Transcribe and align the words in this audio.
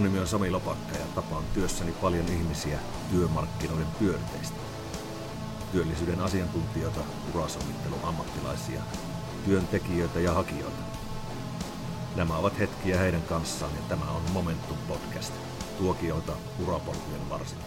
Mun 0.00 0.06
nimi 0.06 0.18
on 0.18 0.26
Sami 0.26 0.50
Lopakka 0.50 0.98
ja 0.98 1.06
tapaan 1.14 1.44
työssäni 1.54 1.92
paljon 1.92 2.26
ihmisiä 2.26 2.78
työmarkkinoiden 3.10 3.86
pyörteistä. 3.98 4.56
Työllisyyden 5.72 6.20
asiantuntijoita, 6.20 7.00
urasovittelun 7.34 8.04
ammattilaisia, 8.04 8.80
työntekijöitä 9.44 10.20
ja 10.20 10.32
hakijoita. 10.32 10.82
Nämä 12.16 12.36
ovat 12.36 12.58
hetkiä 12.58 12.98
heidän 12.98 13.22
kanssaan 13.22 13.72
ja 13.74 13.82
tämä 13.88 14.10
on 14.10 14.22
Momentum 14.32 14.76
Podcast. 14.88 15.34
Tuokioita 15.78 16.32
urapolkujen 16.62 17.30
varsilla. 17.30 17.64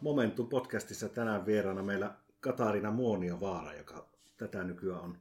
Momentum 0.00 0.48
Podcastissa 0.48 1.08
tänään 1.08 1.46
vieraana 1.46 1.82
meillä 1.82 2.14
Katarina 2.40 2.90
Muonio 2.90 3.40
Vaara, 3.40 3.74
joka 3.74 4.06
tätä 4.36 4.64
nykyään 4.64 5.00
on 5.00 5.18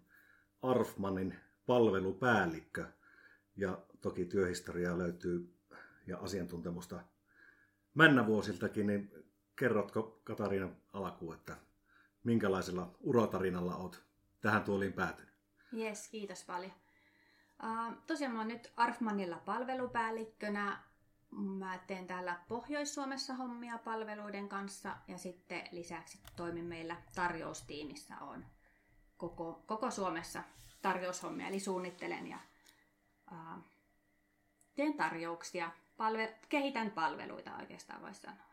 Arfmanin 0.61 1.35
palvelupäällikkö. 1.65 2.85
Ja 3.55 3.77
toki 4.01 4.25
työhistoriaa 4.25 4.97
löytyy 4.97 5.57
ja 6.07 6.17
asiantuntemusta 6.17 7.03
männävuosiltakin, 7.93 8.87
niin 8.87 9.11
kerrotko 9.55 10.21
Katariina 10.23 10.69
alkuun, 10.93 11.35
että 11.35 11.57
minkälaisella 12.23 12.95
urotarinalla 12.99 13.75
olet 13.75 14.03
tähän 14.41 14.63
tuoliin 14.63 14.93
päätynyt? 14.93 15.33
Jes, 15.71 16.07
kiitos 16.07 16.43
paljon. 16.43 16.71
Uh, 17.63 17.97
tosiaan 18.07 18.33
mä 18.33 18.39
oon 18.39 18.47
nyt 18.47 18.71
Arfmanilla 18.77 19.37
palvelupäällikkönä. 19.37 20.83
Mä 21.31 21.79
teen 21.87 22.07
täällä 22.07 22.39
Pohjois-Suomessa 22.47 23.33
hommia 23.33 23.77
palveluiden 23.77 24.49
kanssa 24.49 24.97
ja 25.07 25.17
sitten 25.17 25.63
lisäksi 25.71 26.19
toimin 26.35 26.65
meillä 26.65 26.95
tarjoustiimissä. 27.15 28.17
on 28.17 28.45
koko, 29.17 29.63
koko 29.65 29.91
Suomessa 29.91 30.43
tarjoushommia, 30.81 31.47
eli 31.47 31.59
suunnittelen 31.59 32.27
ja 32.27 32.39
uh, 33.31 33.63
teen 34.75 34.93
tarjouksia, 34.93 35.71
palve- 35.97 36.35
kehitän 36.49 36.91
palveluita 36.91 37.55
oikeastaan 37.55 38.01
voisi 38.01 38.21
sanoa. 38.21 38.51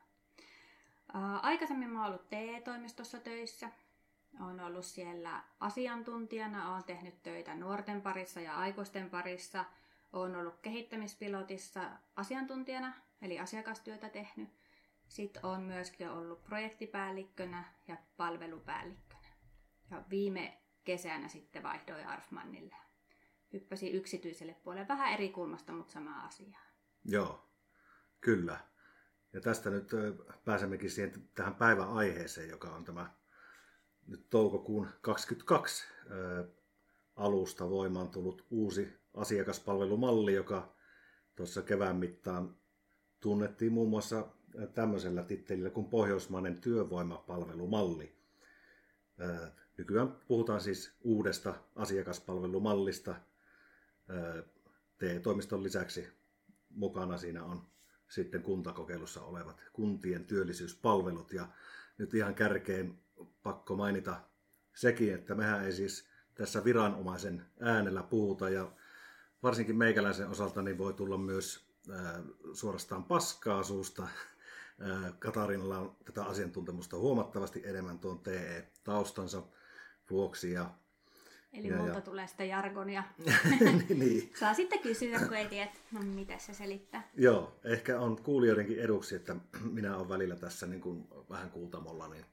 Uh, 1.15 1.45
aikaisemmin 1.45 1.91
mä 1.91 1.99
oon 1.99 2.09
ollut 2.09 2.29
TE-toimistossa 2.29 3.19
töissä. 3.19 3.71
Olen 4.41 4.61
ollut 4.61 4.85
siellä 4.85 5.43
asiantuntijana, 5.61 6.73
olen 6.73 6.85
tehnyt 6.85 7.23
töitä 7.23 7.55
nuorten 7.55 8.03
parissa 8.03 8.41
ja 8.41 8.57
aikuisten 8.57 9.11
parissa. 9.11 9.65
Olen 10.13 10.37
ollut 10.37 10.59
kehittämispilotissa 10.63 11.91
asiantuntijana, 12.17 12.93
eli 13.23 13.39
asiakastyötä 13.39 14.09
tehnyt. 14.09 14.49
Sitten 15.09 15.47
olen 15.47 15.61
myöskin 15.61 16.11
ollut 16.11 16.45
projektipäällikkönä 16.45 17.65
ja 17.89 17.97
palvelupäällikkönä. 18.17 19.29
Ja 19.91 20.03
viime 20.11 20.59
kesänä 20.85 21.29
sitten 21.29 21.63
vaihdoin 21.63 22.07
Arfmannille 22.07 22.77
hyppäsi 23.53 23.91
yksityiselle 23.91 24.55
puolelle 24.55 24.89
vähän 24.89 25.13
eri 25.13 25.29
kulmasta, 25.29 25.73
mutta 25.73 25.93
sama 25.93 26.25
asia. 26.25 26.59
Joo, 27.05 27.49
kyllä. 28.21 28.61
Ja 29.33 29.41
tästä 29.41 29.71
nyt 29.71 29.91
pääsemmekin 30.45 30.91
siihen 30.91 31.29
tähän 31.35 31.55
päivän 31.55 31.89
aiheeseen, 31.89 32.49
joka 32.49 32.71
on 32.71 32.85
tämä 32.85 33.11
nyt 34.07 34.31
toukokuun 34.31 34.89
22 35.01 35.85
alusta 37.17 37.71
voimaan 37.71 38.09
tullut 38.09 38.47
uusi 38.51 38.99
asiakaspalvelumalli, 39.15 40.35
joka 40.35 40.75
tuossa 41.37 41.63
kevään 41.63 41.97
mittaan 41.97 42.57
tunnettiin 43.21 43.73
muun 43.73 43.89
muassa 43.89 44.29
tämmöisellä 44.75 45.23
tittelillä 45.23 45.71
kuin 45.71 45.89
Pohjoismainen 45.89 46.61
työvoimapalvelumalli. 46.61 48.19
Nykyään 49.79 50.17
puhutaan 50.29 50.61
siis 50.61 50.97
uudesta 51.01 51.55
asiakaspalvelumallista, 51.75 53.15
TE-toimiston 54.99 55.63
lisäksi 55.63 56.09
mukana 56.71 57.19
siinä 57.19 57.45
on 57.45 57.67
sitten 58.09 58.43
kuntakokeilussa 58.43 59.23
olevat 59.23 59.63
kuntien 59.73 60.25
työllisyyspalvelut. 60.25 61.33
Ja 61.33 61.49
nyt 61.99 62.15
ihan 62.15 62.35
kärkeen 62.35 62.99
pakko 63.43 63.77
mainita 63.77 64.21
sekin, 64.75 65.15
että 65.15 65.35
mehän 65.35 65.65
ei 65.65 65.73
siis 65.73 66.09
tässä 66.35 66.65
viranomaisen 66.65 67.47
äänellä 67.61 68.03
puhuta 68.03 68.49
ja 68.49 68.73
varsinkin 69.43 69.77
meikäläisen 69.77 70.29
osalta 70.29 70.63
niin 70.63 70.79
voi 70.79 70.95
tulla 70.95 71.19
myös 71.19 71.69
suorastaan 72.53 73.05
paskaa 73.05 73.63
suusta. 73.63 74.09
Katarinalla 75.19 75.79
on 75.79 75.97
tätä 76.05 76.25
asiantuntemusta 76.25 76.97
huomattavasti 76.97 77.63
enemmän 77.65 77.99
tuon 77.99 78.19
TE-taustansa 78.19 79.43
vuoksi 80.11 80.53
ja 80.53 80.71
Eli 81.53 81.69
ja, 81.69 81.77
multa 81.77 81.95
ja... 81.95 82.01
tulee 82.01 82.27
sitä 82.27 82.45
jargonia. 82.45 83.03
Niin. 83.95 84.33
Saa 84.41 84.55
sitten 84.55 84.79
kysyä, 84.81 85.19
kun 85.19 85.35
ei 85.35 85.49
tiedä, 85.49 85.71
no 85.93 86.01
mitä 86.03 86.39
se 86.39 86.55
selittää. 86.55 87.11
Joo, 87.15 87.59
ehkä 87.65 88.01
on 88.01 88.23
kuulijoidenkin 88.23 88.79
eduksi, 88.79 89.17
että 89.17 89.37
minä 89.73 89.97
olen 89.97 90.09
välillä 90.09 90.37
tässä 90.37 90.67
niin 90.67 90.81
kuin 90.81 91.09
vähän 91.31 91.51
kuultamolla, 91.51 92.09
niin, 92.09 92.25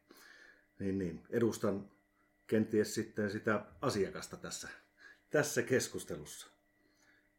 niin, 0.79 0.99
niin 0.99 1.23
edustan 1.29 1.89
kenties 2.47 2.95
sitten 2.95 3.31
sitä 3.31 3.65
asiakasta 3.81 4.37
tässä, 4.37 4.69
tässä 5.29 5.61
keskustelussa. 5.61 6.47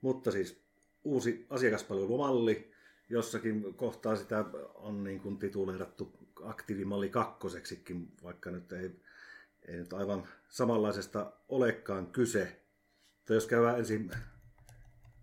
Mutta 0.01 0.31
siis 0.31 0.65
uusi 1.05 1.47
asiakaspalvelumalli, 1.51 2.71
jossakin 3.09 3.75
kohtaa 3.75 4.17
sitä 4.17 4.45
on 4.75 5.05
niin 5.05 5.21
kuin 5.21 5.39
tituleerattu 5.39 6.13
aktiivimalli 6.43 7.09
kakkoseksikin, 7.09 8.13
vaikka 8.23 8.51
nyt 8.51 8.73
ei 8.73 8.91
ei 9.69 9.77
nyt 9.77 9.93
aivan 9.93 10.29
samanlaisesta 10.49 11.33
olekaan 11.49 12.07
kyse. 12.07 12.63
Tai 13.25 13.37
jos 13.37 13.47
käydään 13.47 13.79
ensin, 13.79 14.11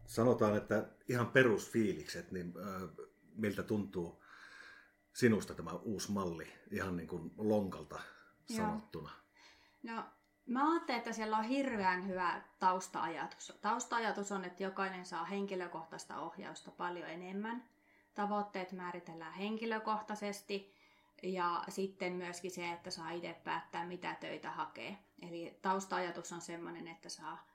sanotaan, 0.06 0.58
että 0.58 0.90
ihan 1.10 1.28
perusfiilikset, 1.28 2.32
niin 2.32 2.54
äh, 2.58 2.90
miltä 3.36 3.64
tuntuu 3.64 4.24
sinusta 5.14 5.54
tämä 5.54 5.72
uusi 5.74 6.12
malli 6.12 6.54
ihan 6.72 6.98
niin 6.98 7.08
kuin 7.08 7.32
lonkalta 7.38 8.00
sanottuna? 8.46 9.10
Joo. 9.84 9.96
No, 9.96 10.04
mä 10.46 10.72
ajattelen, 10.72 10.98
että 10.98 11.14
siellä 11.14 11.38
on 11.38 11.44
hirveän 11.44 12.08
hyvä 12.08 12.42
tausta-ajatus. 12.60 13.54
Tausta-ajatus 13.62 14.32
on, 14.32 14.46
että 14.46 14.64
jokainen 14.64 15.06
saa 15.06 15.26
henkilökohtaista 15.26 16.20
ohjausta 16.20 16.72
paljon 16.72 17.10
enemmän. 17.10 17.64
Tavoitteet 18.14 18.72
määritellään 18.72 19.34
henkilökohtaisesti 19.34 20.73
ja 21.24 21.64
sitten 21.70 22.14
myöskin 22.14 22.52
se, 22.52 22.72
että 22.72 22.92
saa 22.92 23.12
itse 23.12 23.42
päättää, 23.44 23.86
mitä 23.86 24.16
töitä 24.20 24.52
hakee. 24.52 24.98
Eli 25.22 25.60
tausta-ajatus 25.62 26.32
on 26.32 26.42
sellainen, 26.42 26.88
että 26.88 27.10
saa, 27.10 27.48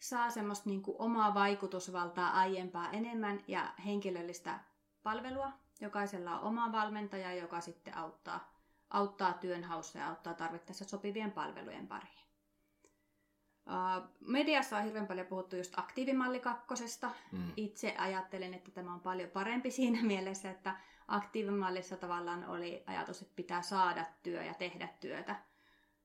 saa 0.00 0.30
semmoista 0.30 0.68
niin 0.68 0.82
kuin 0.82 0.96
omaa 0.98 1.34
vaikutusvaltaa 1.34 2.30
aiempaa 2.30 2.90
enemmän 2.90 3.40
ja 3.48 3.72
henkilöllistä 3.84 4.58
palvelua. 5.02 5.52
Jokaisella 5.80 6.40
on 6.40 6.46
oma 6.46 6.72
valmentaja, 6.72 7.34
joka 7.34 7.60
sitten 7.60 7.96
auttaa, 7.96 8.52
auttaa 8.90 9.32
työnhaussa 9.32 9.98
ja 9.98 10.08
auttaa 10.08 10.34
tarvittaessa 10.34 10.84
sopivien 10.84 11.32
palvelujen 11.32 11.88
pariin. 11.88 12.22
Mediassa 14.20 14.76
on 14.76 14.84
hirveän 14.84 15.06
paljon 15.06 15.26
puhuttu 15.26 15.56
just 15.56 15.78
aktiivimalli 15.78 16.40
kakkosesta. 16.40 17.10
Mm. 17.32 17.52
Itse 17.56 17.94
ajattelen, 17.98 18.54
että 18.54 18.70
tämä 18.70 18.94
on 18.94 19.00
paljon 19.00 19.30
parempi 19.30 19.70
siinä 19.70 20.02
mielessä, 20.12 20.50
että 20.50 20.76
aktiivimallissa 21.08 21.96
tavallaan 21.96 22.44
oli 22.48 22.82
ajatus, 22.86 23.22
että 23.22 23.36
pitää 23.36 23.62
saada 23.62 24.06
työ 24.22 24.42
ja 24.42 24.54
tehdä 24.54 24.88
työtä. 25.00 25.36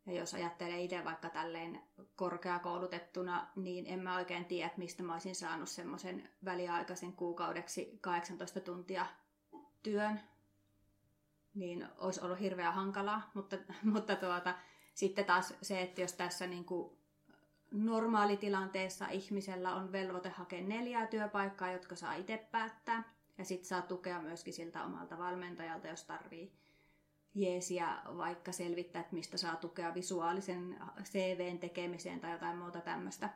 Ja 0.05 0.13
jos 0.13 0.33
ajattelee 0.33 0.83
itse 0.83 1.03
vaikka 1.05 1.29
tälleen 1.29 1.81
korkeakoulutettuna, 2.15 3.47
niin 3.55 3.85
en 3.87 3.99
mä 3.99 4.15
oikein 4.15 4.45
tiedä, 4.45 4.71
mistä 4.77 5.03
mä 5.03 5.13
olisin 5.13 5.35
saanut 5.35 5.69
semmoisen 5.69 6.29
väliaikaisen 6.45 7.13
kuukaudeksi 7.13 7.97
18 8.01 8.59
tuntia 8.59 9.05
työn. 9.83 10.19
Niin 11.55 11.87
olisi 11.97 12.21
ollut 12.21 12.39
hirveän 12.39 12.73
hankalaa, 12.73 13.31
mutta, 13.33 13.57
mutta 13.93 14.15
tuota, 14.15 14.55
sitten 14.93 15.25
taas 15.25 15.53
se, 15.61 15.81
että 15.81 16.01
jos 16.01 16.13
tässä 16.13 16.47
niin 16.47 16.65
kuin 16.65 16.97
normaalitilanteessa 17.71 19.07
ihmisellä 19.07 19.75
on 19.75 19.91
velvoite 19.91 20.29
hakea 20.29 20.61
neljää 20.61 21.07
työpaikkaa, 21.07 21.71
jotka 21.71 21.95
saa 21.95 22.13
itse 22.13 22.47
päättää, 22.51 23.16
ja 23.37 23.45
sitten 23.45 23.67
saa 23.67 23.81
tukea 23.81 24.21
myöskin 24.21 24.53
siltä 24.53 24.83
omalta 24.83 25.17
valmentajalta, 25.17 25.87
jos 25.87 26.03
tarvii 26.03 26.51
jeesiä 27.35 27.97
vaikka 28.17 28.51
selvittää, 28.51 29.01
että 29.01 29.15
mistä 29.15 29.37
saa 29.37 29.55
tukea 29.55 29.93
visuaalisen 29.93 30.79
CVn 31.03 31.59
tekemiseen 31.59 32.19
tai 32.19 32.31
jotain 32.31 32.57
muuta 32.57 32.81
tämmöistä. 32.81 33.29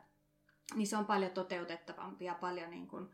Niin 0.74 0.86
se 0.86 0.96
on 0.96 1.06
paljon 1.06 1.30
toteutettavampi 1.30 2.24
ja 2.24 2.34
paljon 2.34 2.70
niin 2.70 2.88
kuin 2.88 3.10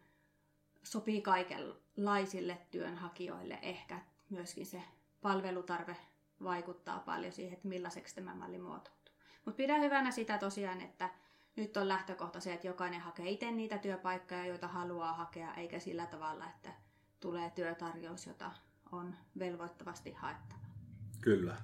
sopii 0.82 1.22
kaikenlaisille 1.22 2.58
työnhakijoille. 2.70 3.58
Ehkä 3.62 4.00
myöskin 4.30 4.66
se 4.66 4.82
palvelutarve 5.20 5.96
vaikuttaa 6.42 6.98
paljon 6.98 7.32
siihen, 7.32 7.52
että 7.52 7.68
millaiseksi 7.68 8.14
tämä 8.14 8.34
malli 8.34 8.58
muotoutuu. 8.58 9.14
Mutta 9.44 9.56
pidän 9.56 9.80
hyvänä 9.80 10.10
sitä 10.10 10.38
tosiaan, 10.38 10.80
että 10.80 11.10
nyt 11.58 11.76
on 11.76 11.88
lähtökohta 11.88 12.40
se, 12.40 12.52
että 12.52 12.66
jokainen 12.66 13.00
hakee 13.00 13.30
itse 13.30 13.50
niitä 13.50 13.78
työpaikkoja, 13.78 14.46
joita 14.46 14.68
haluaa 14.68 15.12
hakea, 15.12 15.54
eikä 15.54 15.78
sillä 15.78 16.06
tavalla, 16.06 16.44
että 16.46 16.72
tulee 17.20 17.50
työtarjous, 17.50 18.26
jota 18.26 18.50
on 18.92 19.14
velvoittavasti 19.38 20.12
haettava. 20.12 20.60
Kyllä. 21.20 21.56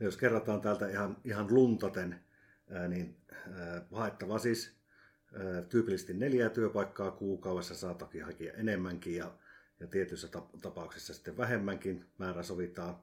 Jos 0.00 0.16
kerrataan 0.16 0.60
täältä 0.60 0.88
ihan, 0.88 1.16
ihan 1.24 1.54
luntaten, 1.54 2.24
niin 2.88 3.16
haettava 3.92 4.38
siis 4.38 4.84
Tyypillisesti 5.68 6.14
neljä 6.14 6.50
työpaikkaa 6.50 7.10
kuukaudessa 7.10 7.74
saa 7.74 7.94
toki 7.94 8.18
hakea 8.18 8.52
enemmänkin 8.52 9.16
ja, 9.16 9.34
ja 9.80 9.86
tietyissä 9.86 10.28
tapauksissa 10.62 11.14
sitten 11.14 11.36
vähemmänkin. 11.36 12.04
Määrä 12.18 12.42
sovitaan 12.42 12.96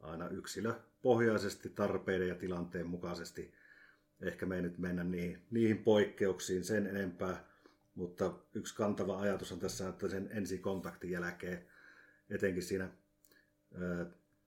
aina 0.00 0.28
yksilöpohjaisesti 0.28 1.68
tarpeiden 1.68 2.28
ja 2.28 2.34
tilanteen 2.34 2.86
mukaisesti. 2.86 3.54
Ehkä 4.20 4.46
me 4.46 4.56
ei 4.56 4.62
nyt 4.62 4.78
mennä 4.78 5.04
niihin, 5.04 5.42
niihin 5.50 5.78
poikkeuksiin 5.78 6.64
sen 6.64 6.86
enempää, 6.86 7.44
mutta 7.94 8.34
yksi 8.54 8.74
kantava 8.74 9.20
ajatus 9.20 9.52
on 9.52 9.58
tässä, 9.58 9.88
että 9.88 10.08
sen 10.08 10.28
ensikontaktin 10.32 11.10
jälkeen, 11.10 11.66
etenkin 12.30 12.62
siinä 12.62 12.88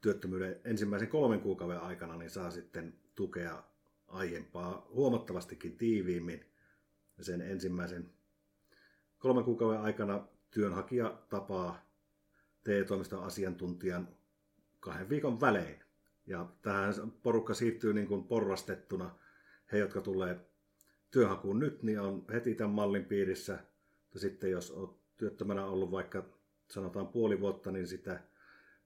työttömyyden 0.01 0.61
ensimmäisen 0.63 1.07
kolmen 1.07 1.39
kuukauden 1.39 1.79
aikana, 1.79 2.17
niin 2.17 2.29
saa 2.29 2.51
sitten 2.51 2.93
tukea 3.15 3.63
aiempaa 4.07 4.87
huomattavastikin 4.89 5.77
tiiviimmin. 5.77 6.45
Sen 7.21 7.41
ensimmäisen 7.41 8.09
kolmen 9.19 9.43
kuukauden 9.43 9.81
aikana 9.81 10.27
työnhakija 10.51 11.21
tapaa 11.29 11.85
TE-toimiston 12.63 13.23
asiantuntijan 13.23 14.07
kahden 14.79 15.09
viikon 15.09 15.41
välein. 15.41 15.83
Ja 16.25 16.49
tähän 16.61 16.93
porukka 17.23 17.53
siirtyy 17.53 17.93
niin 17.93 18.07
kuin 18.07 18.23
porrastettuna. 18.23 19.15
He, 19.71 19.77
jotka 19.77 20.01
tulee 20.01 20.39
työhakuun 21.11 21.59
nyt, 21.59 21.83
niin 21.83 21.99
on 21.99 22.25
heti 22.33 22.55
tämän 22.55 22.75
mallin 22.75 23.05
piirissä. 23.05 23.59
Ja 24.13 24.19
sitten 24.19 24.51
jos 24.51 24.71
olet 24.71 24.91
työttömänä 25.17 25.65
ollut 25.65 25.91
vaikka 25.91 26.25
sanotaan 26.67 27.07
puoli 27.07 27.39
vuotta, 27.39 27.71
niin 27.71 27.87
sitä, 27.87 28.19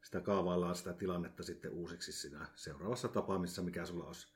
sitä 0.04 0.22
kaavaillaan 0.22 0.76
sitä 0.76 0.94
tilannetta 0.94 1.44
sitten 1.44 1.72
uusiksi 1.72 2.12
siinä 2.12 2.48
seuraavassa 2.56 3.08
tapaamisessa, 3.08 3.62
mikä 3.62 3.86
sulla 3.86 4.06
olisi, 4.06 4.28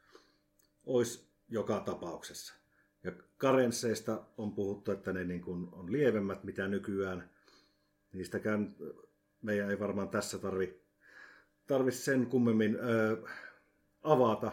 olisi 0.86 1.28
joka 1.50 1.80
tapauksessa. 1.80 2.54
Ja 3.04 3.12
karensseista 3.38 4.26
on 4.38 4.54
puhuttu, 4.54 4.92
että 4.92 5.14
ne 5.14 5.24
niin 5.24 5.42
kuin 5.42 5.70
on 5.72 5.92
lievemmät, 5.92 6.44
mitä 6.44 6.68
nykyään. 6.68 7.30
Niistäkään 8.14 8.76
meidän 9.42 9.70
ei 9.70 9.80
varmaan 9.80 10.10
tässä 10.10 10.38
tarvi, 10.38 10.82
tarvi 11.68 11.92
sen 11.92 12.26
kummemmin 12.26 12.76
ö, 12.76 13.24
avata. 14.04 14.52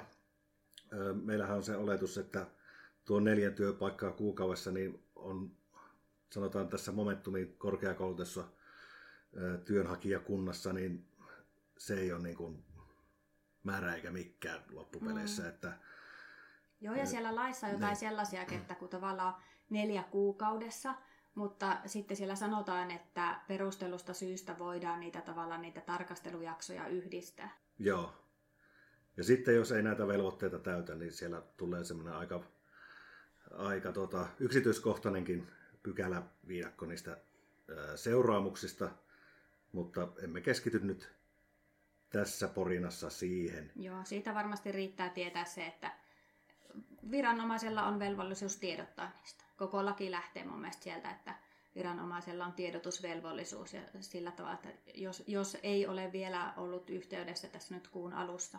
Meillähän 1.25 1.56
on 1.56 1.62
se 1.62 1.77
oletus, 1.77 2.19
että 2.19 2.47
tuo 3.05 3.21
neljä 3.21 3.50
työpaikkaa 3.50 4.11
kuukaudessa 4.11 4.71
niin 4.71 5.05
on, 5.17 5.50
sanotaan 6.33 6.69
tässä 6.69 6.93
Momentumin 6.93 7.55
korkeakoulutussa 7.59 8.44
työnhakijakunnassa, 9.65 10.73
niin 10.73 11.06
se 11.79 11.94
ei 11.94 12.12
ole 12.12 12.23
niin 12.23 12.37
kuin 12.37 12.65
määrä 13.62 13.94
eikä 13.94 14.11
mikään 14.11 14.62
loppupeleissä. 14.71 15.43
Mm. 15.43 15.49
Että, 15.49 15.73
Joo, 16.81 16.95
ja 16.95 17.06
siellä 17.06 17.35
laissa 17.35 17.67
on 17.67 17.73
jotain 17.73 17.91
ne. 17.91 17.99
sellaisia, 17.99 18.43
että 18.43 18.75
kun 18.75 18.88
tavallaan 18.88 19.35
neljä 19.71 20.03
kuukaudessa, 20.03 20.95
mutta 21.35 21.77
sitten 21.87 22.17
siellä 22.17 22.35
sanotaan, 22.35 22.91
että 22.91 23.41
perustelusta 23.49 24.15
syystä 24.15 24.59
voidaan 24.59 25.00
niitä 25.00 25.21
tavallaan 25.21 25.62
niitä 25.62 25.81
tarkastelujaksoja 25.81 26.88
yhdistää. 26.88 27.59
Joo. 27.79 28.22
Ja 29.17 29.25
sitten 29.25 29.55
jos 29.55 29.73
ei 29.73 29.82
näitä 29.82 30.06
velvoitteita 30.06 30.59
täytä, 30.59 30.94
niin 30.94 31.12
siellä 31.12 31.43
tulee 31.56 31.85
semmoinen 31.85 32.14
aika, 32.14 32.44
aika 33.50 33.93
tota, 33.93 34.26
yksityiskohtainenkin 34.41 35.49
pykäläviidakko 35.82 36.87
niistä 36.87 37.17
seuraamuksista, 37.97 38.91
mutta 39.73 40.09
emme 40.23 40.41
keskity 40.41 40.79
nyt 40.79 41.12
tässä 42.11 42.49
porinassa 42.49 43.11
siihen. 43.11 43.73
Joo, 43.76 44.05
siitä 44.05 44.35
varmasti 44.35 44.73
riittää 44.73 45.09
tietää 45.09 45.44
se, 45.44 45.67
että 45.67 45.93
viranomaisella 47.11 47.87
on 47.87 47.99
velvollisuus 47.99 48.56
tiedottaa 48.56 49.11
niistä. 49.19 49.44
Koko 49.56 49.85
laki 49.85 50.11
lähtee 50.11 50.44
mun 50.44 50.61
mielestä 50.61 50.82
sieltä, 50.82 51.11
että 51.11 51.35
viranomaisella 51.75 52.47
on 52.47 52.53
tiedotusvelvollisuus 52.53 53.75
ja 53.75 53.81
sillä 54.00 54.31
tavalla, 54.31 54.55
että 54.55 54.91
jos, 54.94 55.25
jos 55.26 55.56
ei 55.62 55.87
ole 55.87 56.12
vielä 56.12 56.53
ollut 56.56 56.91
yhteydessä 56.91 57.49
tässä 57.49 57.75
nyt 57.75 57.88
kuun 57.88 58.12
alussa 58.12 58.59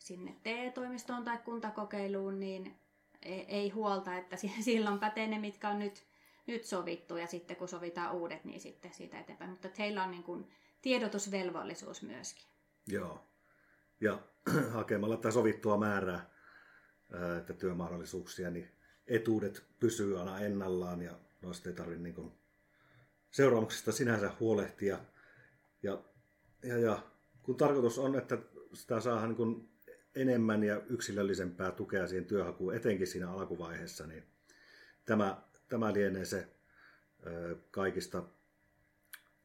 sinne 0.00 0.36
TE-toimistoon 0.42 1.24
tai 1.24 1.38
kuntakokeiluun, 1.38 2.40
niin 2.40 2.76
ei, 3.22 3.40
ei 3.40 3.68
huolta, 3.70 4.16
että 4.16 4.36
silloin 4.60 4.98
pätee 4.98 5.26
ne, 5.26 5.38
mitkä 5.38 5.68
on 5.68 5.78
nyt 5.78 6.10
nyt 6.46 6.64
sovittu 6.64 7.16
ja 7.16 7.26
sitten 7.26 7.56
kun 7.56 7.68
sovitaan 7.68 8.14
uudet, 8.14 8.44
niin 8.44 8.60
sitten 8.60 8.94
siitä 8.94 9.20
eteenpäin. 9.20 9.50
Mutta 9.50 9.68
heillä 9.78 10.04
on 10.04 10.10
niin 10.10 10.22
kuin 10.22 10.50
tiedotusvelvollisuus 10.82 12.02
myöskin. 12.02 12.44
Joo. 12.86 13.26
Ja 14.00 14.18
hakemalla 14.72 15.16
tätä 15.16 15.30
sovittua 15.30 15.76
määrää, 15.76 16.30
että 17.38 17.52
työmahdollisuuksia, 17.52 18.50
niin 18.50 18.68
etuudet 19.06 19.64
pysyy 19.80 20.18
aina 20.18 20.40
ennallaan 20.40 21.02
ja 21.02 21.18
noista 21.42 21.68
ei 21.68 21.74
tarvitse 21.74 22.02
niin 22.02 22.32
seuraamuksista 23.30 23.92
sinänsä 23.92 24.30
huolehtia. 24.40 24.98
Ja, 25.82 26.02
ja, 26.62 26.78
ja 26.78 27.02
kun 27.42 27.56
tarkoitus 27.56 27.98
on, 27.98 28.16
että 28.16 28.38
sitä 28.74 29.00
saa 29.00 29.26
niin 29.26 29.68
enemmän 30.14 30.64
ja 30.64 30.82
yksilöllisempää 30.88 31.72
tukea 31.72 32.06
siihen 32.06 32.24
työhakuun, 32.24 32.74
etenkin 32.74 33.06
siinä 33.06 33.30
alkuvaiheessa, 33.30 34.06
niin 34.06 34.24
tämä 35.04 35.42
tämä 35.70 35.92
lienee 35.92 36.24
se 36.24 36.48
kaikista 37.70 38.22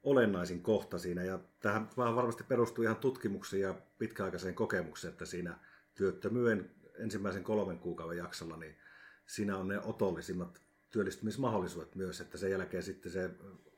olennaisin 0.04 0.62
kohta 0.62 0.98
siinä. 0.98 1.24
Ja 1.24 1.40
tähän 1.60 1.90
vähän 1.98 2.16
varmasti 2.16 2.44
perustuu 2.44 2.84
ihan 2.84 2.96
tutkimuksiin 2.96 3.62
ja 3.62 3.76
pitkäaikaiseen 3.98 4.56
kokemukseen, 4.56 5.12
että 5.12 5.26
siinä 5.26 5.60
työttömyyden 5.96 6.72
ensimmäisen 7.00 7.44
kolmen 7.44 7.80
kuukauden 7.80 8.18
jaksolla, 8.18 8.58
niin 8.58 8.78
siinä 9.26 9.58
on 9.58 9.68
ne 9.68 9.80
otollisimmat 9.80 10.62
työllistymismahdollisuudet 10.90 11.96
myös, 11.96 12.22
että 12.22 12.38
sen 12.38 12.52
jälkeen 12.52 12.84
sitten 12.84 13.12
se 13.12 13.30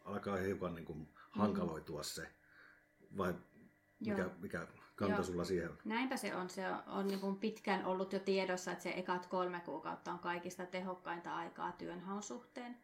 alkaa 0.05 0.37
hiukan 0.37 0.75
niin 0.75 0.85
kuin 0.85 1.07
hankaloitua 1.29 2.03
se, 2.03 2.27
vai 3.17 3.33
mikä, 3.99 4.29
mikä 4.39 4.67
kanta 4.97 5.15
Joo. 5.15 5.23
sulla 5.23 5.43
siihen? 5.43 5.69
Näinpä 5.85 6.17
se 6.17 6.35
on. 6.35 6.49
Se 6.49 6.67
on, 6.67 6.83
on 6.87 7.07
niin 7.07 7.35
pitkään 7.35 7.85
ollut 7.85 8.13
jo 8.13 8.19
tiedossa, 8.19 8.71
että 8.71 8.83
se 8.83 8.93
ekat 8.95 9.25
kolme 9.25 9.59
kuukautta 9.59 10.11
on 10.11 10.19
kaikista 10.19 10.65
tehokkainta 10.65 11.35
aikaa 11.35 11.71
työnhaun 11.71 12.23
suhteen. 12.23 12.77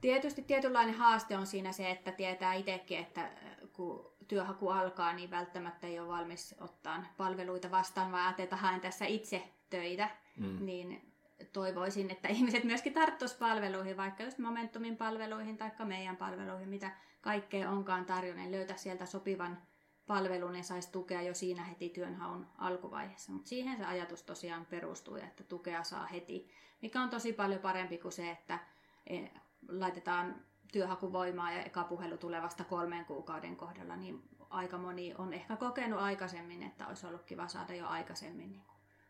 Tietysti 0.00 0.42
tietynlainen 0.42 0.94
haaste 0.94 1.36
on 1.36 1.46
siinä 1.46 1.72
se, 1.72 1.90
että 1.90 2.12
tietää 2.12 2.54
itsekin, 2.54 2.98
että 2.98 3.20
äh, 3.20 3.30
kun 3.72 4.12
työhaku 4.28 4.68
alkaa, 4.68 5.12
niin 5.12 5.30
välttämättä 5.30 5.86
ei 5.86 6.00
ole 6.00 6.08
valmis 6.08 6.54
ottaa 6.60 7.04
palveluita 7.16 7.70
vastaan, 7.70 8.12
vaan 8.12 8.34
että 8.38 8.56
haen 8.56 8.80
tässä 8.80 9.04
itse 9.04 9.42
töitä. 9.70 10.10
Mm. 10.36 10.66
Niin 10.66 11.12
toivoisin, 11.52 12.10
että 12.10 12.28
ihmiset 12.36 12.64
myöskin 12.64 12.92
tarttuisivat 12.92 13.40
palveluihin, 13.40 13.96
vaikka 13.96 14.22
just 14.22 14.38
Momentumin 14.38 14.96
palveluihin 14.96 15.58
tai 15.58 15.70
meidän 15.84 16.16
palveluihin, 16.16 16.68
mitä 16.68 16.90
kaikkea 17.20 17.70
onkaan 17.70 18.04
tarjolla, 18.04 18.40
niin 18.40 18.52
löytää 18.52 18.76
sieltä 18.76 19.06
sopivan 19.06 19.58
palvelun 20.06 20.56
ja 20.56 20.62
saisi 20.62 20.92
tukea 20.92 21.22
jo 21.22 21.34
siinä 21.34 21.64
heti 21.64 21.88
työnhaun 21.88 22.46
alkuvaiheessa. 22.58 23.32
Mutta 23.32 23.48
siihen 23.48 23.78
se 23.78 23.84
ajatus 23.84 24.22
tosiaan 24.22 24.66
perustuu, 24.66 25.16
että 25.16 25.44
tukea 25.44 25.84
saa 25.84 26.06
heti, 26.06 26.50
mikä 26.82 27.02
on 27.02 27.10
tosi 27.10 27.32
paljon 27.32 27.60
parempi 27.60 27.98
kuin 27.98 28.12
se, 28.12 28.30
että 28.30 28.58
e, 29.06 29.26
laitetaan 29.68 30.44
työhakuvoimaa 30.72 31.52
ja 31.52 31.62
eka 31.62 31.84
puhelu 31.84 32.16
tulee 32.16 32.42
vasta 32.42 32.64
kolmeen 32.64 33.04
kuukauden 33.04 33.56
kohdalla, 33.56 33.96
niin 33.96 34.22
aika 34.50 34.78
moni 34.78 35.14
on 35.18 35.32
ehkä 35.32 35.56
kokenut 35.56 36.00
aikaisemmin, 36.00 36.62
että 36.62 36.86
olisi 36.86 37.06
ollut 37.06 37.22
kiva 37.22 37.48
saada 37.48 37.74
jo 37.74 37.86
aikaisemmin 37.86 38.50
niin 38.50 38.62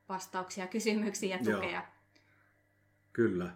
vastauksia 0.08 0.66
kysymyksiin 0.66 1.30
ja 1.30 1.38
tukea. 1.38 1.70
Joo. 1.70 1.82
Kyllä. 3.12 3.54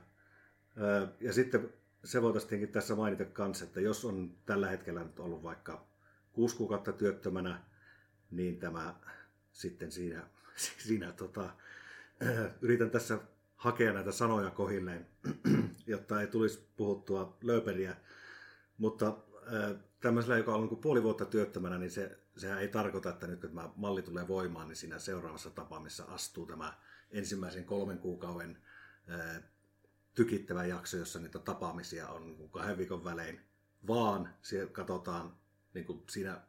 Ja 1.21 1.33
sitten 1.33 1.73
se 2.05 2.23
voitaisiin 2.23 2.69
tässä 2.69 2.95
mainita 2.95 3.25
kanssa, 3.25 3.65
että 3.65 3.81
jos 3.81 4.05
on 4.05 4.37
tällä 4.47 4.69
hetkellä 4.69 5.05
nyt 5.05 5.21
ollut 5.21 5.43
vaikka 5.43 5.87
kuusi 6.37 6.57
kuukautta 6.57 6.93
työttömänä, 6.93 7.63
niin 8.31 8.59
tämä 8.59 8.95
sitten 9.53 9.93
siinä, 9.93 10.27
siinä 10.87 11.13
tota, 11.13 11.51
yritän 12.61 12.91
tässä 12.91 13.19
hakea 13.57 13.93
näitä 13.93 14.13
sanoja 14.13 14.51
kohilleen, 14.51 15.07
jotta 15.87 16.21
ei 16.21 16.27
tulisi 16.27 16.69
puhuttua 16.77 17.37
lööperiä. 17.43 17.97
Mutta 18.79 19.19
tämmöisellä, 20.01 20.37
joka 20.37 20.55
on 20.55 20.67
niin 20.67 20.81
puoli 20.81 21.03
vuotta 21.03 21.25
työttömänä, 21.25 21.79
niin 21.79 21.91
se, 21.91 22.19
sehän 22.37 22.61
ei 22.61 22.69
tarkoita, 22.69 23.11
että 23.11 23.27
nyt 23.27 23.41
kun 23.41 23.51
tämä 23.51 23.71
malli 23.77 24.03
tulee 24.03 24.29
voimaan, 24.29 24.69
niin 24.69 24.77
siinä 24.77 24.99
seuraavassa 24.99 25.51
tapaamissa 25.51 26.05
astuu 26.05 26.47
tämä 26.47 26.79
ensimmäisen 27.11 27.65
kolmen 27.65 27.99
kuukauden 27.99 28.59
tykittävä 30.15 30.65
jakso, 30.65 30.97
jossa 30.97 31.19
niitä 31.19 31.39
tapaamisia 31.39 32.09
on 32.09 32.49
kahden 32.51 32.79
viikon 32.79 33.05
välein, 33.05 33.41
vaan 33.87 34.35
siellä 34.43 34.73
katsotaan 34.73 35.37
niin 35.77 35.87
kuin 35.87 36.03
siinä 36.11 36.41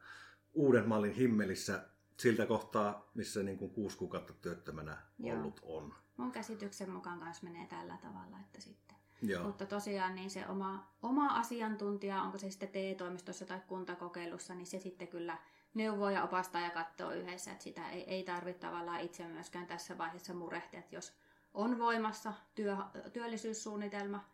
uuden 0.54 0.88
mallin 0.88 1.14
himmelissä 1.14 1.84
siltä 2.16 2.46
kohtaa, 2.46 3.10
missä 3.14 3.42
niin 3.42 3.58
kuin 3.58 3.70
kuusi 3.70 3.98
kuukautta 3.98 4.32
työttömänä 4.32 4.96
Joo. 5.18 5.38
ollut 5.38 5.60
on. 5.62 5.94
Mun 6.16 6.32
käsityksen 6.32 6.90
mukaan 6.90 7.20
kanssa 7.20 7.44
menee 7.44 7.66
tällä 7.66 7.98
tavalla, 8.02 8.40
että 8.40 8.60
sitten. 8.60 8.96
Joo. 9.22 9.44
Mutta 9.44 9.66
tosiaan 9.66 10.14
niin 10.14 10.30
se 10.30 10.46
oma, 10.46 10.92
oma 11.02 11.26
asiantuntija, 11.26 12.22
onko 12.22 12.38
se 12.38 12.50
sitten 12.50 12.68
TE-toimistossa 12.68 13.46
tai 13.46 13.60
kuntakokeilussa, 13.66 14.54
niin 14.54 14.66
se 14.66 14.78
sitten 14.78 15.08
kyllä 15.08 15.38
neuvoo 15.74 16.10
ja 16.10 16.24
opastaa 16.24 16.60
ja 16.60 16.70
katsoo 16.70 17.12
yhdessä, 17.12 17.52
että 17.52 17.64
sitä 17.64 17.90
ei, 17.90 18.02
ei 18.02 18.22
tarvitse 18.24 18.60
tavallaan 18.60 19.00
itse 19.00 19.28
myöskään 19.28 19.66
tässä 19.66 19.98
vaiheessa 19.98 20.34
murehtia, 20.34 20.80
että 20.80 20.96
jos 20.96 21.12
on 21.54 21.78
voimassa 21.78 22.32
työ, 22.54 22.76
työllisyyssuunnitelma, 23.12 24.24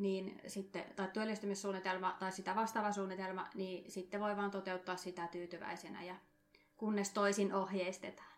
niin 0.00 0.40
sitten, 0.46 0.84
tai 0.96 1.08
työllistymissuunnitelma 1.12 2.16
tai 2.18 2.32
sitä 2.32 2.54
vastaava 2.54 2.92
suunnitelma, 2.92 3.48
niin 3.54 3.90
sitten 3.90 4.20
voi 4.20 4.36
vaan 4.36 4.50
toteuttaa 4.50 4.96
sitä 4.96 5.26
tyytyväisenä 5.26 6.04
ja 6.04 6.14
kunnes 6.76 7.10
toisin 7.10 7.54
ohjeistetaan. 7.54 8.32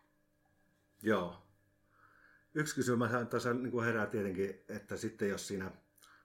Joo. 1.01 1.43
Yksi 2.53 2.75
kysymys 2.75 3.09
tässä 3.29 3.53
niin 3.53 3.83
herää 3.83 4.05
tietenkin, 4.05 4.63
että 4.69 4.97
sitten 4.97 5.29
jos 5.29 5.47
siinä 5.47 5.71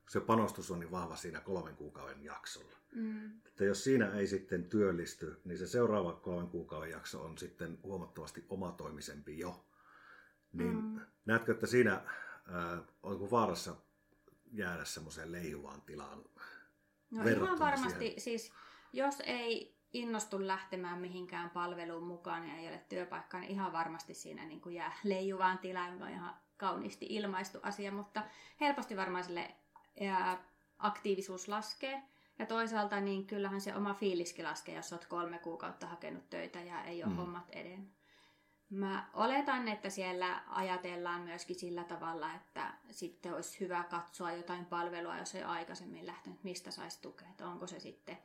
se 0.09 0.21
panostus 0.21 0.71
on 0.71 0.81
niin 0.81 0.91
vahva 0.91 1.17
siinä 1.17 1.41
kolmen 1.41 1.77
kuukauden 1.77 2.25
jaksolla, 2.25 2.77
mm. 2.95 3.39
että 3.47 3.65
jos 3.65 3.85
siinä 3.85 4.13
ei 4.13 4.27
sitten 4.27 4.65
työllisty, 4.65 5.41
niin 5.45 5.59
se 5.59 5.67
seuraava 5.67 6.13
kolmen 6.13 6.49
kuukauden 6.49 6.91
jakso 6.91 7.23
on 7.23 7.39
sitten 7.39 7.79
huomattavasti 7.83 8.45
omatoimisempi 8.49 9.39
jo. 9.39 9.65
Niin 10.53 10.85
mm. 10.85 11.01
näetkö, 11.27 11.53
että 11.53 11.67
siinä 11.67 11.93
äh, 11.93 12.81
on 13.03 13.31
vaarassa 13.31 13.77
jäädä 14.53 14.85
semmoiseen 14.85 15.33
leijuvaan 15.33 15.83
tilaan? 15.83 16.25
No 17.11 17.23
ihan 17.23 17.59
varmasti, 17.59 17.99
siihen? 17.99 18.21
siis 18.21 18.53
jos 18.93 19.23
ei 19.27 19.79
innostu 19.93 20.47
lähtemään 20.47 20.99
mihinkään 20.99 21.51
palveluun 21.51 22.07
mukaan 22.07 22.49
ja 22.49 22.57
ei 22.57 22.69
ole 22.69 22.85
työpaikkaa, 22.89 23.41
niin 23.41 23.51
ihan 23.51 23.73
varmasti 23.73 24.15
siinä 24.15 24.45
niin 24.45 24.61
kuin 24.61 24.75
jää 24.75 24.93
leijuvaan 25.05 25.59
tilaan, 25.59 26.03
on 26.03 26.11
ihan 26.11 26.37
kauniisti 26.57 27.07
ilmaistu 27.09 27.59
asia, 27.63 27.93
mutta 27.93 28.23
helposti 28.61 28.97
varmaan 28.97 29.25
sille 29.25 29.55
aktiivisuus 30.79 31.49
laskee. 31.49 32.03
Ja 32.39 32.47
toisaalta 32.47 33.01
niin 33.01 33.27
kyllähän 33.27 33.61
se 33.61 33.75
oma 33.75 33.95
fiiliskin 33.95 34.45
laskee, 34.45 34.75
jos 34.75 34.93
olet 34.93 35.07
kolme 35.07 35.39
kuukautta 35.39 35.87
hakenut 35.87 36.31
töitä 36.31 36.61
ja 36.61 36.85
ei 36.85 37.05
ole 37.05 37.13
mm. 37.13 37.17
hommat 37.17 37.51
edennyt. 37.51 37.98
Mä 38.71 39.09
oletan, 39.15 39.69
että 39.69 39.91
siellä 39.91 40.43
ajatellaan 40.49 41.21
myöskin 41.21 41.57
sillä 41.57 41.85
tavalla, 41.85 42.35
että 42.35 42.75
sitten 42.91 43.35
olisi 43.35 43.61
hyvä 43.61 43.85
katsoa 43.91 44.33
jotain 44.33 44.67
palvelua, 44.67 45.19
jos 45.19 45.35
ei 45.35 45.43
aikaisemmin 45.43 46.07
lähtenyt, 46.07 46.45
mistä 46.45 46.71
saisi 46.71 47.03
tukea. 47.03 47.29
Että 47.29 47.49
onko 47.49 47.67
se 47.67 47.81
sitten 47.81 48.19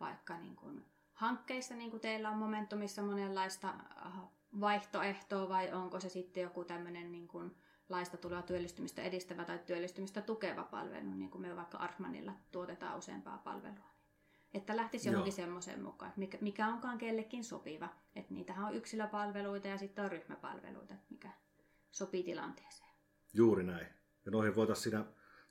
vaikka 0.00 0.38
niin 0.38 0.56
kuin 0.56 0.84
hankkeissa, 1.12 1.74
niin 1.74 1.90
kuin 1.90 2.00
teillä 2.00 2.30
on 2.30 2.36
Momentumissa 2.36 3.02
monenlaista 3.02 3.68
äh, 3.68 4.12
vaihtoehtoa, 4.60 5.48
vai 5.48 5.72
onko 5.72 6.00
se 6.00 6.08
sitten 6.08 6.42
joku 6.42 6.64
tämmöinen 6.64 7.12
niin 7.12 7.28
kuin 7.28 7.56
laista 7.88 8.16
tuleva 8.16 8.42
työllistymistä 8.42 9.02
edistävä 9.02 9.44
tai 9.44 9.58
työllistymistä 9.58 10.22
tukeva 10.22 10.62
palvelu, 10.62 11.10
niin 11.14 11.30
kuin 11.30 11.42
me 11.42 11.56
vaikka 11.56 11.78
Artmanilla 11.78 12.32
tuotetaan 12.52 12.98
useampaa 12.98 13.38
palvelua. 13.38 13.97
Että 14.54 14.76
lähtisi 14.76 15.08
johonkin 15.08 15.32
semmoiseen 15.32 15.82
mukaan, 15.82 16.12
mikä, 16.16 16.38
mikä 16.40 16.68
onkaan 16.68 16.98
kellekin 16.98 17.44
sopiva. 17.44 17.88
Että 18.16 18.34
niitähän 18.34 18.66
on 18.66 18.74
yksilöpalveluita 18.74 19.68
ja 19.68 19.78
sitten 19.78 20.04
on 20.04 20.10
ryhmäpalveluita, 20.10 20.94
mikä 21.10 21.30
sopii 21.90 22.22
tilanteeseen. 22.22 22.90
Juuri 23.32 23.64
näin. 23.64 23.86
Ja 24.24 24.30
noihin 24.30 24.56
voitaisiin 24.56 24.82
siinä 24.82 25.04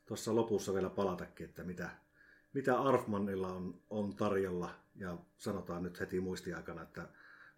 tuossa 0.05 0.35
lopussa 0.35 0.73
vielä 0.73 0.89
palatakin, 0.89 1.49
että 1.49 1.63
mitä, 1.63 1.89
mitä 2.53 2.79
Arfmanilla 2.79 3.47
on, 3.47 3.81
on 3.89 4.15
tarjolla. 4.15 4.69
Ja 4.95 5.17
sanotaan 5.37 5.83
nyt 5.83 5.99
heti 5.99 6.19
muistiaikana, 6.19 6.81
että 6.81 7.09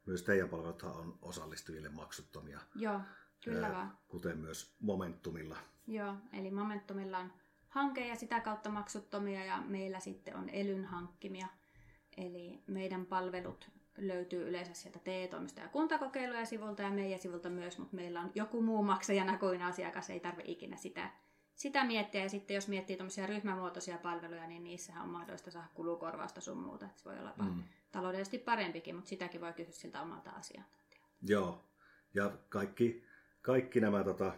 myös 0.05 0.23
teidän 0.23 0.49
palveluthan 0.49 0.91
on 0.91 1.19
osallistujille 1.21 1.89
maksuttomia. 1.89 2.59
Joo, 2.75 3.01
kyllä 3.43 3.67
ää, 3.67 3.73
vaan. 3.73 3.97
Kuten 4.07 4.37
myös 4.37 4.75
Momentumilla. 4.79 5.57
Joo, 5.87 6.15
eli 6.33 6.51
Momentumilla 6.51 7.17
on 7.17 7.33
hanke 7.69 8.07
ja 8.07 8.15
sitä 8.15 8.39
kautta 8.39 8.69
maksuttomia 8.69 9.45
ja 9.45 9.63
meillä 9.67 9.99
sitten 9.99 10.35
on 10.35 10.49
elyn 10.49 10.85
hankkimia. 10.85 11.47
Eli 12.17 12.59
meidän 12.67 13.05
palvelut 13.05 13.69
löytyy 13.97 14.49
yleensä 14.49 14.73
sieltä 14.73 14.99
TE-toimista 14.99 15.61
ja 15.61 15.67
kuntakokeiluja 15.67 16.45
sivulta 16.45 16.81
ja 16.81 16.89
meidän 16.89 17.19
sivulta 17.19 17.49
myös, 17.49 17.77
mutta 17.77 17.95
meillä 17.95 18.21
on 18.21 18.31
joku 18.35 18.61
muu 18.61 18.83
maksajana 18.83 19.37
kuin 19.37 19.61
asiakas, 19.61 20.09
ei 20.09 20.19
tarvitse 20.19 20.51
ikinä 20.51 20.77
sitä, 20.77 21.09
sitä 21.55 21.83
miettiä. 21.83 22.23
Ja 22.23 22.29
sitten 22.29 22.55
jos 22.55 22.67
miettii 22.67 22.97
tuommoisia 22.97 23.27
ryhmämuotoisia 23.27 23.97
palveluja, 23.97 24.47
niin 24.47 24.63
niissähän 24.63 25.03
on 25.03 25.09
mahdollista 25.09 25.51
saada 25.51 25.67
kulukorvausta 25.73 26.41
sun 26.41 26.57
muuta. 26.57 26.89
Se 26.95 27.05
voi 27.05 27.19
olla 27.19 27.33
mm. 27.41 27.63
taloudellisesti 27.91 28.37
parempikin, 28.37 28.95
mutta 28.95 29.09
sitäkin 29.09 29.41
voi 29.41 29.53
kysyä 29.53 29.73
siltä 29.73 30.01
omalta 30.01 30.29
asiantuntijalta. 30.29 31.09
Joo, 31.21 31.65
ja 32.13 32.31
kaikki, 32.49 33.03
kaikki 33.41 33.79
nämä 33.79 34.03
tota, 34.03 34.33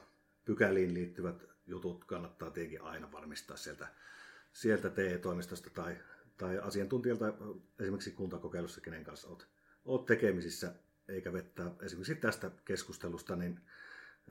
pykäliin 0.46 0.94
liittyvät 0.94 1.51
jutut 1.68 2.06
kannattaa 2.06 2.52
tietenkin 2.52 2.82
aina 2.82 3.12
varmistaa 3.12 3.58
sieltä, 3.58 3.88
sieltä 4.54 4.90
TE-toimistosta 4.90 5.70
tai, 5.70 5.98
tai 6.38 6.58
asiantuntijalta 6.60 7.34
esimerkiksi 7.80 8.12
kuntakokeilussa, 8.12 8.82
kenen 8.82 9.04
kanssa 9.04 9.28
olet, 9.28 9.48
olet 9.86 10.06
tekemisissä, 10.06 10.74
eikä 11.08 11.34
vettää 11.34 11.72
esimerkiksi 11.82 12.16
tästä 12.16 12.52
keskustelusta 12.66 13.36
niin 13.36 13.60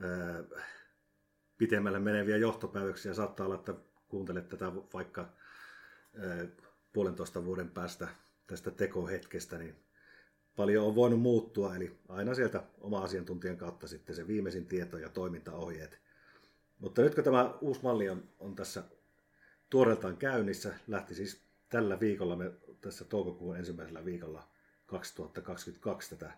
ää, 0.01 0.43
pitemmälle 1.57 1.99
meneviä 1.99 2.37
johtopäätöksiä. 2.37 3.13
Saattaa 3.13 3.45
olla, 3.45 3.55
että 3.55 3.73
kuuntelet 4.07 4.49
tätä 4.49 4.71
vaikka 4.93 5.21
ää, 5.21 6.47
puolentoista 6.93 7.45
vuoden 7.45 7.69
päästä 7.69 8.07
tästä 8.47 8.71
tekohetkestä, 8.71 9.57
niin 9.57 9.75
paljon 10.55 10.85
on 10.85 10.95
voinut 10.95 11.21
muuttua, 11.21 11.75
eli 11.75 11.99
aina 12.09 12.35
sieltä 12.35 12.63
oma 12.79 13.03
asiantuntijan 13.03 13.57
kautta 13.57 13.87
sitten 13.87 14.15
se 14.15 14.27
viimeisin 14.27 14.65
tieto 14.65 14.97
ja 14.97 15.09
toimintaohjeet 15.09 16.01
mutta 16.81 17.01
nyt 17.01 17.15
kun 17.15 17.23
tämä 17.23 17.53
uusi 17.61 17.79
malli 17.83 18.09
on, 18.09 18.23
on 18.39 18.55
tässä 18.55 18.83
tuoreeltaan 19.69 20.17
käynnissä, 20.17 20.73
lähti 20.87 21.15
siis 21.15 21.41
tällä 21.69 21.99
viikolla, 21.99 22.35
me 22.35 22.51
tässä 22.81 23.05
toukokuun 23.05 23.57
ensimmäisellä 23.57 24.05
viikolla 24.05 24.47
2022 24.85 26.15
tätä 26.15 26.31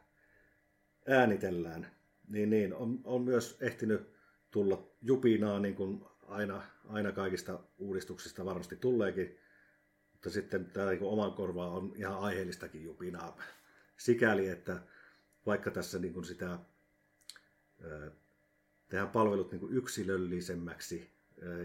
äänitellään, 1.07 1.91
niin, 2.27 2.49
niin 2.49 2.73
on, 2.73 3.01
on 3.03 3.21
myös 3.21 3.57
ehtinyt 3.61 4.13
tulla 4.51 4.87
jupinaa, 5.01 5.59
niin 5.59 5.75
kuin 5.75 6.05
aina, 6.27 6.61
aina 6.87 7.11
kaikista 7.11 7.59
uudistuksista 7.77 8.45
varmasti 8.45 8.75
tuleekin, 8.75 9.39
mutta 10.11 10.29
sitten 10.29 10.65
tämä 10.65 10.91
niin 10.91 11.03
oman 11.03 11.33
korvaa 11.33 11.69
on 11.69 11.93
ihan 11.95 12.19
aiheellistakin 12.19 12.83
jupinaa. 12.83 13.37
Sikäli, 13.97 14.47
että 14.47 14.81
vaikka 15.45 15.71
tässä 15.71 15.99
niin 15.99 16.13
kuin 16.13 16.25
sitä 16.25 16.59
tehdään 18.93 19.11
palvelut 19.11 19.51
niin 19.51 19.59
kuin 19.59 19.73
yksilöllisemmäksi 19.73 21.09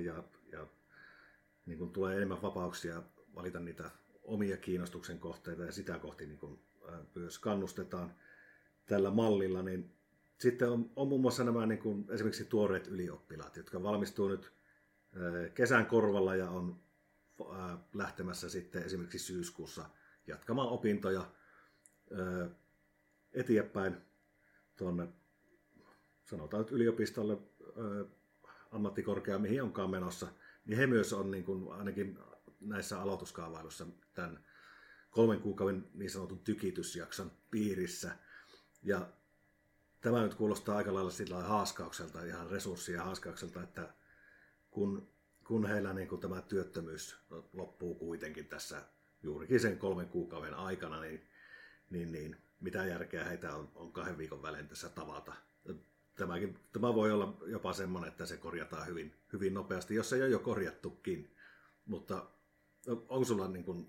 ja, 0.05 0.25
ja 0.53 0.67
niin 1.67 1.79
kuin 1.79 1.91
tulee 1.91 2.17
enemmän 2.17 2.43
vapauksia 2.43 3.03
valita 3.35 3.61
niitä 3.61 3.91
omia 4.23 4.57
kiinnostuksen 4.57 5.19
kohteita 5.19 5.65
ja 5.65 5.73
sitä 5.73 5.99
kohti 5.99 6.27
niin 6.27 6.39
kuin 6.39 6.59
myös 7.15 7.39
kannustetaan 7.39 8.15
tällä 8.87 9.11
mallilla, 9.11 9.63
niin 9.63 9.91
sitten 10.39 10.71
on, 10.71 10.91
on 10.97 11.09
muun 11.09 11.21
muassa 11.21 11.45
nämä 11.45 11.67
niin 11.67 11.79
kuin 11.79 12.07
esimerkiksi 12.11 12.45
tuoreet 12.45 12.87
ylioppilaat, 12.87 13.57
jotka 13.57 13.83
valmistuu 13.83 14.29
nyt 14.29 14.53
kesän 15.55 15.87
korvalla 15.87 16.37
ja 16.37 16.51
on 16.51 16.81
lähtemässä 17.95 18.49
sitten 18.49 18.83
esimerkiksi 18.83 19.19
syyskuussa 19.19 19.85
jatkamaan 20.27 20.69
opintoja 20.69 21.31
eteenpäin 23.33 23.97
tuonne 24.77 25.09
sanotaan 26.29 26.63
nyt 26.63 26.73
yliopistolle, 26.73 27.39
ammattikorkea, 28.71 29.39
mihin 29.39 29.63
onkaan 29.63 29.91
menossa, 29.91 30.27
niin 30.67 30.79
he 30.79 30.87
myös 30.87 31.13
on 31.13 31.31
niin 31.31 31.45
kuin, 31.45 31.73
ainakin 31.73 32.19
näissä 32.61 33.01
aloituskaavailuissa 33.01 33.87
tämän 34.15 34.45
kolmen 35.11 35.41
kuukauden 35.41 35.89
niin 35.95 36.11
sanotun 36.11 36.39
tykitysjakson 36.39 37.31
piirissä. 37.51 38.17
Ja 38.83 39.09
tämä 40.01 40.23
nyt 40.23 40.35
kuulostaa 40.35 40.77
aika 40.77 40.95
lailla 40.95 41.11
sillä 41.11 41.37
haaskaukselta, 41.37 42.25
ihan 42.25 42.51
resurssia 42.51 43.03
haaskaukselta, 43.03 43.63
että 43.63 43.95
kun, 44.71 45.09
kun 45.45 45.67
heillä 45.67 45.93
niin 45.93 46.09
kuin 46.09 46.21
tämä 46.21 46.43
työttömyys 46.43 47.17
loppuu 47.53 47.95
kuitenkin 47.95 48.49
tässä 48.49 48.83
juurikin 49.23 49.61
sen 49.61 49.79
kolmen 49.79 50.09
kuukauden 50.09 50.55
aikana, 50.55 51.01
niin, 51.01 51.29
niin, 51.91 52.13
niin 52.13 52.37
mitä 52.61 52.85
järkeä 52.85 53.25
heitä 53.25 53.55
on, 53.55 53.73
on 53.75 53.93
kahden 53.93 54.19
viikon 54.19 54.43
välein 54.43 54.69
tässä 54.69 54.89
tavata 54.89 55.35
tämäkin, 56.19 56.59
tämä 56.73 56.95
voi 56.95 57.13
olla 57.13 57.37
jopa 57.47 57.73
semmoinen, 57.73 58.09
että 58.09 58.27
se 58.27 58.37
korjataan 58.37 58.87
hyvin, 58.87 59.15
hyvin 59.33 59.55
nopeasti, 59.55 59.95
jos 59.95 60.13
ei 60.13 60.23
ole 60.23 60.29
jo 60.29 60.39
korjattukin. 60.39 61.37
Mutta 61.87 62.27
onko 63.09 63.25
sulla 63.25 63.49
niin 63.49 63.65
kuin 63.65 63.89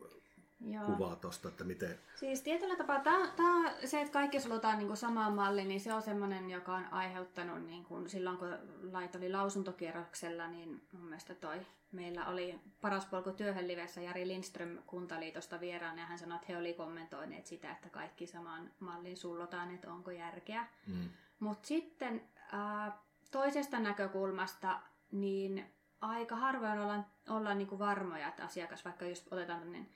Joo. 0.59 0.85
kuvaa 0.85 1.15
tuosta, 1.15 1.47
että 1.49 1.63
miten... 1.63 1.99
Siis 2.15 2.41
tietyllä 2.41 2.75
tapaa 2.75 2.99
tämä, 2.99 3.33
tämä, 3.35 3.73
se, 3.85 4.01
että 4.01 4.13
kaikki 4.13 4.39
sulutaan 4.39 4.77
niin 4.77 4.87
kuin 4.87 4.97
samaan 4.97 5.33
malliin, 5.33 5.67
niin 5.67 5.81
se 5.81 5.93
on 5.93 6.01
semmoinen, 6.01 6.49
joka 6.49 6.75
on 6.75 6.85
aiheuttanut 6.91 7.65
niin 7.65 7.83
kuin 7.83 8.09
silloin, 8.09 8.37
kun 8.37 8.57
lait 8.91 9.15
oli 9.15 9.31
lausuntokierroksella, 9.31 10.47
niin 10.47 10.81
mun 10.91 11.05
mielestä 11.05 11.35
toi 11.35 11.59
meillä 11.91 12.25
oli 12.25 12.59
paras 12.81 13.05
polku 13.05 13.31
työhön 13.31 13.67
livessä 13.67 14.01
Jari 14.01 14.27
Lindström 14.27 14.77
Kuntaliitosta 14.87 15.59
vieraan 15.59 15.97
ja 15.97 16.05
hän 16.05 16.19
sanoi, 16.19 16.35
että 16.35 16.47
he 16.49 16.57
oli 16.57 16.73
kommentoineet 16.73 17.45
sitä, 17.45 17.71
että 17.71 17.89
kaikki 17.89 18.27
samaan 18.27 18.71
malliin 18.79 19.17
sullotaan, 19.17 19.71
että 19.75 19.93
onko 19.93 20.11
järkeä. 20.11 20.67
Mm. 20.87 21.09
Mutta 21.39 21.67
sitten 21.67 22.29
ää, 22.51 23.01
toisesta 23.31 23.79
näkökulmasta, 23.79 24.79
niin 25.11 25.65
aika 26.01 26.35
harvoin 26.35 26.79
ollaan, 26.79 27.05
ollaan 27.29 27.57
niinku 27.57 27.79
varmoja, 27.79 28.27
että 28.27 28.43
asiakas, 28.43 28.85
vaikka 28.85 29.05
jos 29.05 29.27
otetaan 29.31 29.59
tämmöinen 29.59 29.89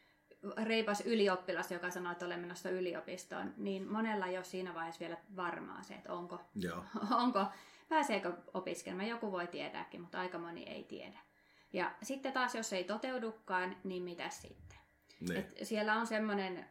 reipas 0.63 1.01
ylioppilas, 1.01 1.71
joka 1.71 1.91
sanoo, 1.91 2.11
että 2.11 2.25
olen 2.25 2.39
menossa 2.39 2.69
yliopistoon, 2.69 3.53
niin 3.57 3.91
monella 3.91 4.27
ei 4.27 4.37
ole 4.37 4.43
siinä 4.43 4.73
vaiheessa 4.73 4.99
vielä 4.99 5.17
varmaa 5.35 5.83
se, 5.83 5.93
että 5.93 6.13
onko, 6.13 6.41
Joo. 6.55 6.83
onko 7.23 7.45
pääseekö 7.89 8.33
opiskelemaan. 8.53 9.09
Joku 9.09 9.31
voi 9.31 9.47
tietääkin, 9.47 10.01
mutta 10.01 10.19
aika 10.19 10.37
moni 10.37 10.63
ei 10.63 10.83
tiedä. 10.83 11.19
Ja 11.73 11.91
sitten 12.03 12.33
taas, 12.33 12.55
jos 12.55 12.73
ei 12.73 12.83
toteudukaan, 12.83 13.75
niin 13.83 14.03
mitä 14.03 14.29
sitten? 14.29 14.77
Niin. 15.19 15.37
Et 15.37 15.53
siellä 15.63 15.95
on 15.95 16.07
semmoinen, 16.07 16.65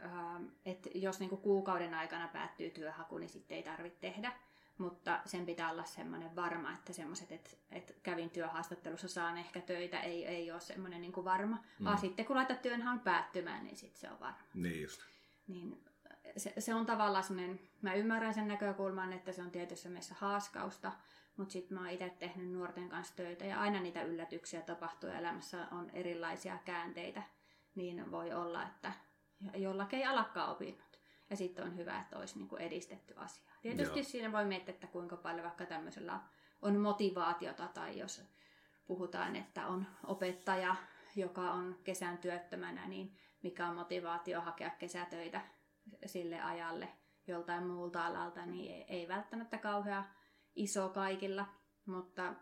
että 0.65 0.91
jos 0.95 1.21
niinku 1.21 1.37
kuukauden 1.37 1.95
aikana 1.95 2.29
päättyy 2.29 2.71
työhaku, 2.71 3.19
niin 3.19 3.29
sitten 3.29 3.57
ei 3.57 3.63
tarvitse 3.63 4.01
tehdä. 4.01 4.33
Mutta 4.79 5.21
sen 5.25 5.47
pitää 5.47 5.71
olla 5.71 5.85
semmoinen 5.85 6.37
varma, 6.37 6.73
että 6.73 6.93
semmoiset, 6.93 7.33
että, 7.33 7.51
että 7.71 7.93
kävin 8.03 8.31
työhaastattelussa, 8.31 9.09
saan 9.09 9.39
ehkä 9.39 9.61
töitä, 9.61 10.01
ei, 10.01 10.27
ei 10.27 10.51
ole 10.53 10.61
semmoinen 10.61 11.01
niinku 11.01 11.25
varma. 11.25 11.57
Mm. 11.79 11.85
Vaan 11.85 11.99
sitten 11.99 12.27
kun 12.27 12.37
laitat 12.37 12.63
työnhaun 12.63 13.01
päättymään, 13.01 13.65
niin 13.65 13.77
sitten 13.77 14.01
se 14.01 14.11
on 14.11 14.21
varma. 14.21 14.43
Niin 14.55 14.83
just. 14.83 15.01
Niin 15.47 15.85
se, 16.37 16.55
se 16.59 16.75
on 16.75 16.87
tavallaan 16.87 17.25
semmoinen, 17.25 17.61
mä 17.83 17.95
ymmärrän 17.95 18.35
sen 18.35 18.49
näkökulman, 18.49 19.13
että 19.13 19.33
se 19.33 19.43
on 19.43 19.51
tietyssä 19.51 19.89
mielessä 19.89 20.15
haaskausta, 20.19 20.93
mutta 21.37 21.53
sitten 21.53 21.79
mä 21.79 21.81
oon 21.81 21.91
itse 21.91 22.11
tehnyt 22.19 22.53
nuorten 22.53 22.89
kanssa 22.89 23.17
töitä 23.17 23.45
ja 23.45 23.61
aina 23.61 23.81
niitä 23.81 24.03
yllätyksiä 24.03 24.61
tapahtuu 24.61 25.11
ja 25.11 25.19
elämässä 25.19 25.67
on 25.71 25.91
erilaisia 25.91 26.59
käänteitä, 26.65 27.23
niin 27.75 28.11
voi 28.11 28.33
olla, 28.33 28.63
että 28.63 28.93
jollakin 29.55 29.99
ei 29.99 30.05
alakaan 30.05 30.51
opinnot. 30.51 30.92
Ja 31.33 31.37
sitten 31.37 31.65
on 31.65 31.77
hyvä, 31.77 32.01
että 32.01 32.19
olisi 32.19 32.39
niinku 32.39 32.57
edistetty 32.57 33.15
asiaa. 33.17 33.55
Tietysti 33.63 33.99
Joo. 33.99 34.05
siinä 34.05 34.33
voi 34.33 34.45
miettiä, 34.45 34.75
että 34.75 34.87
kuinka 34.87 35.17
paljon 35.17 35.45
vaikka 35.45 35.67
tämmöisellä 35.67 36.21
on 36.63 36.77
motivaatiota 36.77 37.69
tai 37.69 37.99
jos 37.99 38.23
puhutaan, 38.87 39.37
että 39.37 39.67
on 39.67 39.87
opettaja, 40.07 40.77
joka 41.17 41.53
on 41.53 41.79
kesän 41.85 42.19
työttömänä, 42.19 42.89
niin 42.89 43.17
mikä 43.43 43.67
on 43.67 43.75
motivaatio 43.75 44.41
hakea 44.41 44.71
kesätöitä 44.71 45.41
sille 46.07 46.41
ajalle 46.41 46.89
joltain 47.27 47.67
muulta 47.67 48.07
alalta, 48.07 48.47
niin 48.47 48.85
ei 48.89 49.09
välttämättä 49.09 49.59
kauhean 49.59 50.05
iso 50.55 50.89
kaikilla, 50.89 51.47
mutta 51.87 52.35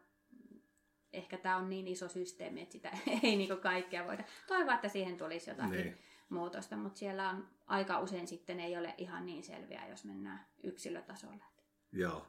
ehkä 1.12 1.38
tämä 1.38 1.56
on 1.56 1.70
niin 1.70 1.88
iso 1.88 2.08
systeemi, 2.08 2.62
että 2.62 2.72
sitä 2.72 2.90
ei 3.22 3.36
niinku 3.36 3.56
kaikkea 3.56 4.06
voida. 4.06 4.24
Toivoa, 4.46 4.74
että 4.74 4.88
siihen 4.88 5.16
tulisi 5.16 5.50
jotakin 5.50 5.72
niin. 5.72 5.98
muutosta, 6.28 6.76
mutta 6.76 6.98
siellä 6.98 7.28
on 7.28 7.48
aika 7.70 8.00
usein 8.00 8.28
sitten 8.28 8.60
ei 8.60 8.76
ole 8.76 8.94
ihan 8.98 9.26
niin 9.26 9.44
selviä, 9.44 9.88
jos 9.88 10.04
mennään 10.04 10.46
yksilötasolle. 10.62 11.44
Joo. 11.92 12.26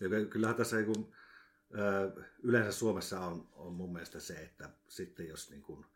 Ja 0.00 0.08
kyllähän 0.30 0.56
tässä 0.56 0.82
kun, 0.82 1.12
yleensä 2.42 2.72
Suomessa 2.72 3.20
on, 3.20 3.48
on 3.52 3.72
mun 3.72 3.92
mielestä 3.92 4.20
se, 4.20 4.34
että 4.34 4.70
sitten 4.88 5.28
jos 5.28 5.50
niin 5.50 5.62
kuin, 5.62 5.86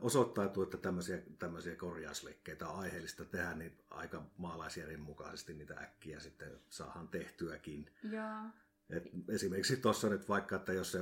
osoittautuu, 0.00 0.62
että 0.62 0.76
tämmöisiä, 0.76 1.22
tämmöisiä 1.38 1.76
korjausliikkeitä 1.76 2.68
on 2.68 2.78
aiheellista 2.78 3.24
tehdä, 3.24 3.54
niin 3.54 3.78
aika 3.90 4.22
maalaisjärjen 4.36 5.00
mukaisesti 5.00 5.54
niitä 5.54 5.74
äkkiä 5.74 6.20
sitten 6.20 6.60
saadaan 6.68 7.08
tehtyäkin. 7.08 7.90
Joo. 8.02 8.44
Et 8.90 9.04
esimerkiksi 9.28 9.76
tuossa 9.76 10.08
nyt 10.08 10.28
vaikka, 10.28 10.56
että 10.56 10.72
jos 10.72 10.92
se 10.92 10.98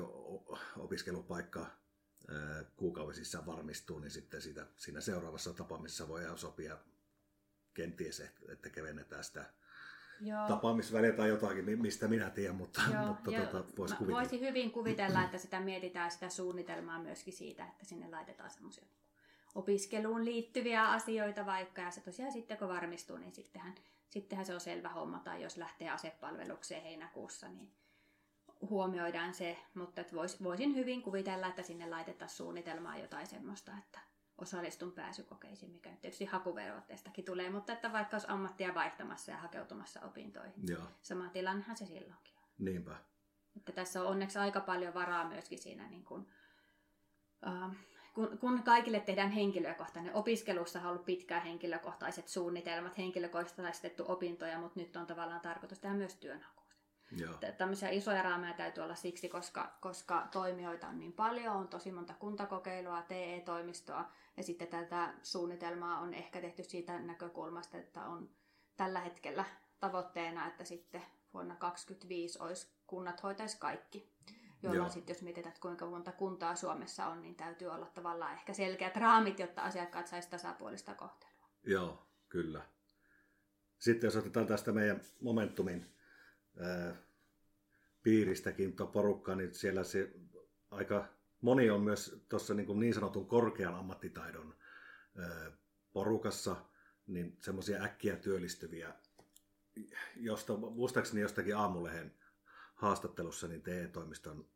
opiskelupaikka 0.76 1.66
kuukausissa 2.76 3.46
varmistuu, 3.46 3.98
niin 3.98 4.10
sitten 4.10 4.42
sitä, 4.42 4.66
siinä 4.76 5.00
seuraavassa 5.00 5.52
tapaamisessa 5.52 6.08
voidaan 6.08 6.38
sopia 6.38 6.78
kenties, 7.74 8.20
että 8.20 8.70
kevennetään 8.70 9.24
sitä 9.24 9.44
Joo. 10.20 10.48
tapaamisväliä 10.48 11.12
tai 11.12 11.28
jotakin, 11.28 11.80
mistä 11.80 12.08
minä 12.08 12.30
tiedän, 12.30 12.56
mutta, 12.56 12.80
Joo, 12.92 13.06
mutta 13.06 13.30
tuota, 13.30 13.64
voisi 13.78 13.94
kuvitella. 13.94 14.20
Voisi 14.20 14.40
hyvin 14.40 14.70
kuvitella, 14.70 15.22
että 15.24 15.38
sitä 15.38 15.60
mietitään 15.60 16.10
sitä 16.10 16.28
suunnitelmaa 16.28 16.98
myöskin 16.98 17.34
siitä, 17.34 17.66
että 17.66 17.84
sinne 17.84 18.08
laitetaan 18.10 18.50
semmoisia 18.50 18.84
opiskeluun 19.54 20.24
liittyviä 20.24 20.90
asioita 20.90 21.46
vaikka, 21.46 21.82
ja 21.82 21.90
se 21.90 22.00
tosiaan 22.00 22.32
sitten 22.32 22.58
kun 22.58 22.68
varmistuu, 22.68 23.16
niin 23.16 23.34
sittenhän, 23.34 23.74
sittenhän 24.10 24.46
se 24.46 24.54
on 24.54 24.60
selvä 24.60 24.88
homma, 24.88 25.18
tai 25.18 25.42
jos 25.42 25.56
lähtee 25.56 25.90
asepalvelukseen 25.90 26.82
heinäkuussa, 26.82 27.48
niin 27.48 27.72
huomioidaan 28.70 29.34
se, 29.34 29.58
mutta 29.74 30.04
vois, 30.12 30.42
voisin 30.42 30.74
hyvin 30.74 31.02
kuvitella, 31.02 31.46
että 31.46 31.62
sinne 31.62 31.86
laitetaan 31.86 32.30
suunnitelmaa 32.30 32.98
jotain 32.98 33.26
semmoista, 33.26 33.72
että 33.78 34.00
osallistun 34.38 34.92
pääsykokeisiin, 34.92 35.72
mikä 35.72 35.90
nyt 35.90 36.00
tietysti 36.00 36.24
hakuvelvoitteestakin 36.24 37.24
tulee, 37.24 37.50
mutta 37.50 37.72
että 37.72 37.92
vaikka 37.92 38.14
olisi 38.14 38.26
ammattia 38.30 38.74
vaihtamassa 38.74 39.30
ja 39.30 39.36
hakeutumassa 39.36 40.00
opintoihin. 40.00 40.68
Joo. 40.68 40.82
Sama 41.02 41.28
tilannehan 41.28 41.76
se 41.76 41.86
silloinkin 41.86 42.34
on. 42.36 42.42
Niinpä. 42.58 42.96
Että 43.56 43.72
tässä 43.72 44.02
on 44.02 44.06
onneksi 44.06 44.38
aika 44.38 44.60
paljon 44.60 44.94
varaa 44.94 45.28
myöskin 45.28 45.58
siinä, 45.58 45.88
niin 45.88 46.04
kun, 46.04 46.26
uh, 47.46 47.74
kun, 48.14 48.38
kun 48.38 48.62
kaikille 48.62 49.00
tehdään 49.00 49.30
henkilökohtainen. 49.30 50.14
Opiskelussa 50.14 50.80
on 50.80 50.86
ollut 50.86 51.04
pitkään 51.04 51.42
henkilökohtaiset 51.42 52.28
suunnitelmat, 52.28 52.98
henkilökohtaistettu 52.98 54.04
opintoja, 54.08 54.58
mutta 54.58 54.80
nyt 54.80 54.96
on 54.96 55.06
tavallaan 55.06 55.40
tarkoitus 55.40 55.78
tehdä 55.78 55.94
myös 55.94 56.14
työnhaku. 56.14 56.61
Tämmöisiä 57.58 57.88
isoja 57.88 58.22
raameja 58.22 58.54
täytyy 58.54 58.84
olla 58.84 58.94
siksi, 58.94 59.28
koska, 59.28 59.78
koska 59.80 60.28
toimijoita 60.32 60.88
on 60.88 60.98
niin 60.98 61.12
paljon, 61.12 61.56
on 61.56 61.68
tosi 61.68 61.92
monta 61.92 62.14
kuntakokeilua, 62.14 63.02
TE-toimistoa 63.02 64.10
ja 64.36 64.42
sitten 64.42 64.68
tätä 64.68 65.14
suunnitelmaa 65.22 65.98
on 65.98 66.14
ehkä 66.14 66.40
tehty 66.40 66.64
siitä 66.64 66.98
näkökulmasta, 66.98 67.78
että 67.78 68.06
on 68.06 68.30
tällä 68.76 69.00
hetkellä 69.00 69.44
tavoitteena, 69.80 70.46
että 70.46 70.64
sitten 70.64 71.02
vuonna 71.34 71.56
2025 71.56 72.38
olisi 72.42 72.66
kunnat 72.86 73.22
hoitaisi 73.22 73.58
kaikki. 73.58 74.12
Jolloin 74.62 74.90
sitten 74.90 75.14
jos 75.14 75.22
mietitään, 75.22 75.50
että 75.50 75.60
kuinka 75.60 75.86
monta 75.86 76.12
kuntaa 76.12 76.56
Suomessa 76.56 77.06
on, 77.06 77.22
niin 77.22 77.34
täytyy 77.34 77.68
olla 77.68 77.86
tavallaan 77.86 78.32
ehkä 78.32 78.52
selkeät 78.52 78.96
raamit, 78.96 79.38
jotta 79.38 79.62
asiakkaat 79.62 80.06
saisi 80.06 80.30
tasapuolista 80.30 80.94
kohtelua. 80.94 81.46
Joo, 81.62 82.06
kyllä. 82.28 82.62
Sitten 83.78 84.06
jos 84.06 84.16
otetaan 84.16 84.46
tästä 84.46 84.72
meidän 84.72 85.00
Momentumin 85.20 85.94
piiristäkin 88.02 88.76
tuo 88.76 88.86
porukka, 88.86 89.34
niin 89.34 89.54
siellä 89.54 89.84
se 89.84 90.12
aika 90.70 91.08
moni 91.40 91.70
on 91.70 91.80
myös 91.80 92.24
tuossa 92.28 92.54
niin, 92.54 92.80
niin 92.80 92.94
sanotun 92.94 93.26
korkean 93.28 93.74
ammattitaidon 93.74 94.54
porukassa, 95.92 96.56
niin 97.06 97.36
semmoisia 97.40 97.82
äkkiä 97.82 98.16
työllistyviä, 98.16 98.94
josta 100.16 100.56
muistaakseni 100.56 101.20
jostakin 101.20 101.56
aamulehen 101.56 102.14
haastattelussa 102.74 103.48
niin 103.48 103.62
TE-toimiston 103.62 104.48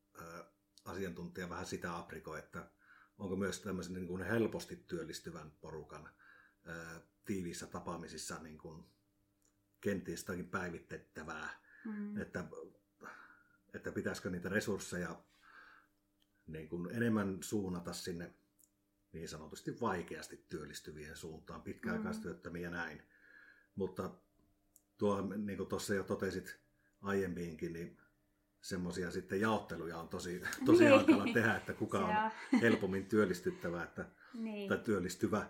asiantuntija 0.85 1.49
vähän 1.49 1.67
sitä 1.67 1.97
aprikoi, 1.97 2.39
että 2.39 2.71
onko 3.19 3.37
myös 3.37 3.61
tämmöisen 3.61 3.95
niin 3.95 4.07
kuin 4.07 4.23
helposti 4.23 4.77
työllistyvän 4.77 5.51
porukan 5.51 6.09
tiiviissä 7.25 7.67
tapaamisissa 7.67 8.43
niin 8.43 8.59
kuin 8.59 8.85
kenties 9.81 10.21
jotakin 10.21 10.49
päivitettävää 10.49 11.66
Mm. 11.87 12.21
Että, 12.21 12.45
että 13.75 13.93
pitäisikö 13.93 14.31
niitä 14.31 14.49
resursseja 14.49 15.23
niin 16.47 16.69
kuin 16.69 16.91
enemmän 16.91 17.39
suunnata 17.41 17.93
sinne 17.93 18.35
niin 19.13 19.29
sanotusti 19.29 19.81
vaikeasti 19.81 20.45
työllistyvien 20.49 21.17
suuntaan, 21.17 21.63
pitkäaikaistyöttömiä 21.63 22.63
ja 22.63 22.71
näin. 22.71 23.03
Mutta 23.75 24.11
tuo, 24.99 25.21
niin 25.37 25.57
kuin 25.57 25.69
tuossa 25.69 25.95
jo 25.95 26.03
totesit 26.03 26.61
aiemminkin, 27.03 27.73
niin 27.73 27.99
semmoisia 28.61 29.11
sitten 29.11 29.41
jaotteluja 29.41 29.99
on 29.99 30.09
tosi, 30.09 30.43
tosi 30.65 30.85
niin. 30.85 30.97
hankala 30.97 31.25
tehdä, 31.35 31.57
että 31.57 31.73
kuka 31.73 31.99
on 31.99 32.31
helpommin 32.61 33.07
työllistyttävä 33.07 33.83
että, 33.83 34.05
niin. 34.35 34.69
tai 34.69 34.79
työllistyvä 34.79 35.47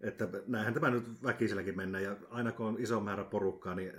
että 0.00 0.28
näinhän 0.46 0.74
tämä 0.74 0.90
nyt 0.90 1.22
väkiselläkin 1.22 1.76
mennä 1.76 2.00
ja 2.00 2.16
aina 2.30 2.52
kun 2.52 2.66
on 2.66 2.80
iso 2.80 3.00
määrä 3.00 3.24
porukkaa, 3.24 3.74
niin 3.74 3.92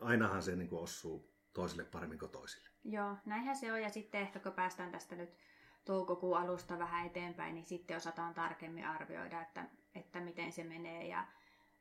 ainahan 0.00 0.42
se 0.42 0.56
niin 0.56 0.68
kuin 0.68 0.82
osuu 0.82 1.34
toisille 1.52 1.84
paremmin 1.84 2.18
kuin 2.18 2.30
toisille. 2.30 2.68
Joo, 2.84 3.16
näinhän 3.24 3.56
se 3.56 3.72
on 3.72 3.82
ja 3.82 3.90
sitten 3.90 4.20
ehkä 4.20 4.38
kun 4.38 4.52
päästään 4.52 4.92
tästä 4.92 5.16
nyt 5.16 5.30
toukokuun 5.84 6.38
alusta 6.38 6.78
vähän 6.78 7.06
eteenpäin, 7.06 7.54
niin 7.54 7.64
sitten 7.64 7.96
osataan 7.96 8.34
tarkemmin 8.34 8.86
arvioida, 8.86 9.42
että, 9.42 9.64
että 9.94 10.20
miten 10.20 10.52
se 10.52 10.64
menee 10.64 11.06
ja 11.06 11.26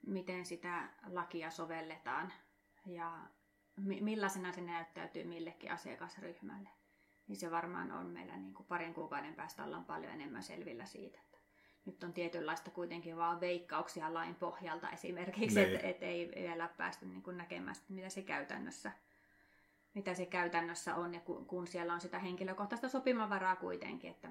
miten 0.08 0.46
sitä 0.46 0.90
lakia 1.08 1.52
sovelletaan 1.52 2.34
ja 2.86 3.20
millaisena 4.02 4.54
se 4.54 4.62
näyttäytyy 4.62 5.24
millekin 5.24 5.72
asiakasryhmälle. 5.72 6.70
Niin 7.28 7.38
se 7.38 7.52
varmaan 7.52 7.92
on 7.92 8.06
meillä 8.06 8.38
niin 8.38 8.54
kuin 8.54 8.68
parin 8.68 8.94
kuukauden 8.94 9.36
päästä 9.36 9.64
ollaan 9.64 9.86
paljon 9.86 10.12
enemmän 10.12 10.44
selvillä 10.44 10.86
siitä 10.86 11.20
nyt 11.86 12.04
on 12.04 12.14
tietynlaista 12.14 12.72
kuitenkin 12.72 13.18
vaan 13.18 13.40
veikkauksia 13.40 14.14
lain 14.14 14.36
pohjalta 14.36 14.90
esimerkiksi, 14.90 15.60
että 15.60 15.78
niin. 15.78 15.86
et 15.86 16.04
ei 16.04 16.32
vielä 16.36 16.70
päästä 16.78 17.06
niin 17.06 17.24
kuin 17.24 17.38
näkemään, 17.38 17.76
mitä 17.90 18.10
se 18.10 18.22
käytännössä 18.22 18.92
mitä 19.94 20.14
se 20.14 20.26
käytännössä 20.26 20.96
on 20.96 21.14
ja 21.14 21.20
kun, 21.20 21.46
kun 21.46 21.68
siellä 21.68 21.94
on 21.94 22.02
sitä 22.02 22.20
henkilökohtaista 22.20 22.90
sopimavaraa 22.90 23.56
kuitenkin, 23.56 24.12
että, 24.12 24.30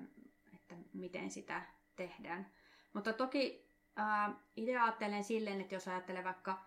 että 0.55 0.75
miten 0.93 1.31
sitä 1.31 1.63
tehdään. 1.97 2.47
Mutta 2.93 3.13
toki 3.13 3.69
äh, 3.99 4.35
itse 4.57 4.79
ajattelen 4.79 5.25
silleen, 5.25 5.61
että 5.61 5.75
jos 5.75 5.89
ajattelee 5.89 6.25
vaikka 6.25 6.65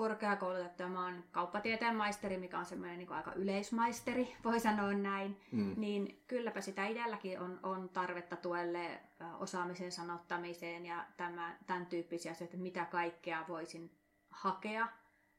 korkeakoulutettu 0.00 0.82
ja 0.82 0.88
mä 0.88 1.04
oon 1.04 1.24
kauppatieteen 1.30 1.96
maisteri, 1.96 2.36
mikä 2.36 2.58
on 2.58 2.64
semmoinen 2.64 2.98
niin 2.98 3.12
aika 3.12 3.32
yleismaisteri, 3.32 4.36
voi 4.44 4.60
sanoa 4.60 4.92
näin, 4.92 5.40
mm. 5.52 5.74
niin 5.76 6.22
kylläpä 6.26 6.60
sitä 6.60 6.86
itselläkin 6.86 7.40
on, 7.40 7.60
on 7.62 7.88
tarvetta 7.88 8.36
tuelle 8.36 9.00
osaamisen 9.38 9.92
sanottamiseen 9.92 10.86
ja 10.86 11.06
tämä, 11.16 11.56
tämän 11.66 11.86
tyyppisiä 11.86 12.32
asioita, 12.32 12.54
että 12.54 12.62
mitä 12.62 12.84
kaikkea 12.84 13.44
voisin 13.48 13.90
hakea 14.30 14.88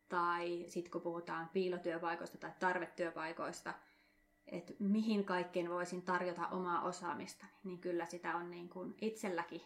tai 0.10 0.66
sitten 0.68 0.92
kun 0.92 1.02
puhutaan 1.02 1.50
piilotyöpaikoista 1.54 2.38
tai 2.38 2.52
tarvetyöpaikoista, 2.60 3.74
että 4.48 4.74
mihin 4.80 5.26
kaikkeen 5.26 5.70
voisin 5.70 6.02
tarjota 6.02 6.48
omaa 6.48 6.82
osaamista, 6.82 7.46
niin 7.64 7.80
kyllä 7.80 8.06
sitä 8.06 8.36
on 8.36 8.52
niin 8.52 8.70
kuin 8.70 8.96
itselläkin 9.02 9.62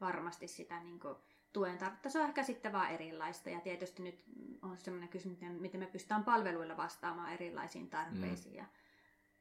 varmasti 0.00 0.48
sitä 0.48 0.80
niin 0.80 1.00
kuin 1.00 1.16
tuen 1.52 1.78
tarvetta. 1.78 2.10
Se 2.10 2.20
on 2.20 2.28
ehkä 2.28 2.42
sitten 2.42 2.72
vaan 2.72 2.90
erilaista 2.90 3.50
ja 3.50 3.60
tietysti 3.60 4.02
nyt 4.02 4.24
on 4.62 4.78
sellainen 4.78 5.08
kysymys, 5.08 5.38
miten 5.58 5.80
me 5.80 5.86
pystytään 5.86 6.24
palveluilla 6.24 6.76
vastaamaan 6.76 7.32
erilaisiin 7.32 7.90
tarpeisiin 7.90 8.54
mm. 8.54 8.58
ja, 8.58 8.64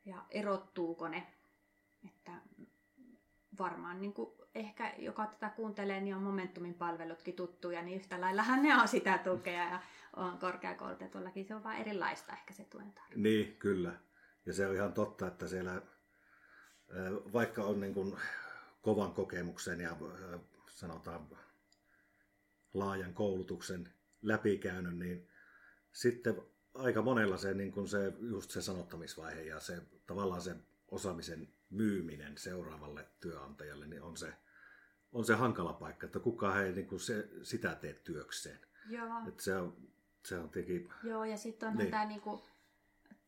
ja 0.06 0.26
erottuuko 0.30 1.08
ne. 1.08 1.28
Että 2.06 2.32
varmaan 3.60 4.02
niin 4.02 4.14
kuin 4.14 4.36
ehkä 4.56 4.94
joka 4.98 5.26
tätä 5.26 5.50
kuuntelee, 5.50 6.02
niin 6.02 6.16
on 6.16 6.22
Momentumin 6.22 6.74
palvelutkin 6.74 7.36
tuttuja, 7.36 7.82
niin 7.82 7.98
yhtä 7.98 8.22
laillahan 8.22 8.64
ne 8.64 8.82
on 8.82 8.88
sitä 8.88 9.18
tukea 9.18 9.70
ja 9.70 9.82
on 10.16 10.38
korkeakoulutetullakin. 10.38 11.46
Se 11.46 11.56
on 11.56 11.64
vaan 11.64 11.78
erilaista 11.78 12.34
ehkä 12.34 12.54
se 12.54 12.64
tuen 12.64 12.94
tarve. 12.94 13.16
Niin, 13.16 13.56
kyllä. 13.58 13.92
Ja 14.46 14.54
se 14.54 14.68
on 14.68 14.76
ihan 14.76 14.94
totta, 14.94 15.28
että 15.28 15.48
siellä 15.48 15.82
vaikka 17.34 17.64
on 17.64 17.80
niin 17.80 17.94
kuin 17.94 18.18
kovan 18.82 19.14
kokemuksen 19.14 19.80
ja 19.80 19.98
sanotaan 20.70 21.30
laajan 22.74 23.14
koulutuksen 23.14 23.90
läpikäynyt, 24.22 24.98
niin 24.98 25.28
sitten 25.92 26.42
aika 26.74 27.02
monella 27.02 27.38
se, 27.38 27.54
niin 27.54 27.72
kuin 27.72 27.88
se, 27.88 28.14
just 28.20 28.52
se 28.52 28.62
sanottamisvaihe 28.62 29.42
ja 29.42 29.60
se 29.60 29.82
tavallaan 30.08 30.42
se 30.42 30.56
osaamisen 30.88 31.48
myyminen 31.70 32.38
seuraavalle 32.38 33.08
työnantajalle, 33.20 33.88
niin 33.88 34.02
on 34.02 34.18
se, 34.18 34.34
on 35.12 35.26
se 35.26 35.34
hankala 35.34 35.74
paikka, 35.74 36.06
että 36.06 36.20
kukaan 36.20 36.66
ei 36.66 36.74
niin 36.74 36.88
kuin 36.88 37.00
se, 37.00 37.30
sitä 37.44 37.76
tee 37.76 37.94
työkseen. 37.94 38.60
Joo. 38.90 39.28
Että 39.28 39.44
se 39.44 39.56
on, 39.56 39.78
se 40.26 40.38
on 40.38 40.50
tietenkin... 40.50 40.90
Joo, 41.04 41.24
ja 41.24 41.38
sitten 41.38 41.70
on 41.70 41.78
niin. 41.78 41.92
tämä 41.92 42.06
niin 42.06 42.22
kuin, 42.22 42.42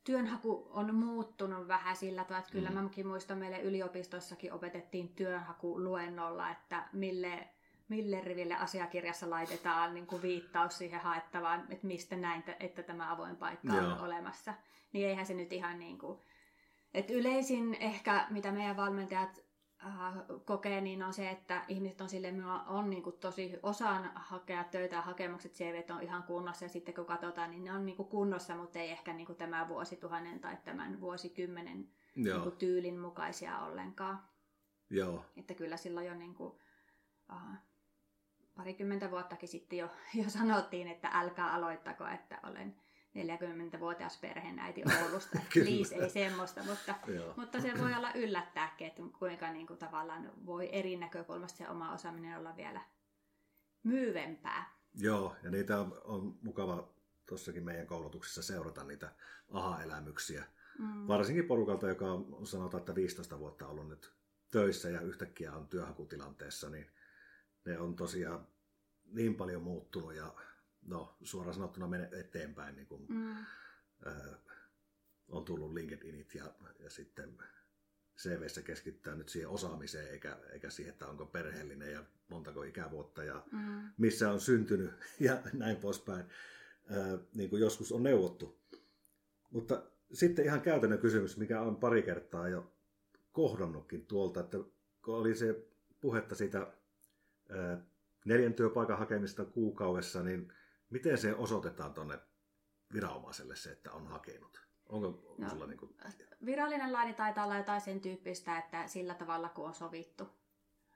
työnhaku 0.04 0.68
on 0.70 0.96
muuttunut 0.96 1.68
vähän 1.68 1.96
sillä 1.96 2.24
tavalla, 2.24 2.40
että 2.40 2.52
kyllä 2.52 2.70
mm. 2.70 2.76
mäkin 2.76 3.08
muistan, 3.08 3.38
meille 3.38 3.62
yliopistossakin 3.62 4.54
opetettiin 4.54 5.16
työnhaku 5.16 5.84
luennolla, 5.84 6.52
että 6.52 6.90
mille, 6.94 7.50
mille 7.92 8.22
riville 8.22 8.56
asiakirjassa 8.56 9.30
laitetaan 9.30 9.94
niin 9.94 10.08
kuin 10.08 10.22
viittaus 10.22 10.78
siihen 10.78 11.00
haettavaan, 11.00 11.66
että 11.70 11.88
mistä 11.88 12.16
näin, 12.16 12.44
että 12.60 12.84
tämä 12.84 13.12
avoin 13.12 13.36
paikka 13.36 13.76
Joo. 13.76 13.86
on 13.86 14.00
olemassa. 14.00 14.54
Niin 14.94 15.08
eihän 15.08 15.26
se 15.26 15.34
nyt 15.34 15.54
ihan 15.54 15.80
niin 15.80 15.98
kuin... 15.98 16.20
Että 16.94 17.14
yleisin 17.14 17.78
ehkä, 17.80 18.28
mitä 18.30 18.52
meidän 18.52 18.78
valmentajat 18.78 19.40
äh, 19.86 20.14
kokee, 20.46 20.82
niin 20.82 21.04
on 21.04 21.14
se, 21.14 21.30
että 21.30 21.66
ihmiset 21.68 22.02
on 22.02 22.10
sille 22.10 22.32
minulla 22.32 22.64
on 22.64 22.90
niin 22.90 23.04
kuin 23.04 23.18
tosi 23.20 23.60
osaan 23.64 24.12
hakea 24.16 24.64
töitä 24.64 24.96
ja 24.96 25.02
hakemukset 25.02 25.54
CV 25.54 25.84
on 25.90 26.04
ihan 26.04 26.24
kunnossa 26.24 26.66
ja 26.66 26.70
sitten 26.70 26.94
kun 26.94 27.06
katsotaan, 27.06 27.52
niin 27.52 27.64
ne 27.64 27.74
on 27.74 27.86
niin 27.86 27.98
kuin 27.98 28.10
kunnossa, 28.10 28.56
mutta 28.56 28.80
ei 28.80 28.90
ehkä 28.90 29.14
niin 29.14 29.28
kuin 29.28 29.38
tämän 29.38 29.68
vuosituhannen 29.68 30.40
tai 30.40 30.58
tämän 30.66 31.02
vuosikymmenen 31.02 31.90
niin 32.16 32.42
kuin 32.42 32.58
tyylin 32.58 33.00
mukaisia 33.00 33.60
ollenkaan. 33.60 34.20
Joo. 34.90 35.26
Että 35.38 35.54
kyllä 35.54 35.78
silloin 35.78 36.08
jo 36.08 36.14
niin 36.14 36.36
kuin, 36.36 36.54
uh, 37.32 37.58
parikymmentä 38.56 39.12
vuottakin 39.12 39.50
sitten 39.50 39.80
jo, 39.80 39.90
jo 40.24 40.30
sanottiin, 40.30 40.88
että 40.88 41.10
älkää 41.14 41.54
aloittako, 41.54 42.08
että 42.08 42.40
olen 42.44 42.76
40-vuotias 43.18 44.18
perheenäiti 44.18 44.84
Oulusta. 45.04 45.40
Liis 45.66 45.92
ei 45.92 46.10
semmoista, 46.10 46.64
mutta, 46.64 46.96
mutta 47.36 47.62
se 47.62 47.74
voi 47.80 47.94
olla 47.94 48.14
yllättääkin, 48.14 48.88
että 48.88 49.02
kuinka 49.20 49.52
niin 49.52 49.68
kuin 49.68 49.80
tavallaan 49.80 50.32
voi 50.46 50.70
eri 50.72 50.98
näkökulmasta 50.98 51.58
se 51.58 51.70
oma 51.70 51.94
osaaminen 51.94 52.38
olla 52.38 52.56
vielä 52.56 52.82
myyvempää. 53.84 54.82
Joo, 54.94 55.36
ja 55.44 55.52
niitä 55.52 55.80
on, 55.80 56.02
on 56.04 56.38
mukava 56.42 56.94
tuossakin 57.26 57.64
meidän 57.64 57.88
koulutuksessa 57.88 58.42
seurata 58.42 58.84
niitä 58.84 59.12
aha-elämyksiä. 59.50 60.44
Mm. 60.80 61.08
Varsinkin 61.08 61.46
porukalta, 61.46 61.88
joka 61.88 62.12
on 62.12 62.48
sanotaan, 62.48 62.80
että 62.82 62.96
15 62.96 63.40
vuotta 63.40 63.68
ollut 63.68 63.88
nyt 63.88 64.14
töissä 64.52 64.90
ja 64.90 65.02
yhtäkkiä 65.02 65.54
on 65.54 65.68
työhakutilanteessa, 65.68 66.70
niin 66.70 66.92
ne 67.66 67.80
on 67.80 67.96
tosiaan 67.96 68.48
niin 69.06 69.36
paljon 69.36 69.62
muuttunut 69.62 70.16
ja 70.16 70.36
no 70.82 71.18
suoraan 71.24 71.54
sanottuna 71.54 71.88
mene 71.88 72.10
eteenpäin. 72.12 72.76
Niin 72.76 72.88
kun, 72.88 73.06
mm. 73.10 73.36
ää, 74.06 74.40
on 75.30 75.46
tullut 75.46 75.74
LinkedInit 75.74 76.36
ja, 76.36 76.54
ja 76.80 76.90
sitten 76.90 77.38
CVssä 78.18 78.62
keskittää 78.62 79.16
nyt 79.16 79.30
siihen 79.30 79.50
osaamiseen 79.50 80.12
eikä, 80.12 80.38
eikä 80.54 80.70
siihen, 80.70 80.92
että 80.92 81.08
onko 81.08 81.26
perheellinen 81.26 81.92
ja 81.92 82.04
montako 82.28 82.64
ikävuotta 82.64 83.24
ja 83.24 83.44
mm. 83.52 83.90
missä 83.98 84.32
on 84.32 84.40
syntynyt 84.40 84.92
ja 85.20 85.42
näin 85.54 85.78
poispäin, 85.78 86.26
ää, 86.90 87.18
niin 87.34 87.50
kuin 87.50 87.62
joskus 87.62 87.92
on 87.92 88.04
neuvottu. 88.04 88.62
Mutta 89.52 89.84
sitten 90.14 90.46
ihan 90.46 90.62
käytännön 90.62 91.00
kysymys, 91.00 91.38
mikä 91.38 91.62
on 91.62 91.76
pari 91.76 92.04
kertaa 92.04 92.50
jo 92.50 92.74
kohdannutkin 93.32 94.06
tuolta, 94.06 94.40
että 94.40 94.58
kun 95.06 95.16
oli 95.16 95.36
se 95.36 95.68
puhetta 96.02 96.36
siitä 96.36 96.74
neljän 98.26 98.54
työpaikan 98.54 98.98
hakemista 98.98 99.46
kuukaudessa, 99.46 100.24
niin 100.24 100.54
Miten 100.92 101.18
se 101.18 101.36
osoitetaan 101.36 101.94
tuonne 101.94 102.20
viranomaiselle 102.94 103.56
se, 103.56 103.72
että 103.72 103.92
on 103.92 104.08
hakenut? 104.08 104.62
Onko 104.90 105.36
no, 105.38 105.50
sulla 105.50 105.68
niin 105.68 105.78
kuin... 105.78 105.96
Virallinen 106.46 106.94
laini 106.94 107.14
taitaa 107.14 107.46
olla 107.46 107.58
jotain 107.58 107.82
sen 107.82 108.02
tyyppistä, 108.02 108.58
että 108.58 108.88
sillä 108.88 109.14
tavalla 109.14 109.50
kun 109.50 109.66
on 109.66 109.74
sovittu 109.74 110.30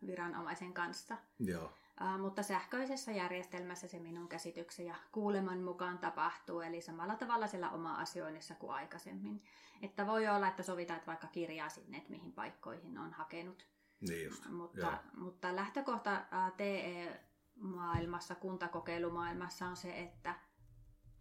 viranomaisen 0.05 0.73
kanssa. 0.73 1.17
Joo. 1.39 1.65
Uh, 2.01 2.19
mutta 2.19 2.43
sähköisessä 2.43 3.11
järjestelmässä 3.11 3.87
se 3.87 3.99
minun 3.99 4.27
käsityksen 4.27 4.85
ja 4.85 4.95
kuuleman 5.11 5.59
mukaan 5.59 5.97
tapahtuu, 5.97 6.61
eli 6.61 6.81
samalla 6.81 7.15
tavalla 7.15 7.47
siellä 7.47 7.69
oma 7.69 7.95
asioinnissa 7.95 8.55
kuin 8.55 8.73
aikaisemmin. 8.73 9.43
Että 9.81 10.07
voi 10.07 10.27
olla, 10.27 10.47
että 10.47 10.63
sovitaan 10.63 10.97
että 10.97 11.07
vaikka 11.07 11.27
kirjaa 11.27 11.69
sinne, 11.69 11.97
että 11.97 12.09
mihin 12.09 12.31
paikkoihin 12.31 12.97
on 12.97 13.13
hakenut. 13.13 13.67
Niin 14.01 14.25
just. 14.25 14.49
Mutta, 14.49 14.97
mutta 15.17 15.55
lähtökohta 15.55 16.11
uh, 16.11 16.55
TE 16.57 17.19
maailmassa, 17.55 18.35
kuntakokeilumaailmassa 18.35 19.65
on 19.65 19.75
se, 19.75 19.99
että 19.99 20.35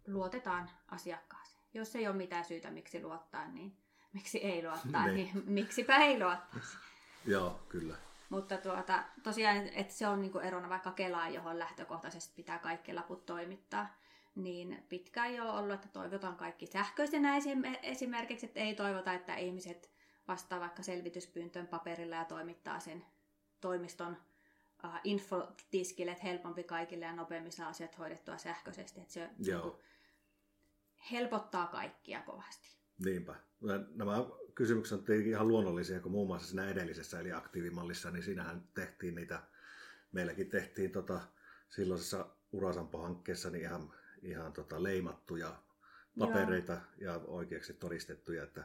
luotetaan 0.07 0.69
asiakkaaseen. 0.87 1.63
Jos 1.73 1.95
ei 1.95 2.07
ole 2.07 2.15
mitään 2.15 2.45
syytä, 2.45 2.71
miksi 2.71 3.03
luottaa, 3.03 3.47
niin 3.47 3.77
miksi 4.13 4.37
ei 4.37 4.67
luottaa, 4.67 5.05
niin, 5.11 5.15
niin 5.15 5.43
miksipä 5.59 5.95
ei 5.95 6.19
luottaisi. 6.19 6.77
Joo, 7.25 7.59
kyllä. 7.69 7.95
Mutta 8.29 8.57
tuota, 8.57 9.03
tosiaan, 9.23 9.57
että 9.57 9.93
se 9.93 10.07
on 10.07 10.21
niinku 10.21 10.39
erona 10.39 10.69
vaikka 10.69 10.91
Kelaan, 10.91 11.33
johon 11.33 11.59
lähtökohtaisesti 11.59 12.33
pitää 12.35 12.59
kaikki 12.59 12.93
laput 12.93 13.25
toimittaa, 13.25 13.95
niin 14.35 14.83
pitkään 14.89 15.35
jo 15.35 15.51
ollut, 15.51 15.73
että 15.73 15.87
toivotaan 15.87 16.35
kaikki 16.35 16.65
sähköisenä 16.65 17.33
esimerkiksi, 17.83 18.45
että 18.45 18.59
ei 18.59 18.75
toivota, 18.75 19.13
että 19.13 19.35
ihmiset 19.35 19.94
vastaa 20.27 20.59
vaikka 20.59 20.83
selvityspyyntöön 20.83 21.67
paperilla 21.67 22.15
ja 22.15 22.25
toimittaa 22.25 22.79
sen 22.79 23.05
toimiston 23.61 24.17
uh, 24.83 24.89
infotiskille, 25.03 26.11
että 26.11 26.23
helpompi 26.23 26.63
kaikille 26.63 27.05
ja 27.05 27.15
nopeammin 27.15 27.51
saa 27.51 27.69
asiat 27.69 27.97
hoidettua 27.97 28.37
sähköisesti. 28.37 29.01
Että 29.01 29.13
se 29.13 29.29
Joo. 29.39 29.65
Niin 29.65 29.85
helpottaa 31.11 31.67
kaikkia 31.67 32.21
kovasti. 32.21 32.77
Niinpä. 33.05 33.35
Nämä 33.95 34.13
kysymykset 34.55 35.09
on 35.09 35.15
ihan 35.15 35.47
luonnollisia, 35.47 35.99
kun 35.99 36.11
muun 36.11 36.27
muassa 36.27 36.47
siinä 36.47 36.69
edellisessä 36.69 37.19
eli 37.19 37.31
aktiivimallissa, 37.31 38.11
niin 38.11 38.23
siinähän 38.23 38.63
tehtiin 38.73 39.15
niitä, 39.15 39.41
meilläkin 40.11 40.49
tehtiin 40.49 40.91
tota, 40.91 41.21
silloisessa 41.69 42.27
Urasampo-hankkeessa 42.51 43.49
niin 43.49 43.63
ihan, 43.63 43.93
ihan 44.21 44.53
tota, 44.53 44.83
leimattuja 44.83 45.55
papereita 46.19 46.73
Joo. 46.73 47.13
ja 47.13 47.21
oikeaksi 47.27 47.73
todistettuja, 47.73 48.43
että 48.43 48.63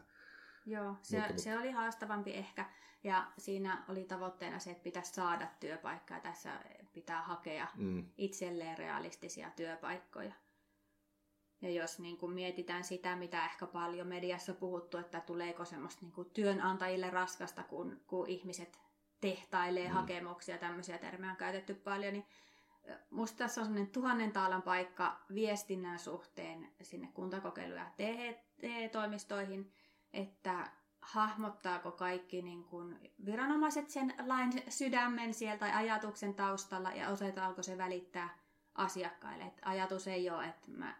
Joo, 0.70 0.96
se, 1.02 1.18
mutta, 1.18 1.42
se 1.42 1.58
oli 1.58 1.70
haastavampi 1.70 2.34
ehkä. 2.34 2.70
Ja 3.04 3.32
siinä 3.38 3.84
oli 3.88 4.04
tavoitteena 4.04 4.58
se, 4.58 4.70
että 4.70 4.82
pitäisi 4.82 5.12
saada 5.12 5.48
työpaikkaa. 5.60 6.20
Tässä 6.20 6.60
pitää 6.92 7.22
hakea 7.22 7.66
mm. 7.76 8.06
itselleen 8.18 8.78
realistisia 8.78 9.50
työpaikkoja. 9.50 10.32
Ja 11.62 11.70
jos 11.70 11.98
niin 11.98 12.16
kuin 12.16 12.32
mietitään 12.32 12.84
sitä, 12.84 13.16
mitä 13.16 13.44
ehkä 13.44 13.66
paljon 13.66 14.06
mediassa 14.06 14.54
puhuttu, 14.54 14.98
että 14.98 15.20
tuleeko 15.20 15.64
semmoista 15.64 16.02
niin 16.02 16.12
kuin 16.12 16.30
työnantajille 16.30 17.10
raskasta, 17.10 17.62
kun, 17.62 18.00
kun 18.06 18.28
ihmiset 18.28 18.80
tehtailee 19.20 19.88
mm. 19.88 19.94
hakemuksia, 19.94 20.58
tämmöisiä 20.58 20.98
termejä 20.98 21.30
on 21.30 21.36
käytetty 21.36 21.74
paljon, 21.74 22.12
niin 22.12 22.26
musta 23.10 23.38
tässä 23.38 23.60
on 23.60 23.64
semmoinen 23.64 23.92
tuhannen 23.92 24.32
taalan 24.32 24.62
paikka 24.62 25.20
viestinnän 25.34 25.98
suhteen 25.98 26.72
sinne 26.82 27.08
kuntakokeilu- 27.14 27.74
ja 27.74 27.90
TE-toimistoihin, 28.60 29.72
että 30.12 30.70
hahmottaako 31.00 31.92
kaikki 31.92 32.42
niin 32.42 32.64
kuin 32.64 33.12
viranomaiset 33.24 33.90
sen 33.90 34.14
lain 34.26 34.52
sydämen 34.68 35.34
sieltä 35.34 35.58
tai 35.58 35.72
ajatuksen 35.72 36.34
taustalla 36.34 36.92
ja 36.92 37.08
osataanko 37.08 37.62
se 37.62 37.78
välittää 37.78 38.38
asiakkaille. 38.74 39.44
Et 39.44 39.60
ajatus 39.62 40.08
ei 40.08 40.30
ole, 40.30 40.46
että 40.46 40.70
mä 40.70 40.88
äh, 40.88 40.96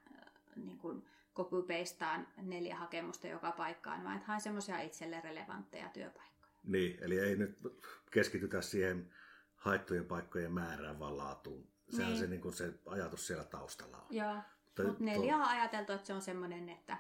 niin 0.57 0.79
kuin 0.79 1.07
copy-pastaan 1.35 2.29
neljä 2.37 2.77
hakemusta 2.77 3.27
joka 3.27 3.53
paikkaan, 3.53 4.05
vaan 4.05 4.17
että 4.17 4.27
haen 4.27 4.41
semmoisia 4.41 4.81
itselle 4.81 5.21
relevantteja 5.21 5.89
työpaikkoja. 5.89 6.53
Niin, 6.65 6.99
eli 7.01 7.19
ei 7.19 7.37
nyt 7.37 7.59
keskitytä 8.11 8.63
siihen 8.63 9.11
haettujen 9.57 10.05
paikkojen 10.05 10.53
määrään, 10.53 10.99
vaan 10.99 11.17
laatuun. 11.17 11.69
Sehän 11.91 12.11
niin. 12.11 12.21
se, 12.21 12.27
niin 12.27 12.41
kuin 12.41 12.55
se 12.55 12.75
ajatus 12.87 13.27
siellä 13.27 13.45
taustalla 13.45 13.97
on. 13.97 14.07
Joo. 14.11 14.35
Mutta 14.35 14.83
Mutta 14.83 15.05
neljä 15.05 15.37
on 15.37 15.43
ajateltu, 15.43 15.93
että 15.93 16.07
se 16.07 16.15
on 16.15 16.23
semmoinen, 16.23 16.69
että 16.69 16.99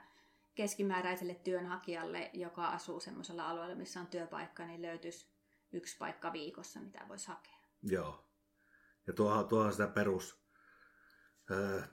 keskimääräiselle 0.54 1.34
työnhakijalle, 1.34 2.30
joka 2.32 2.68
asuu 2.68 3.00
semmoisella 3.00 3.48
alueella, 3.48 3.74
missä 3.74 4.00
on 4.00 4.06
työpaikka, 4.06 4.66
niin 4.66 4.82
löytyisi 4.82 5.30
yksi 5.72 5.98
paikka 5.98 6.32
viikossa, 6.32 6.80
mitä 6.80 7.04
voisi 7.08 7.28
hakea. 7.28 7.58
Joo. 7.82 8.30
Ja 9.06 9.12
tuohan, 9.12 9.48
tuohan 9.48 9.72
sitä 9.72 9.86
perus, 9.86 10.40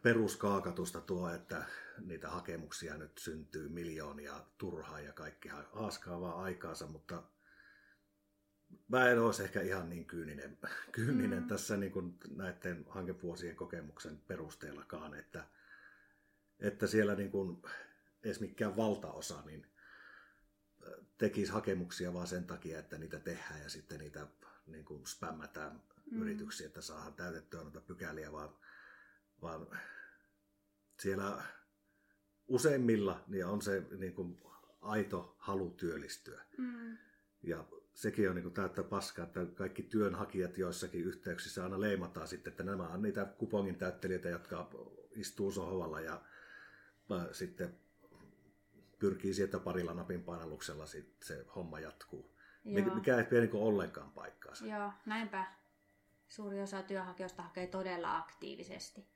peruskaakatusta 0.02 1.02
tuo, 1.02 1.30
että 1.30 1.66
niitä 2.06 2.30
hakemuksia 2.30 2.98
nyt 2.98 3.18
syntyy 3.18 3.70
miljoonia 3.70 4.46
turhaa 4.58 5.00
ja 5.00 5.14
kaikki 5.14 5.50
haaskaa 5.72 6.22
vaan 6.22 6.44
aikaansa, 6.44 6.88
mutta 6.88 7.24
mä 8.88 9.10
en 9.10 9.22
olisi 9.22 9.44
ehkä 9.44 9.62
ihan 9.62 9.90
niin 9.90 10.06
kyyninen, 10.06 10.58
kyyninen 10.92 11.42
mm. 11.44 11.48
tässä 11.48 11.78
niin 11.78 11.92
kuin 11.92 12.18
näiden 12.36 12.86
hankevuosien 12.90 13.56
kokemuksen 13.56 14.18
perusteellakaan, 14.18 15.14
että, 15.14 15.48
että 16.60 16.88
siellä 16.88 17.16
niin 17.16 17.32
kuin 17.32 17.62
edes 18.24 18.40
mikään 18.40 18.78
valtaosa 18.78 19.42
niin 19.46 19.68
tekisi 21.18 21.52
hakemuksia 21.52 22.14
vaan 22.14 22.28
sen 22.28 22.44
takia, 22.44 22.80
että 22.80 22.98
niitä 22.98 23.20
tehdään 23.20 23.62
ja 23.62 23.70
sitten 23.70 24.00
niitä 24.00 24.28
niin 24.68 24.86
kuin 24.86 25.08
spämmätään 25.08 25.82
mm. 26.12 26.22
yrityksiä, 26.22 26.68
että 26.68 26.82
saadaan 26.82 27.14
täytettyä 27.14 27.62
noita 27.62 27.82
pykäliä, 27.82 28.32
vaan, 28.32 28.50
vaan 29.42 29.68
siellä 31.00 31.44
useimmilla 32.48 33.24
niin 33.28 33.46
on 33.46 33.62
se 33.62 33.84
niin 33.98 34.14
kuin 34.14 34.42
aito 34.82 35.36
halu 35.40 35.70
työllistyä. 35.70 36.42
Mm. 36.58 36.98
Ja 37.44 37.66
sekin 37.94 38.30
on 38.30 38.36
niin 38.36 38.44
kuin 38.44 38.54
täyttä 38.54 38.84
paskaa, 38.84 39.26
että 39.26 39.46
kaikki 39.56 39.84
työnhakijat 39.84 40.58
joissakin 40.58 41.04
yhteyksissä 41.04 41.64
aina 41.64 41.82
leimataan 41.82 42.28
sitten, 42.28 42.52
että 42.52 42.64
nämä 42.64 42.88
on 42.88 43.02
niitä 43.02 43.26
kupongin 43.26 43.76
täyttelijöitä, 43.76 44.30
jotka 44.30 44.70
istuu 45.12 45.52
sohvalla 45.52 46.02
ja 46.02 46.22
sitten 47.32 47.80
pyrkii 49.00 49.34
sieltä 49.34 49.60
parilla 49.60 49.94
napin 49.94 50.24
painalluksella 50.24 50.86
sit 50.86 51.16
se 51.24 51.46
homma 51.56 51.80
jatkuu. 51.80 52.38
Joo. 52.66 52.96
Mikä 52.96 53.18
ei 53.18 53.24
pidä 53.24 53.42
niin 53.42 53.56
ollenkaan 53.56 54.12
paikkaansa. 54.12 54.66
Joo, 54.66 54.92
näinpä. 55.06 55.46
Suuri 56.28 56.62
osa 56.62 56.84
työnhakijoista 56.84 57.44
hakee 57.44 57.68
todella 57.68 58.18
aktiivisesti 58.18 59.08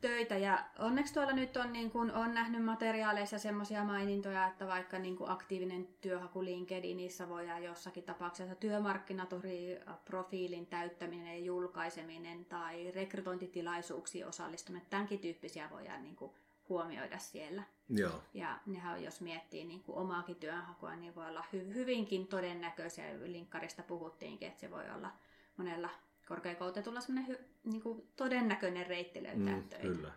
töitä 0.00 0.36
ja 0.36 0.64
onneksi 0.78 1.14
tuolla 1.14 1.32
nyt 1.32 1.56
on, 1.56 1.72
niin 1.72 1.90
kun, 1.90 2.10
on 2.10 2.34
nähnyt 2.34 2.64
materiaaleissa 2.64 3.38
semmoisia 3.38 3.84
mainintoja, 3.84 4.46
että 4.46 4.66
vaikka 4.66 4.98
niin 4.98 5.16
kun 5.16 5.30
aktiivinen 5.30 5.88
työhaku 6.00 6.44
LinkedInissä 6.44 7.28
voidaan 7.28 7.64
jossakin 7.64 8.04
tapauksessa 8.04 8.54
työmarkkinatori-profiilin 8.54 10.66
täyttäminen 10.66 11.38
ja 11.38 11.44
julkaiseminen 11.44 12.44
tai 12.44 12.90
rekrytointitilaisuuksiin 12.90 14.26
osallistuminen, 14.26 14.86
tämänkin 14.90 15.18
tyyppisiä 15.18 15.70
voidaan 15.70 16.02
niin 16.02 16.16
kun, 16.16 16.32
huomioida 16.68 17.18
siellä. 17.18 17.62
Joo. 17.96 18.22
Ja 18.34 18.60
nehän, 18.66 19.04
jos 19.04 19.20
miettii 19.20 19.64
niin 19.64 19.82
kuin 19.82 19.98
omaakin 19.98 20.36
työnhakua, 20.36 20.96
niin 20.96 21.14
voi 21.14 21.28
olla 21.28 21.44
hy- 21.54 21.74
hyvinkin 21.74 22.26
todennäköisiä. 22.26 23.04
Linkkarista 23.22 23.82
puhuttiinkin, 23.82 24.48
että 24.48 24.60
se 24.60 24.70
voi 24.70 24.90
olla 24.90 25.12
monella 25.56 25.90
korkeakoulutetulla 26.28 27.00
sellainen 27.00 27.36
hy- 27.36 27.44
niin 27.64 27.82
kuin 27.82 28.08
todennäköinen 28.16 28.86
reitti 28.86 29.22
löytää 29.22 29.56
mm, 29.56 29.68
töitä. 29.68 29.86
Kyllä. 29.86 30.12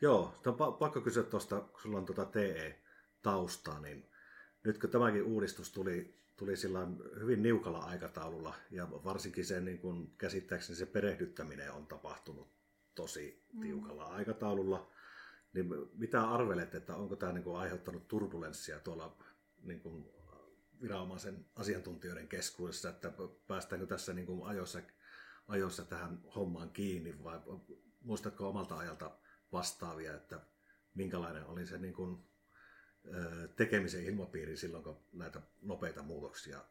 Joo, 0.00 0.34
on 0.46 0.74
pakko 0.78 1.00
kysyä 1.00 1.22
tuosta, 1.22 1.60
kun 1.60 1.80
sulla 1.80 1.98
on 1.98 2.06
tuota 2.06 2.24
TE-taustaa, 2.24 3.80
niin 3.80 4.10
nyt 4.64 4.78
kun 4.78 4.90
tämäkin 4.90 5.22
uudistus 5.22 5.72
tuli, 5.72 6.20
tuli 6.36 6.56
sillä 6.56 6.86
hyvin 7.20 7.42
niukalla 7.42 7.78
aikataululla, 7.78 8.54
ja 8.70 8.88
varsinkin 8.90 9.44
sen 9.44 9.64
niin 9.64 9.78
kun 9.78 10.14
käsittääkseni 10.18 10.76
se 10.76 10.86
perehdyttäminen 10.86 11.72
on 11.72 11.86
tapahtunut 11.86 12.48
tosi 12.94 13.44
mm. 13.52 13.60
tiukalla 13.60 14.08
mm. 14.08 14.14
aikataululla, 14.14 14.91
niin 15.54 15.68
mitä 15.94 16.30
arvelet, 16.30 16.74
että 16.74 16.96
onko 16.96 17.16
tämä 17.16 17.32
niin 17.32 17.44
kuin 17.44 17.56
aiheuttanut 17.56 18.08
turbulenssia 18.08 18.80
tuolla 18.80 19.16
niin 19.62 19.80
kuin 19.80 20.10
viranomaisen 20.82 21.46
asiantuntijoiden 21.54 22.28
keskuudessa, 22.28 22.88
että 22.88 23.12
päästäänkö 23.46 23.86
tässä 23.86 24.12
niin 24.12 24.26
kuin 24.26 24.46
ajoissa, 24.46 24.80
ajoissa 25.48 25.84
tähän 25.84 26.20
hommaan 26.34 26.70
kiinni 26.70 27.24
vai 27.24 27.40
muistatko 28.00 28.48
omalta 28.48 28.78
ajalta 28.78 29.10
vastaavia, 29.52 30.14
että 30.14 30.40
minkälainen 30.94 31.46
oli 31.46 31.66
se 31.66 31.78
niin 31.78 31.94
kuin, 31.94 32.32
tekemisen 33.56 34.04
ilmapiiri 34.04 34.56
silloin, 34.56 34.84
kun 34.84 35.00
näitä 35.12 35.40
nopeita 35.62 36.02
muutoksia 36.02 36.64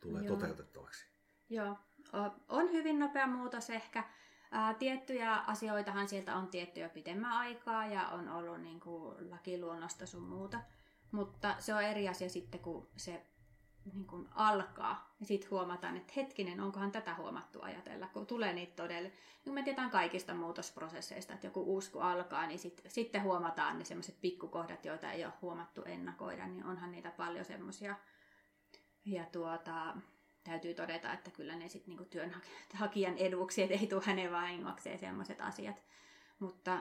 tulee 0.00 0.24
Joo. 0.24 0.36
toteutettavaksi? 0.36 1.06
Joo, 1.50 1.78
on 2.48 2.72
hyvin 2.72 2.98
nopea 2.98 3.26
muutos 3.26 3.70
ehkä. 3.70 4.04
Tiettyjä 4.78 5.34
asioitahan 5.34 6.08
sieltä 6.08 6.36
on 6.36 6.48
tietty 6.48 6.80
jo 6.80 6.88
pitemmän 6.88 7.32
aikaa 7.32 7.86
ja 7.86 8.08
on 8.08 8.28
ollut 8.28 8.60
niin 8.60 8.80
kuin 8.80 9.30
lakiluonnosta 9.30 10.06
sun 10.06 10.22
muuta. 10.22 10.60
Mutta 11.12 11.56
se 11.58 11.74
on 11.74 11.82
eri 11.82 12.08
asia 12.08 12.28
sitten, 12.28 12.60
kun 12.60 12.88
se 12.96 13.26
niin 13.92 14.06
kuin 14.06 14.28
alkaa. 14.34 15.14
Ja 15.20 15.26
sitten 15.26 15.50
huomataan, 15.50 15.96
että 15.96 16.12
hetkinen, 16.16 16.60
onkohan 16.60 16.92
tätä 16.92 17.14
huomattu 17.14 17.58
ajatella, 17.62 18.08
kun 18.08 18.26
tulee 18.26 18.52
niitä 18.52 18.82
todelle. 18.82 19.12
Niin 19.44 19.54
me 19.54 19.62
tiedetään 19.62 19.90
kaikista 19.90 20.34
muutosprosesseista, 20.34 21.34
että 21.34 21.46
joku 21.46 21.62
uusku 21.62 21.98
alkaa, 21.98 22.46
niin 22.46 22.58
sit, 22.58 22.82
sitten 22.88 23.22
huomataan 23.22 23.78
ne 23.78 23.84
semmoiset 23.84 24.20
pikkukohdat, 24.20 24.84
joita 24.84 25.12
ei 25.12 25.24
ole 25.24 25.32
huomattu 25.42 25.82
ennakoida, 25.82 26.46
niin 26.46 26.64
onhan 26.64 26.92
niitä 26.92 27.10
paljon 27.10 27.44
semmoisia. 27.44 27.96
Ja 29.04 29.24
tuota, 29.24 29.96
täytyy 30.44 30.74
todeta, 30.74 31.12
että 31.12 31.30
kyllä 31.30 31.56
ne 31.56 31.68
sitten 31.68 31.90
niinku 31.90 32.04
työnhakijan 32.04 33.18
eduksi, 33.18 33.62
että 33.62 33.74
ei 33.74 33.86
tule 33.86 34.02
hänen 34.04 34.32
vahingokseen 34.32 34.98
semmoiset 34.98 35.40
asiat. 35.40 35.82
Mutta 36.38 36.78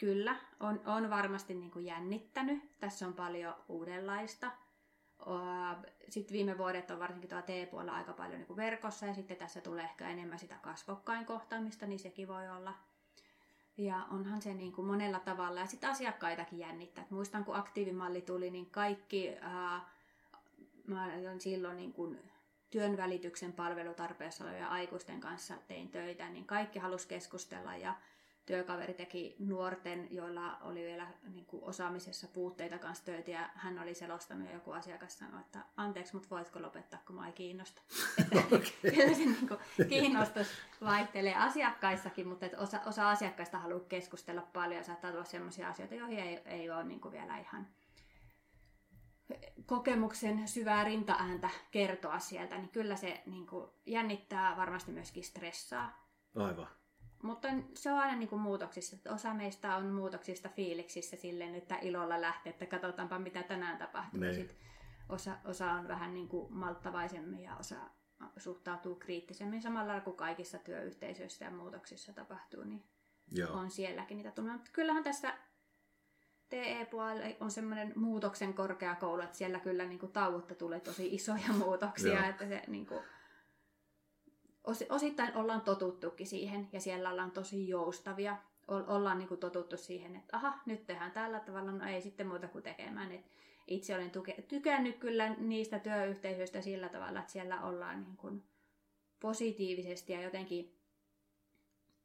kyllä, 0.00 0.36
on, 0.60 0.80
on 0.86 1.10
varmasti 1.10 1.54
niinku 1.54 1.78
jännittänyt. 1.78 2.78
Tässä 2.80 3.06
on 3.06 3.14
paljon 3.14 3.54
uudenlaista 3.68 4.50
sitten 6.08 6.32
viime 6.32 6.58
vuodet 6.58 6.90
on 6.90 6.98
varsinkin 6.98 7.30
tuolla 7.30 7.46
T-puolella 7.46 7.94
aika 7.94 8.12
paljon 8.12 8.40
niin 8.40 8.56
verkossa 8.56 9.06
ja 9.06 9.14
sitten 9.14 9.36
tässä 9.36 9.60
tulee 9.60 9.84
ehkä 9.84 10.08
enemmän 10.08 10.38
sitä 10.38 10.54
kasvokkain 10.54 11.26
kohtaamista, 11.26 11.86
niin 11.86 11.98
sekin 11.98 12.28
voi 12.28 12.48
olla. 12.48 12.74
Ja 13.76 14.06
onhan 14.10 14.42
se 14.42 14.54
niin 14.54 14.72
kuin 14.72 14.86
monella 14.86 15.20
tavalla 15.20 15.60
ja 15.60 15.66
sitten 15.66 15.90
asiakkaitakin 15.90 16.58
jännittää. 16.58 17.04
Et 17.04 17.10
muistan 17.10 17.44
kun 17.44 17.56
aktiivimalli 17.56 18.22
tuli, 18.22 18.50
niin 18.50 18.70
kaikki, 18.70 19.36
ää, 19.40 19.90
mä 20.86 21.10
silloin 21.38 21.76
niin 21.76 21.92
kuin 21.92 22.18
työn 22.70 22.96
välityksen 22.96 23.52
palvelutarpeessa 23.52 24.44
olevia 24.44 24.68
aikuisten 24.68 25.20
kanssa 25.20 25.54
tein 25.68 25.88
töitä, 25.88 26.28
niin 26.28 26.44
kaikki 26.44 26.78
halusi 26.78 27.08
keskustella 27.08 27.76
ja 27.76 27.94
työkaveri 28.48 28.94
teki 28.94 29.36
nuorten, 29.38 30.08
joilla 30.10 30.56
oli 30.60 30.82
vielä 30.82 31.06
niin 31.32 31.46
kuin 31.46 31.64
osaamisessa 31.64 32.28
puutteita 32.28 32.78
kanssa 32.78 33.04
töitä 33.04 33.30
ja 33.30 33.50
hän 33.54 33.78
oli 33.78 33.94
selostanut 33.94 34.48
ja 34.48 34.54
joku 34.54 34.72
asiakas 34.72 35.18
sanoi, 35.18 35.40
että 35.40 35.58
anteeksi, 35.76 36.14
mutta 36.14 36.30
voitko 36.30 36.62
lopettaa, 36.62 37.02
kun 37.06 37.16
mä 37.16 37.26
ei 37.26 37.32
kiinnosta. 37.32 37.82
Okay. 38.46 38.60
Kyllä 38.82 39.14
se 39.14 39.24
niin 39.24 39.48
kuin, 39.48 39.88
kiinnostus 39.88 40.46
vaihtelee 40.80 41.34
asiakkaissakin, 41.34 42.28
mutta 42.28 42.46
että 42.46 42.58
osa, 42.58 42.80
osa 42.86 43.10
asiakkaista 43.10 43.58
haluaa 43.58 43.84
keskustella 43.88 44.42
paljon 44.52 44.76
ja 44.76 44.84
saattaa 44.84 45.10
tulla 45.10 45.24
sellaisia 45.24 45.68
asioita, 45.68 45.94
joihin 45.94 46.18
ei, 46.18 46.40
ei 46.44 46.70
ole 46.70 46.84
niin 46.84 47.00
kuin 47.00 47.12
vielä 47.12 47.38
ihan 47.38 47.66
kokemuksen 49.66 50.48
syvää 50.48 50.84
rintaääntä 50.84 51.50
kertoa 51.70 52.18
sieltä, 52.18 52.58
niin 52.58 52.68
kyllä 52.68 52.96
se 52.96 53.22
niin 53.26 53.46
kuin, 53.46 53.70
jännittää, 53.86 54.56
varmasti 54.56 54.92
myöskin 54.92 55.24
stressaa. 55.24 56.08
Aivan. 56.36 56.68
Mutta 57.22 57.48
se 57.74 57.92
on 57.92 57.98
aina 57.98 58.16
niin 58.16 58.28
kuin 58.28 58.42
muutoksissa. 58.42 58.96
Että 58.96 59.12
osa 59.12 59.34
meistä 59.34 59.76
on 59.76 59.86
muutoksista 59.86 60.48
fiiliksissä 60.48 61.16
silleen, 61.16 61.54
että 61.54 61.78
ilolla 61.82 62.20
lähtee, 62.20 62.50
että 62.50 62.66
katsotaanpa 62.66 63.18
mitä 63.18 63.42
tänään 63.42 63.78
tapahtuu. 63.78 64.20
Niin. 64.20 64.34
Sitten 64.34 64.56
osa, 65.08 65.36
osa 65.44 65.72
on 65.72 65.88
vähän 65.88 66.14
niin 66.14 66.28
kuin 66.28 66.52
malttavaisemmin 66.52 67.42
ja 67.42 67.56
osa 67.56 67.76
suhtautuu 68.36 68.94
kriittisemmin 68.94 69.62
samalla 69.62 70.00
kuin 70.00 70.16
kaikissa 70.16 70.58
työyhteisöissä 70.58 71.44
ja 71.44 71.50
muutoksissa 71.50 72.12
tapahtuu, 72.12 72.64
niin 72.64 72.84
Joo. 73.32 73.52
on 73.52 73.70
sielläkin 73.70 74.16
niitä 74.16 74.30
tunnemia. 74.30 74.56
Mutta 74.56 74.70
kyllähän 74.72 75.04
tässä 75.04 75.34
TE-puolella 76.48 77.36
on 77.40 77.50
semmoinen 77.50 77.92
muutoksen 77.96 78.54
korkeakoulu, 78.54 79.22
että 79.22 79.38
siellä 79.38 79.60
kyllä 79.60 79.84
niin 79.84 79.98
kuin 79.98 80.12
tauotta 80.12 80.54
tulee 80.54 80.80
tosi 80.80 81.14
isoja 81.14 81.52
muutoksia, 81.64 82.18
Joo. 82.18 82.28
että 82.28 82.48
se 82.48 82.62
niin 82.66 82.86
kuin, 82.86 83.00
osittain 84.88 85.36
ollaan 85.36 85.60
totuttukin 85.60 86.26
siihen 86.26 86.68
ja 86.72 86.80
siellä 86.80 87.10
ollaan 87.10 87.30
tosi 87.30 87.68
joustavia. 87.68 88.36
Ollaan 88.68 89.18
niin 89.18 89.28
kuin 89.28 89.40
totuttu 89.40 89.76
siihen, 89.76 90.16
että 90.16 90.36
aha, 90.36 90.58
nyt 90.66 90.86
tehdään 90.86 91.12
tällä 91.12 91.40
tavalla, 91.40 91.72
no 91.72 91.86
ei 91.86 92.00
sitten 92.00 92.26
muuta 92.26 92.48
kuin 92.48 92.64
tekemään. 92.64 93.12
Et 93.12 93.24
itse 93.66 93.94
olen 93.94 94.10
tuke- 94.10 94.42
tykännyt 94.42 94.96
kyllä 94.96 95.34
niistä 95.34 95.78
työyhteisöistä 95.78 96.60
sillä 96.60 96.88
tavalla, 96.88 97.20
että 97.20 97.32
siellä 97.32 97.62
ollaan 97.62 98.02
niin 98.02 98.16
kuin 98.16 98.44
positiivisesti 99.20 100.12
ja 100.12 100.22
jotenkin, 100.22 100.78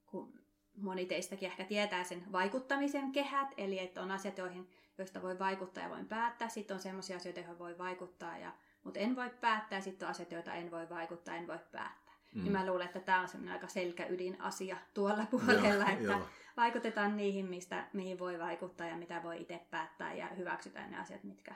kun 0.05 0.42
moni 0.77 1.05
teistäkin 1.05 1.49
ehkä 1.49 1.63
tietää 1.63 2.03
sen 2.03 2.23
vaikuttamisen 2.31 3.11
kehät, 3.11 3.47
eli 3.57 3.79
että 3.79 4.01
on 4.01 4.11
asiat, 4.11 4.37
joihin, 4.37 4.69
joista 4.97 5.21
voi 5.21 5.39
vaikuttaa 5.39 5.83
ja 5.83 5.89
voin 5.89 6.05
päättää. 6.05 6.49
Sitten 6.49 6.75
on 6.75 6.81
sellaisia 6.81 7.17
asioita, 7.17 7.39
joihin 7.39 7.59
voi 7.59 7.77
vaikuttaa, 7.77 8.37
ja, 8.37 8.53
mutta 8.83 8.99
en 8.99 9.15
voi 9.15 9.29
päättää. 9.41 9.81
Sitten 9.81 10.05
on 10.05 10.09
asiat, 10.09 10.31
joita 10.31 10.53
en 10.53 10.71
voi 10.71 10.89
vaikuttaa, 10.89 11.35
en 11.35 11.47
voi 11.47 11.59
päättää. 11.71 12.13
mm. 12.31 12.41
niin 12.41 12.51
mä 12.51 12.65
luulen, 12.65 12.85
että 12.85 12.99
tämä 12.99 13.21
on 13.21 13.27
semmoinen 13.27 13.53
aika 13.53 13.67
selkäydin 13.67 14.41
asia 14.41 14.77
tuolla 14.93 15.25
puolella, 15.31 15.83
joo, 15.83 15.93
että 15.93 16.03
joo. 16.03 16.27
vaikutetaan 16.57 17.17
niihin, 17.17 17.45
mistä, 17.45 17.87
mihin 17.93 18.19
voi 18.19 18.39
vaikuttaa 18.39 18.87
ja 18.87 18.97
mitä 18.97 19.23
voi 19.23 19.41
itse 19.41 19.61
päättää 19.71 20.13
ja 20.13 20.27
hyväksytään 20.27 20.91
ne 20.91 20.99
asiat, 20.99 21.23
mitkä 21.23 21.55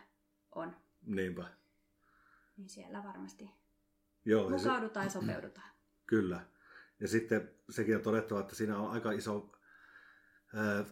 on. 0.55 0.75
Niinpä. 1.05 1.45
Niin 2.57 2.69
siellä 2.69 3.03
varmasti 3.03 3.51
joo, 4.25 4.49
mukaudutaan 4.49 5.05
ja, 5.05 5.09
se... 5.09 5.17
ja 5.17 5.21
sopeudutaan. 5.21 5.69
Kyllä. 6.05 6.56
Ja 6.99 7.07
sitten 7.07 7.51
sekin 7.69 7.95
on 7.95 8.01
todettava, 8.01 8.39
että 8.39 8.55
siinä 8.55 8.77
on 8.77 8.91
aika 8.91 9.11
iso, 9.11 9.51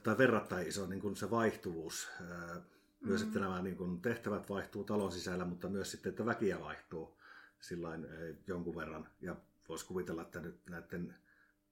tai 0.03 0.17
verrattain 0.17 0.67
iso 0.67 0.87
niin 0.87 1.01
kuin 1.01 1.15
se 1.15 1.29
vaihtuvuus. 1.29 2.09
Myös, 2.19 3.21
mm-hmm. 3.21 3.27
että 3.27 3.39
nämä 3.39 3.61
niin 3.61 3.77
kuin 3.77 4.01
tehtävät 4.01 4.49
vaihtuu 4.49 4.83
talon 4.83 5.11
sisällä, 5.11 5.45
mutta 5.45 5.69
myös 5.69 5.91
sitten, 5.91 6.09
että 6.09 6.25
väkiä 6.25 6.59
vaihtuu 6.59 7.17
sillain 7.59 8.07
jonkun 8.47 8.75
verran. 8.75 9.07
Ja 9.21 9.35
voisi 9.69 9.85
kuvitella, 9.85 10.21
että 10.21 10.39
nyt 10.39 10.59
näiden 10.69 11.15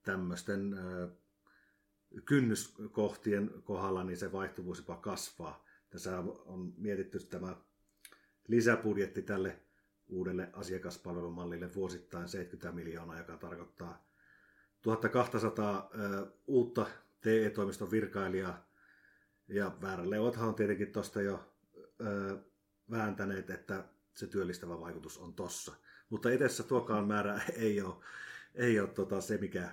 tämmöisten 0.04 0.76
kynnyskohtien 2.26 3.52
kohdalla 3.64 4.04
niin 4.04 4.18
se 4.18 4.32
vaihtuvuus 4.32 4.78
jopa 4.78 4.96
kasvaa. 4.96 5.66
Tässä 5.90 6.20
on 6.46 6.74
mietitty 6.78 7.20
tämä 7.20 7.56
lisäbudjetti 8.48 9.22
tälle 9.22 9.60
uudelle 10.08 10.50
asiakaspalvelumallille 10.54 11.76
vuosittain 11.76 12.28
70 12.28 12.76
miljoonaa, 12.76 13.18
joka 13.18 13.38
tarkoittaa 13.38 14.13
1200 14.84 15.90
uutta 16.48 16.86
TE-toimiston 17.22 17.92
virkailijaa. 17.92 18.70
Ja 19.48 19.72
vääräleuothan 19.82 20.48
on 20.48 20.56
tietenkin 20.56 20.92
tuosta 20.92 21.22
jo 21.22 21.54
vääntäneet, 22.92 23.50
että 23.50 23.84
se 24.14 24.28
työllistävä 24.28 24.80
vaikutus 24.80 25.18
on 25.18 25.34
tossa. 25.34 25.76
Mutta 26.10 26.32
edessä 26.32 26.64
tuokaan 26.64 27.08
määrä 27.08 27.42
ei 27.56 27.82
ole, 27.82 27.96
ei 28.56 28.80
ole 28.80 28.90
tota 28.90 29.22
se, 29.22 29.38
mikä 29.38 29.70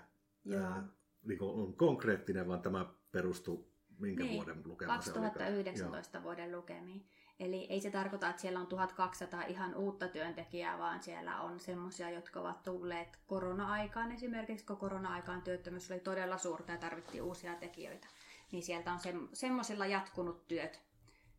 ää, 0.57 0.89
niin 1.23 1.43
on 1.43 1.77
konkreettinen, 1.77 2.49
vaan 2.49 2.63
tämä 2.63 2.87
perustuu 3.13 3.71
minkä 3.99 4.25
niin, 4.25 4.37
vuoden 4.37 4.63
lukema 4.65 4.97
2019 4.97 6.19
se 6.19 6.25
vuoden 6.25 6.53
lukemiin. 6.53 7.07
Eli 7.41 7.67
ei 7.71 7.81
se 7.81 7.91
tarkoita, 7.91 8.29
että 8.29 8.43
siellä 8.43 8.61
on 8.61 8.67
1200 8.67 9.43
ihan 9.43 9.75
uutta 9.75 10.09
työntekijää, 10.09 10.79
vaan 10.79 11.03
siellä 11.03 11.41
on 11.41 11.61
semmoisia, 11.61 12.11
jotka 12.11 12.41
ovat 12.41 12.63
tulleet 12.63 13.19
korona-aikaan 13.27 14.13
esimerkiksi, 14.13 14.67
kun 14.67 14.77
korona-aikaan 14.77 15.43
työttömyys 15.43 15.91
oli 15.91 16.01
todella 16.01 16.39
suurta 16.39 16.73
ja 16.73 16.79
tarvittiin 16.79 17.23
uusia 17.23 17.55
tekijöitä. 17.55 18.09
Niin 18.53 18.63
sieltä 18.63 18.93
on 18.93 19.01
se, 19.01 19.15
semmoisilla 19.33 19.87
jatkunut 19.87 20.49
työt 20.49 20.81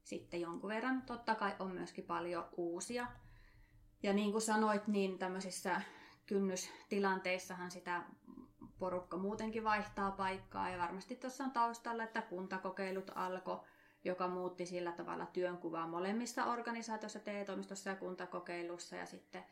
sitten 0.04 0.42
jonkun 0.42 0.70
verran. 0.70 1.02
Totta 1.02 1.36
kai 1.36 1.56
on 1.60 1.72
myöskin 1.72 2.04
paljon 2.04 2.48
uusia. 2.58 3.08
Ja 4.04 4.14
niin 4.14 4.32
kuin 4.32 4.42
sanoit, 4.42 4.88
niin 4.88 5.18
tämmöisissä 5.18 5.82
kynnystilanteissahan 6.26 7.72
sitä 7.72 8.04
porukka 8.80 9.18
muutenkin 9.18 9.64
vaihtaa 9.64 10.12
paikkaa. 10.12 10.70
Ja 10.70 10.78
varmasti 10.78 11.16
tuossa 11.16 11.44
on 11.44 11.52
taustalla, 11.52 12.04
että 12.04 12.22
kuntakokeilut 12.22 13.12
alkoi 13.16 13.60
joka 14.04 14.28
muutti 14.28 14.66
sillä 14.66 14.92
tavalla 14.92 15.26
työnkuvaa 15.26 15.88
molemmissa 15.88 16.46
organisaatioissa, 16.46 17.20
TE-toimistossa 17.20 17.90
ja 17.90 17.96
kuntakokeilussa. 17.96 18.96
Ja 18.96 19.06
sitten 19.06 19.44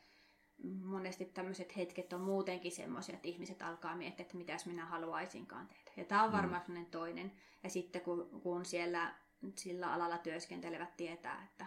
monesti 0.82 1.24
tämmöiset 1.24 1.76
hetket 1.76 2.12
on 2.12 2.20
muutenkin 2.20 2.72
semmoisia, 2.72 3.14
että 3.14 3.28
ihmiset 3.28 3.62
alkaa 3.62 3.96
miettiä, 3.96 4.22
että 4.22 4.36
mitäs 4.36 4.66
minä 4.66 4.86
haluaisinkaan 4.86 5.68
tehdä. 5.68 5.92
Ja 5.96 6.04
tämä 6.04 6.22
on 6.22 6.30
mm. 6.30 6.36
varmaan 6.36 6.62
mm. 6.68 6.86
toinen. 6.86 7.32
Ja 7.62 7.70
sitten 7.70 8.00
kun, 8.00 8.40
kun 8.42 8.64
siellä 8.64 9.14
sillä 9.56 9.92
alalla 9.92 10.18
työskentelevät 10.18 10.96
tietää, 10.96 11.44
että 11.44 11.66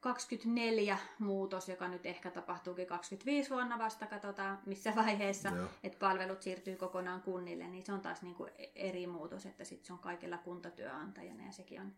24 0.00 0.98
muutos, 1.18 1.68
joka 1.68 1.88
nyt 1.88 2.06
ehkä 2.06 2.30
tapahtuukin 2.30 2.86
25 2.86 3.50
vuonna 3.50 3.78
vasta, 3.78 4.06
katsotaan 4.06 4.58
missä 4.66 4.92
vaiheessa, 5.04 5.48
Joo. 5.48 5.68
että 5.82 5.98
palvelut 5.98 6.42
siirtyy 6.42 6.76
kokonaan 6.76 7.22
kunnille, 7.22 7.68
niin 7.68 7.86
se 7.86 7.92
on 7.92 8.00
taas 8.00 8.22
niin 8.22 8.34
kuin 8.34 8.50
eri 8.74 9.06
muutos, 9.06 9.46
että 9.46 9.64
sitten 9.64 9.86
se 9.86 9.92
on 9.92 9.98
kaikilla 9.98 10.38
kuntatyöantajana 10.38 11.46
ja 11.46 11.52
sekin 11.52 11.80
on, 11.80 11.92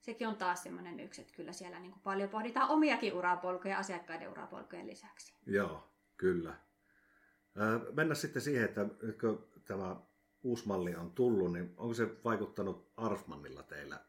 sekin 0.00 0.28
on 0.28 0.36
taas 0.36 0.62
semmoinen 0.62 1.00
yksi, 1.00 1.20
että 1.20 1.34
kyllä 1.34 1.52
siellä 1.52 1.80
niin 1.80 1.92
kuin 1.92 2.02
paljon 2.02 2.30
pohditaan 2.30 2.70
omiakin 2.70 3.14
urapolkuja 3.14 3.78
asiakkaiden 3.78 4.30
urapolkujen 4.30 4.86
lisäksi. 4.86 5.34
Joo, 5.46 5.88
kyllä. 6.16 6.54
Mennä 7.94 8.14
sitten 8.14 8.42
siihen, 8.42 8.64
että 8.64 8.86
kun 9.20 9.48
tämä 9.64 9.96
uusi 10.42 10.68
malli 10.68 10.94
on 10.94 11.10
tullut, 11.10 11.52
niin 11.52 11.74
onko 11.76 11.94
se 11.94 12.08
vaikuttanut 12.24 12.92
Arfmannilla 12.96 13.62
teillä 13.62 14.00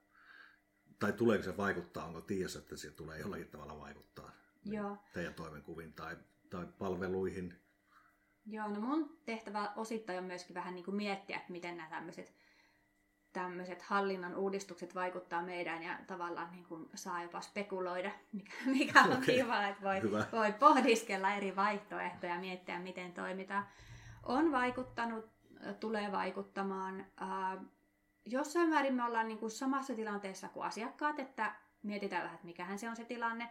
tai 0.99 1.13
tuleeko 1.13 1.43
se 1.43 1.57
vaikuttaa, 1.57 2.05
onko 2.05 2.21
tiedossa, 2.21 2.59
että 2.59 2.77
se 2.77 2.91
tulee 2.91 3.19
jollakin 3.19 3.47
tavalla 3.47 3.79
vaikuttaa 3.79 4.31
niin 4.65 4.73
Joo. 4.73 4.97
teidän 5.13 5.33
toimenkuviin 5.33 5.93
tai, 5.93 6.17
tai 6.49 6.67
palveluihin? 6.79 7.55
Joo, 8.45 8.67
no 8.67 8.79
mun 8.79 9.19
tehtävä 9.25 9.73
osittain 9.75 10.19
on 10.19 10.25
myöskin 10.25 10.53
vähän 10.53 10.75
niin 10.75 10.85
kuin 10.85 10.95
miettiä, 10.95 11.37
että 11.37 11.51
miten 11.51 11.77
nämä 11.77 11.89
tämmöiset 11.89 12.33
tämmöiset 13.33 13.81
hallinnon 13.81 14.35
uudistukset 14.35 14.95
vaikuttaa 14.95 15.41
meidän 15.41 15.83
ja 15.83 15.99
tavallaan 16.07 16.51
niin 16.51 16.65
kuin 16.65 16.89
saa 16.95 17.23
jopa 17.23 17.41
spekuloida, 17.41 18.11
mikä, 18.33 18.55
mikä 18.65 19.03
on 19.03 19.11
okay. 19.11 19.25
kiva, 19.25 19.67
että 19.67 19.83
voi, 19.83 20.01
voi 20.31 20.53
pohdiskella 20.53 21.33
eri 21.33 21.55
vaihtoehtoja 21.55 22.33
ja 22.33 22.39
miettiä, 22.39 22.79
miten 22.79 23.13
toimitaan. 23.13 23.67
On 24.23 24.51
vaikuttanut, 24.51 25.25
tulee 25.79 26.11
vaikuttamaan. 26.11 27.05
Äh, 27.21 27.65
jossain 28.31 28.69
määrin 28.69 28.93
me 28.93 29.03
ollaan 29.03 29.27
niin 29.27 29.39
kuin 29.39 29.51
samassa 29.51 29.95
tilanteessa 29.95 30.49
kuin 30.49 30.65
asiakkaat, 30.65 31.19
että 31.19 31.55
mietitään 31.83 32.23
vähän, 32.23 32.35
että 32.35 32.47
mikähän 32.47 32.79
se 32.79 32.89
on 32.89 32.95
se 32.95 33.05
tilanne. 33.05 33.49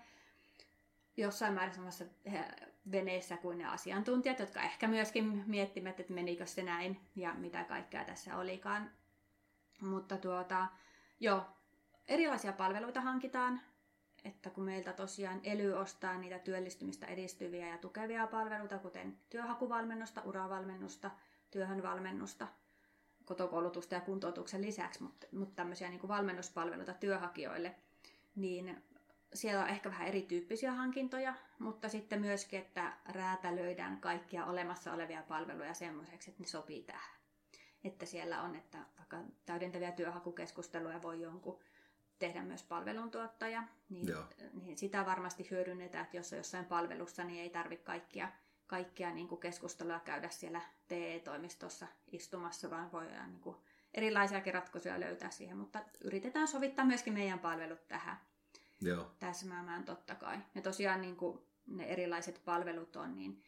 Jossain 1.16 1.54
määrin 1.54 1.74
samassa 1.74 2.04
eh, 2.24 2.44
veneessä 2.92 3.36
kuin 3.36 3.58
ne 3.58 3.64
asiantuntijat, 3.64 4.38
jotka 4.38 4.62
ehkä 4.62 4.88
myöskin 4.88 5.44
miettivät, 5.46 6.00
että 6.00 6.12
menikö 6.12 6.46
se 6.46 6.62
näin 6.62 7.00
ja 7.16 7.34
mitä 7.34 7.64
kaikkea 7.64 8.04
tässä 8.04 8.36
olikaan. 8.36 8.90
Mutta 9.80 10.16
tuota, 10.16 10.66
joo, 11.20 11.46
erilaisia 12.08 12.52
palveluita 12.52 13.00
hankitaan, 13.00 13.60
että 14.24 14.50
kun 14.50 14.64
meiltä 14.64 14.92
tosiaan 14.92 15.40
ELY 15.42 15.72
ostaa 15.72 16.18
niitä 16.18 16.38
työllistymistä 16.38 17.06
edistyviä 17.06 17.68
ja 17.68 17.78
tukevia 17.78 18.26
palveluita, 18.26 18.78
kuten 18.78 19.18
työhakuvalmennusta, 19.30 20.22
uravalmennusta, 20.24 21.10
työhönvalmennusta, 21.50 22.48
kotokoulutusta 23.28 23.94
ja 23.94 24.00
kuntoutuksen 24.00 24.62
lisäksi, 24.62 25.02
mutta, 25.02 25.26
mutta 25.32 25.54
tämmöisiä 25.54 25.88
niin 25.88 26.00
kuin 26.00 26.08
valmennuspalveluita 26.08 26.94
työhakijoille, 26.94 27.74
niin 28.36 28.82
siellä 29.34 29.62
on 29.62 29.68
ehkä 29.68 29.90
vähän 29.90 30.08
erityyppisiä 30.08 30.72
hankintoja, 30.72 31.34
mutta 31.58 31.88
sitten 31.88 32.20
myöskin, 32.20 32.60
että 32.60 32.92
räätälöidään 33.08 34.00
kaikkia 34.00 34.46
olemassa 34.46 34.92
olevia 34.92 35.22
palveluja 35.22 35.74
semmoiseksi, 35.74 36.30
että 36.30 36.42
ne 36.42 36.46
sopii 36.46 36.82
tähän. 36.82 37.18
Että 37.84 38.06
siellä 38.06 38.42
on, 38.42 38.56
että 38.56 38.78
vaikka 38.98 39.16
täydentäviä 39.46 39.92
työhakukeskusteluja 39.92 41.02
voi 41.02 41.20
jonkun 41.20 41.58
tehdä 42.18 42.42
myös 42.42 42.62
palveluntuottaja, 42.62 43.62
niin, 43.88 44.06
niin 44.62 44.78
sitä 44.78 45.06
varmasti 45.06 45.50
hyödynnetään, 45.50 46.04
että 46.04 46.16
jos 46.16 46.32
on 46.32 46.36
jossain 46.36 46.64
palvelussa, 46.64 47.24
niin 47.24 47.42
ei 47.42 47.50
tarvitse 47.50 47.84
kaikkia 47.84 48.32
kaikkia 48.68 49.10
niin 49.10 49.28
kuin 49.28 49.40
keskustelua 49.40 50.00
käydä 50.00 50.28
siellä 50.28 50.60
TE-toimistossa 50.88 51.86
istumassa, 52.12 52.70
vaan 52.70 52.92
voi 52.92 53.06
niin 53.26 53.40
kuin 53.40 53.56
erilaisiakin 53.94 54.54
ratkaisuja 54.54 55.00
löytää 55.00 55.30
siihen, 55.30 55.56
mutta 55.56 55.84
yritetään 56.00 56.48
sovittaa 56.48 56.84
myöskin 56.84 57.12
meidän 57.12 57.38
palvelut 57.38 57.88
tähän 57.88 58.16
Joo. 58.80 59.10
täsmäämään 59.18 59.84
totta 59.84 60.14
kai. 60.14 60.38
Ja 60.54 60.62
tosiaan 60.62 61.00
niin 61.00 61.16
kuin 61.16 61.38
ne 61.66 61.84
erilaiset 61.84 62.42
palvelut 62.44 62.96
on, 62.96 63.16
niin 63.16 63.42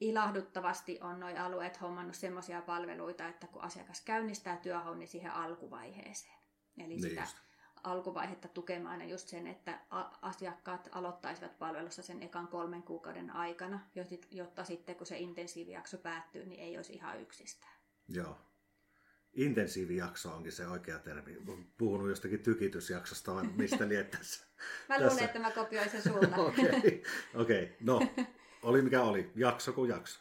ilahduttavasti 0.00 0.98
on 1.00 1.20
nuo 1.20 1.28
alueet 1.38 1.80
hommannut 1.80 2.14
semmoisia 2.14 2.62
palveluita, 2.62 3.28
että 3.28 3.46
kun 3.46 3.62
asiakas 3.62 4.00
käynnistää 4.00 4.56
työhaun, 4.56 4.98
niin 4.98 5.08
siihen 5.08 5.32
alkuvaiheeseen. 5.32 6.40
Eli 6.78 6.86
niin 6.86 7.02
sitä 7.02 7.20
just 7.20 7.36
alkuvaihetta 7.84 8.48
tukemaan 8.48 9.08
just 9.08 9.28
sen, 9.28 9.46
että 9.46 9.80
asiakkaat 10.22 10.88
aloittaisivat 10.92 11.58
palvelussa 11.58 12.02
sen 12.02 12.22
ekan 12.22 12.48
kolmen 12.48 12.82
kuukauden 12.82 13.30
aikana, 13.30 13.80
jotta 14.30 14.64
sitten 14.64 14.96
kun 14.96 15.06
se 15.06 15.18
intensiivijakso 15.18 15.98
päättyy, 15.98 16.46
niin 16.46 16.60
ei 16.60 16.76
olisi 16.76 16.92
ihan 16.92 17.20
yksistään. 17.20 17.72
Joo. 18.08 18.38
Intensiivijakso 19.32 20.32
onkin 20.32 20.52
se 20.52 20.66
oikea 20.66 20.98
termi. 20.98 21.36
Puhunut 21.78 22.08
jostakin 22.08 22.42
tykitysjaksosta, 22.42 23.34
vai 23.34 23.44
mistä 23.56 23.88
liettäessä? 23.88 24.46
mä 24.88 24.94
luulen, 24.94 25.10
Tässä. 25.10 25.24
että 25.24 25.38
mä 25.38 25.50
kopioin 25.50 25.90
sen 25.90 26.02
sulta. 26.02 26.36
Okei, 26.46 26.68
okay. 26.68 27.02
okay. 27.34 27.68
no, 27.80 28.00
oli 28.62 28.82
mikä 28.82 29.02
oli. 29.02 29.32
Jakso 29.36 29.72
kuin 29.72 29.90
jakso. 29.90 30.20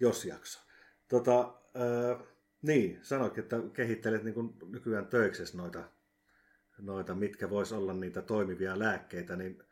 Jos 0.00 0.24
jakso. 0.24 0.60
Tota, 1.08 1.54
äh, 1.76 2.26
niin, 2.62 2.98
sanoitkin, 3.02 3.42
että 3.42 3.56
kehittelet 3.72 4.24
niin 4.24 4.34
nykyään 4.70 5.06
töiksessä 5.06 5.58
noita 5.58 5.88
noita, 6.78 7.14
mitkä 7.14 7.50
vois 7.50 7.72
olla 7.72 7.94
niitä 7.94 8.22
toimivia 8.22 8.78
lääkkeitä, 8.78 9.36
niin 9.36 9.62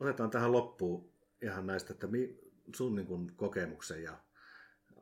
otetaan 0.00 0.30
tähän 0.30 0.52
loppuun 0.52 1.12
ihan 1.42 1.66
näistä, 1.66 1.92
että 1.92 2.08
sun 2.76 2.94
niin 2.94 3.06
kuin 3.06 3.36
kokemuksen 3.36 4.02
ja 4.02 4.18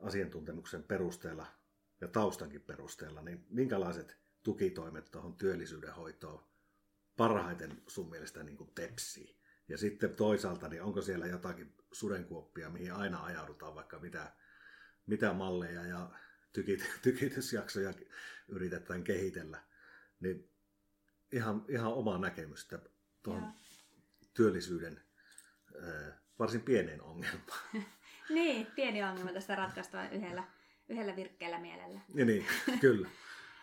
asiantuntemuksen 0.01 0.83
perusteella 0.83 1.47
ja 2.01 2.07
taustankin 2.07 2.61
perusteella, 2.61 3.21
niin 3.21 3.45
minkälaiset 3.49 4.17
tukitoimet 4.43 5.11
tuohon 5.11 5.35
työllisyyden 5.35 5.93
hoitoon 5.93 6.43
parhaiten 7.17 7.81
sun 7.87 8.09
mielestä 8.09 8.43
niin 8.43 8.57
kuin 8.57 8.71
tepsii? 8.75 9.35
Ja 9.67 9.77
sitten 9.77 10.15
toisaalta, 10.15 10.67
niin 10.67 10.81
onko 10.81 11.01
siellä 11.01 11.27
jotakin 11.27 11.73
sudenkuoppia, 11.91 12.69
mihin 12.69 12.93
aina 12.93 13.23
ajaudutaan, 13.23 13.75
vaikka 13.75 13.99
mitä, 13.99 14.31
mitä 15.07 15.33
malleja 15.33 15.85
ja 15.85 16.09
tykit, 16.53 16.89
tykitysjaksoja 17.01 17.93
yritetään 18.47 19.03
kehitellä. 19.03 19.63
Niin 20.19 20.49
ihan, 21.31 21.65
ihan 21.69 21.93
omaa 21.93 22.17
näkemystä 22.17 22.79
tuohon 23.23 23.53
työllisyyden 24.33 25.01
varsin 26.39 26.61
pieneen 26.61 27.01
ongelmaan. 27.01 27.59
niin, 28.29 28.67
pieni 28.75 29.03
ongelma 29.03 29.33
tästä 29.33 29.55
ratkaistua 29.55 30.09
yhdellä, 30.09 30.43
yhdellä 30.89 31.15
virkkeellä 31.15 31.59
mielellä. 31.59 31.99
niin, 32.13 32.27
niin 32.27 32.45
kyllä. 32.81 33.09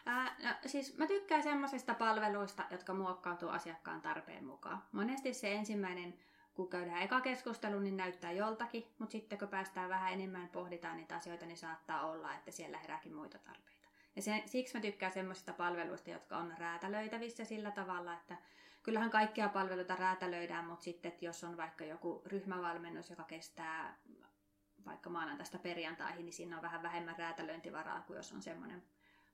No, 0.06 0.50
siis 0.66 0.98
mä 0.98 1.06
tykkään 1.06 1.42
semmoisista 1.42 1.94
palveluista, 1.94 2.62
jotka 2.70 2.94
muokkautuu 2.94 3.48
asiakkaan 3.48 4.02
tarpeen 4.02 4.44
mukaan. 4.44 4.82
Monesti 4.92 5.34
se 5.34 5.52
ensimmäinen, 5.52 6.14
kun 6.54 6.70
käydään 6.70 7.02
eka 7.02 7.20
keskustelu, 7.20 7.78
niin 7.78 7.96
näyttää 7.96 8.32
joltakin, 8.32 8.84
mutta 8.98 9.12
sitten 9.12 9.38
kun 9.38 9.48
päästään 9.48 9.88
vähän 9.88 10.12
enemmän 10.12 10.48
pohditaan 10.48 10.96
niitä 10.96 11.16
asioita, 11.16 11.46
niin 11.46 11.56
saattaa 11.56 12.10
olla, 12.10 12.34
että 12.34 12.50
siellä 12.50 12.78
herääkin 12.78 13.14
muita 13.14 13.38
tarpeita. 13.38 13.81
Ja 14.16 14.22
se, 14.22 14.42
siksi 14.46 14.74
mä 14.74 14.80
tykkään 14.80 15.12
semmoisista 15.12 15.52
palveluista, 15.52 16.10
jotka 16.10 16.36
on 16.36 16.54
räätälöitävissä 16.58 17.44
sillä 17.44 17.70
tavalla, 17.70 18.14
että 18.14 18.36
kyllähän 18.82 19.10
kaikkia 19.10 19.48
palveluita 19.48 19.96
räätälöidään, 19.96 20.64
mutta 20.64 20.84
sitten 20.84 21.12
että 21.12 21.24
jos 21.24 21.44
on 21.44 21.56
vaikka 21.56 21.84
joku 21.84 22.22
ryhmävalmennus, 22.26 23.10
joka 23.10 23.24
kestää 23.24 23.98
vaikka 24.86 25.10
maanantaista 25.10 25.58
perjantaihin, 25.58 26.24
niin 26.24 26.32
siinä 26.32 26.56
on 26.56 26.62
vähän 26.62 26.82
vähemmän 26.82 27.18
räätälöintivaraa 27.18 28.00
kuin 28.00 28.16
jos 28.16 28.32
on 28.32 28.42
semmoinen 28.42 28.82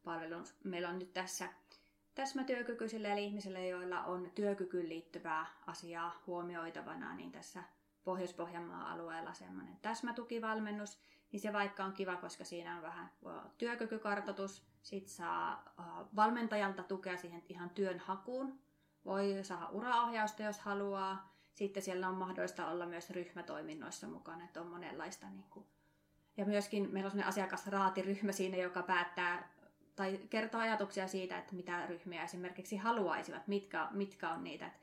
palvelu. 0.04 0.44
Meillä 0.64 0.88
on 0.88 0.98
nyt 0.98 1.12
tässä 1.12 1.48
täsmätyökykyisille 2.14 3.12
eli 3.12 3.24
ihmisille, 3.24 3.68
joilla 3.68 4.04
on 4.04 4.30
työkykyyn 4.34 4.88
liittyvää 4.88 5.46
asiaa 5.66 6.22
huomioitavana, 6.26 7.14
niin 7.14 7.32
tässä 7.32 7.62
Pohjois-Pohjanmaan 8.04 8.86
alueella 8.86 9.34
semmoinen 9.34 9.76
täsmätukivalmennus, 9.82 11.02
niin 11.32 11.40
se 11.40 11.52
vaikka 11.52 11.84
on 11.84 11.92
kiva, 11.92 12.16
koska 12.16 12.44
siinä 12.44 12.76
on 12.76 12.82
vähän 12.82 13.10
työkykykartoitus, 13.58 14.66
sit 14.82 15.08
saa 15.08 15.74
valmentajalta 16.16 16.82
tukea 16.82 17.16
siihen 17.16 17.42
ihan 17.48 17.70
työn 17.70 17.98
hakuun, 17.98 18.58
voi 19.04 19.38
saada 19.42 19.68
uraohjausta, 19.68 20.42
jos 20.42 20.58
haluaa. 20.58 21.34
Sitten 21.54 21.82
siellä 21.82 22.08
on 22.08 22.14
mahdollista 22.14 22.68
olla 22.68 22.86
myös 22.86 23.10
ryhmätoiminnoissa 23.10 24.06
mukana, 24.06 24.44
että 24.44 24.60
on 24.60 24.66
monenlaista. 24.66 25.30
Niin 25.30 25.44
kuin. 25.50 25.66
Ja 26.36 26.44
myöskin 26.44 26.82
meillä 26.92 27.06
on 27.06 27.10
sellainen 27.10 27.28
asiakasraatiryhmä 27.28 28.32
siinä, 28.32 28.56
joka 28.56 28.82
päättää 28.82 29.48
tai 29.96 30.20
kertoo 30.30 30.60
ajatuksia 30.60 31.08
siitä, 31.08 31.38
että 31.38 31.54
mitä 31.54 31.86
ryhmiä 31.86 32.24
esimerkiksi 32.24 32.76
haluaisivat, 32.76 33.48
mitkä, 33.48 33.88
mitkä 33.90 34.30
on 34.30 34.44
niitä. 34.44 34.66
Että 34.66 34.78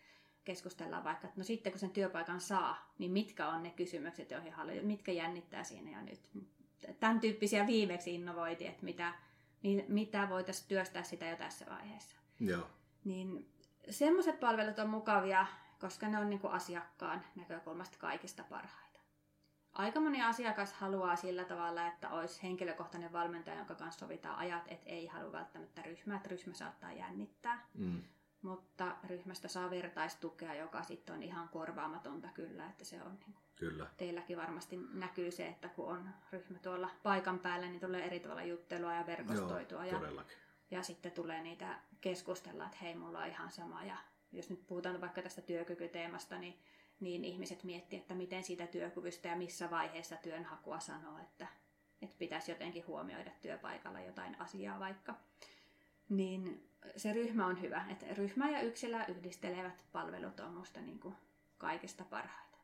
keskustellaan 0.46 1.04
vaikka, 1.04 1.28
että 1.28 1.40
no 1.40 1.44
sitten 1.44 1.72
kun 1.72 1.80
sen 1.80 1.90
työpaikan 1.90 2.42
saa, 2.42 2.94
niin 2.98 3.12
mitkä 3.12 3.48
on 3.48 3.64
ne 3.64 3.72
kysymykset, 3.72 4.32
joihin 4.32 4.54
haluaa, 4.54 4.76
mitkä 4.82 5.12
jännittää 5.12 5.64
siinä 5.64 5.92
ja 5.92 6.02
nyt. 6.02 6.22
Tämän 7.00 7.20
tyyppisiä 7.20 7.68
viimeksi 7.68 8.16
innovoitiin, 8.16 8.70
että 8.70 8.86
mitä, 8.86 9.14
mitä 9.88 10.30
voitaisiin 10.30 10.68
työstää 10.68 11.04
sitä 11.04 11.26
jo 11.26 11.36
tässä 11.36 11.66
vaiheessa. 11.70 12.18
Joo. 12.40 12.70
Niin 13.04 13.50
semmoiset 13.90 14.40
palvelut 14.40 14.80
on 14.80 14.90
mukavia, 14.90 15.46
koska 15.80 16.08
ne 16.08 16.20
on 16.20 16.30
niin 16.30 16.40
kuin 16.40 16.54
asiakkaan 16.54 17.24
näkökulmasta 17.36 17.98
kaikista 17.98 18.44
parhaita. 18.50 19.00
Aika 19.74 20.00
moni 20.00 20.22
asiakas 20.22 20.74
haluaa 20.74 21.16
sillä 21.16 21.44
tavalla, 21.44 21.88
että 21.88 22.10
olisi 22.10 22.44
henkilökohtainen 22.44 23.14
valmentaja, 23.14 23.58
jonka 23.58 23.76
kanssa 23.76 24.00
sovitaan 24.00 24.38
ajat, 24.38 24.64
että 24.68 24.90
ei 24.90 25.08
halua 25.08 25.32
välttämättä 25.32 25.82
ryhmää, 25.82 26.18
että 26.18 26.30
ryhmä 26.30 26.54
saattaa 26.54 26.92
jännittää. 26.92 27.68
Mm. 27.74 28.02
Mutta 28.46 28.96
ryhmästä 29.08 29.48
saa 29.48 29.70
vertaistukea, 29.70 30.54
joka 30.54 30.84
sitten 30.84 31.16
on 31.16 31.24
ihan 31.24 31.50
korvaamatonta 31.50 32.28
kyllä, 32.34 32.70
että 32.70 32.86
se 32.86 33.02
on 33.02 33.20
niin 33.26 33.36
Kyllä. 33.56 33.88
Teilläkin 33.98 34.38
varmasti 34.38 34.80
näkyy 34.94 35.32
se, 35.32 35.48
että 35.48 35.70
kun 35.70 35.88
on 35.88 36.10
ryhmä 36.32 36.60
tuolla 36.60 36.90
paikan 37.04 37.40
päällä, 37.40 37.68
niin 37.68 37.80
tulee 37.80 38.06
eri 38.06 38.20
tavalla 38.20 38.44
juttelua 38.44 38.94
ja 38.94 39.06
verkostoitua. 39.06 39.86
Joo, 39.86 40.04
ja, 40.04 40.24
ja 40.72 40.84
sitten 40.84 41.12
tulee 41.12 41.42
niitä 41.42 41.80
keskustella, 42.02 42.66
että 42.66 42.78
hei, 42.82 42.96
mulla 42.96 43.20
on 43.20 43.28
ihan 43.28 43.52
sama. 43.52 43.84
Ja 43.84 43.98
jos 44.32 44.50
nyt 44.50 44.68
puhutaan 44.68 45.02
vaikka 45.02 45.22
tästä 45.22 45.42
työkykyteemasta, 45.42 46.38
niin, 46.38 46.60
niin 47.00 47.26
ihmiset 47.26 47.64
miettii, 47.64 48.00
että 48.00 48.16
miten 48.16 48.44
siitä 48.44 48.68
työkyvystä 48.68 49.28
ja 49.28 49.36
missä 49.36 49.72
vaiheessa 49.72 50.16
työnhakua 50.16 50.80
sanoo, 50.80 51.20
että, 51.20 51.48
että 52.02 52.16
pitäisi 52.20 52.52
jotenkin 52.52 52.88
huomioida 52.88 53.32
työpaikalla 53.42 54.00
jotain 54.00 54.42
asiaa 54.42 54.80
vaikka. 54.80 55.16
Niin 56.10 56.70
se 56.98 57.14
ryhmä 57.14 57.46
on 57.46 57.62
hyvä. 57.62 57.86
Että 57.90 58.06
ryhmä 58.14 58.50
ja 58.50 58.62
yksilö 58.62 58.98
yhdistelevät 59.08 59.86
palvelut 59.92 60.40
on 60.40 60.54
musta 60.54 60.82
niin 60.82 61.00
kuin 61.00 61.16
kaikista 61.58 62.04
parhaita. 62.04 62.58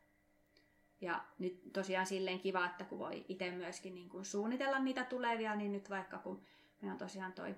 Ja 1.00 1.24
nyt 1.38 1.72
tosiaan 1.72 2.06
silleen 2.06 2.40
kiva, 2.40 2.66
että 2.66 2.84
kun 2.84 2.98
voi 2.98 3.24
itse 3.28 3.50
myöskin 3.50 3.94
niin 3.94 4.08
kuin 4.08 4.24
suunnitella 4.24 4.78
niitä 4.78 5.04
tulevia, 5.04 5.56
niin 5.56 5.72
nyt 5.72 5.90
vaikka 5.90 6.18
kun 6.18 6.42
meillä 6.80 6.92
on 6.92 6.98
tosiaan 6.98 7.32
toi 7.32 7.54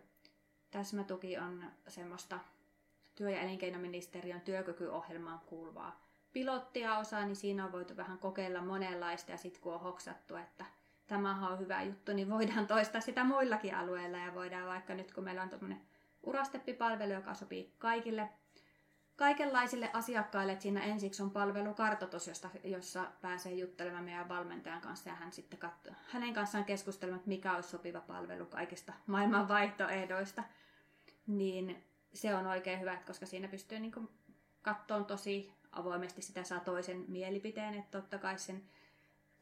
täsmätuki 0.71 1.39
on 1.39 1.65
semmoista 1.89 2.41
työ- 3.15 3.31
ja 3.31 3.41
elinkeinoministeriön 3.41 4.41
työkykyohjelmaan 4.41 5.41
kuuluvaa 5.47 6.01
pilottia 6.33 6.99
osa, 6.99 7.25
niin 7.25 7.37
siinä 7.37 7.65
on 7.65 7.73
voitu 7.73 7.97
vähän 7.97 8.19
kokeilla 8.19 8.63
monenlaista 8.63 9.31
ja 9.31 9.37
sitten 9.39 9.63
kun 9.63 9.75
on 9.75 9.81
hoksattu, 9.81 10.37
että 10.37 10.65
tämä 11.07 11.49
on 11.49 11.59
hyvä 11.59 11.83
juttu, 11.83 12.13
niin 12.13 12.31
voidaan 12.31 12.67
toistaa 12.67 13.01
sitä 13.01 13.25
muillakin 13.25 13.75
alueilla 13.75 14.19
ja 14.19 14.35
voidaan 14.35 14.67
vaikka 14.67 14.95
nyt 14.95 15.13
kun 15.13 15.25
meillä 15.25 15.43
on 15.43 15.49
tuommoinen 15.49 15.81
urasteppipalvelu, 16.23 17.13
joka 17.13 17.35
sopii 17.35 17.75
kaikille 17.79 18.29
kaikenlaisille 19.17 19.91
asiakkaille, 19.93 20.53
että 20.53 20.63
siinä 20.63 20.83
ensiksi 20.83 21.23
on 21.23 21.31
palvelukartoitus, 21.31 22.29
josta, 22.29 22.51
jossa 22.65 23.05
pääsee 23.21 23.53
juttelemaan 23.53 24.05
meidän 24.05 24.29
valmentajan 24.29 24.81
kanssa 24.81 25.11
ja 25.11 25.15
hän 25.15 25.33
sitten 25.33 25.59
katsoo, 25.59 25.95
hänen 26.09 26.35
kanssaan 26.35 26.65
keskustelemaan, 26.65 27.19
että 27.19 27.29
mikä 27.29 27.55
olisi 27.55 27.69
sopiva 27.69 28.01
palvelu 28.01 28.47
kaikista 28.47 28.93
maailman 29.07 29.49
vaihtoehdoista. 29.49 30.45
Niin 31.27 31.85
se 32.15 32.35
on 32.35 32.47
oikein 32.47 32.81
hyvä, 32.81 32.97
koska 33.07 33.27
siinä 33.27 33.49
pystyy 33.49 33.79
niin 33.79 34.09
katsomaan 34.63 35.05
tosi 35.05 35.53
avoimesti 35.73 36.23
sitä 36.23 36.43
saa 36.43 36.61
toisen 36.61 37.05
mielipiteen, 37.09 37.75
että 37.75 38.01
totta 38.01 38.19
kai 38.19 38.39
sen 38.39 38.63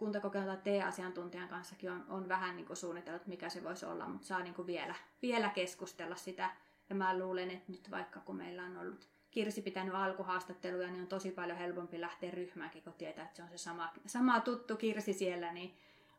kuntakokeilta 0.02 0.56
T-asiantuntijan 0.56 1.48
kanssakin 1.48 1.90
on, 1.90 2.04
on 2.08 2.28
vähän 2.28 2.56
niin 2.56 2.76
suunnitellut, 2.76 3.26
mikä 3.26 3.48
se 3.48 3.64
voisi 3.64 3.86
olla, 3.86 4.08
mutta 4.08 4.26
saa 4.26 4.42
niin 4.42 4.66
vielä, 4.66 4.94
vielä 5.22 5.48
keskustella 5.48 6.16
sitä. 6.16 6.50
Ja 6.88 6.94
mä 6.94 7.18
luulen, 7.18 7.50
että 7.50 7.72
nyt 7.72 7.90
vaikka 7.90 8.20
kun 8.20 8.36
meillä 8.36 8.64
on 8.64 8.76
ollut 8.76 9.08
Kirsi 9.30 9.62
pitänyt 9.62 9.94
alkuhaastatteluja, 9.94 10.90
niin 10.90 11.00
on 11.00 11.06
tosi 11.06 11.30
paljon 11.30 11.58
helpompi 11.58 12.00
lähteä 12.00 12.30
ryhmäänkin, 12.30 12.82
kun 12.82 12.92
tietää, 12.92 13.24
että 13.24 13.36
se 13.36 13.42
on 13.42 13.48
se 13.48 13.58
sama, 13.58 13.92
sama 14.06 14.40
tuttu 14.40 14.76
Kirsi 14.76 15.12
siellä, 15.12 15.52
niin 15.52 15.76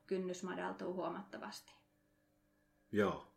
kynnys 0.07 0.43
madaltuu 0.43 0.93
huomattavasti. 0.93 1.73
Joo. 2.91 3.27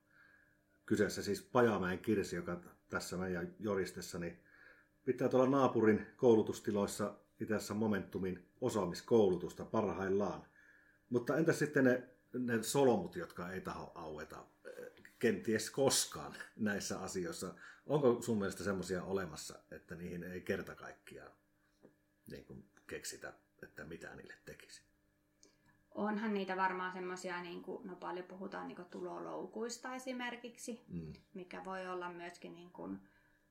Kyseessä 0.86 1.22
siis 1.22 1.42
Pajamäen 1.42 1.98
Kirsi, 1.98 2.36
joka 2.36 2.60
tässä 2.88 3.16
meidän 3.16 3.54
joristessa 3.58 4.18
niin 4.18 4.42
pitää 5.04 5.28
tuolla 5.28 5.50
naapurin 5.50 6.06
koulutustiloissa 6.16 7.14
itse 7.40 7.74
Momentumin 7.74 8.48
osaamiskoulutusta 8.60 9.64
parhaillaan. 9.64 10.46
Mutta 11.10 11.36
entä 11.36 11.52
sitten 11.52 11.84
ne, 11.84 12.08
ne 12.32 12.62
solmut, 12.62 13.16
jotka 13.16 13.50
ei 13.50 13.60
taho 13.60 13.92
aueta 13.94 14.44
kenties 15.18 15.70
koskaan 15.70 16.34
näissä 16.56 17.00
asioissa? 17.00 17.54
Onko 17.86 18.22
sun 18.22 18.38
mielestä 18.38 18.64
semmoisia 18.64 19.02
olemassa, 19.02 19.58
että 19.70 19.94
niihin 19.94 20.24
ei 20.24 20.40
kerta 20.40 20.74
kaikkiaan 20.74 21.32
niin 22.30 22.44
kuin 22.44 22.64
keksitä, 22.86 23.32
että 23.62 23.84
mitä 23.84 24.14
niille 24.14 24.34
tekisi? 24.44 24.82
Onhan 25.94 26.34
niitä 26.34 26.56
varmaan 26.56 26.92
semmoisia, 26.92 27.42
niin 27.42 27.62
kuin, 27.62 27.86
no 27.86 27.96
paljon 27.96 28.26
puhutaan 28.26 28.68
niin 28.68 28.76
kuin 28.76 28.88
tuloloukuista 28.88 29.94
esimerkiksi, 29.94 30.84
mm. 30.88 31.12
mikä 31.34 31.64
voi 31.64 31.86
olla 31.86 32.12
myöskin 32.12 32.54
niin 32.54 32.70
kuin 32.70 32.98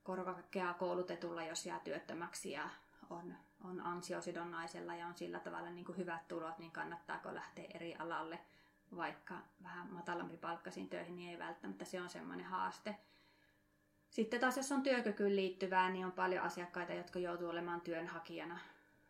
korkeaa 0.02 0.74
koulutetulla, 0.74 1.44
jos 1.44 1.66
jää 1.66 1.80
työttömäksi 1.80 2.50
ja 2.50 2.70
on, 3.10 3.34
on 3.64 3.80
ansiosidonnaisella 3.80 4.94
ja 4.94 5.06
on 5.06 5.16
sillä 5.16 5.38
tavalla 5.38 5.70
niin 5.70 5.84
kuin 5.84 5.98
hyvät 5.98 6.28
tulot, 6.28 6.58
niin 6.58 6.70
kannattaako 6.70 7.34
lähteä 7.34 7.64
eri 7.74 7.94
alalle, 7.94 8.38
vaikka 8.96 9.34
vähän 9.62 9.92
matalampi 9.92 10.36
palkkaisiin 10.36 10.88
töihin, 10.88 11.16
niin 11.16 11.30
ei 11.30 11.38
välttämättä 11.38 11.84
se 11.84 12.00
on 12.00 12.08
semmoinen 12.08 12.46
haaste. 12.46 12.96
Sitten 14.10 14.40
taas 14.40 14.56
jos 14.56 14.72
on 14.72 14.82
työkykyyn 14.82 15.36
liittyvää, 15.36 15.90
niin 15.90 16.06
on 16.06 16.12
paljon 16.12 16.44
asiakkaita, 16.44 16.92
jotka 16.92 17.18
joutuu 17.18 17.48
olemaan 17.48 17.80
työnhakijana 17.80 18.58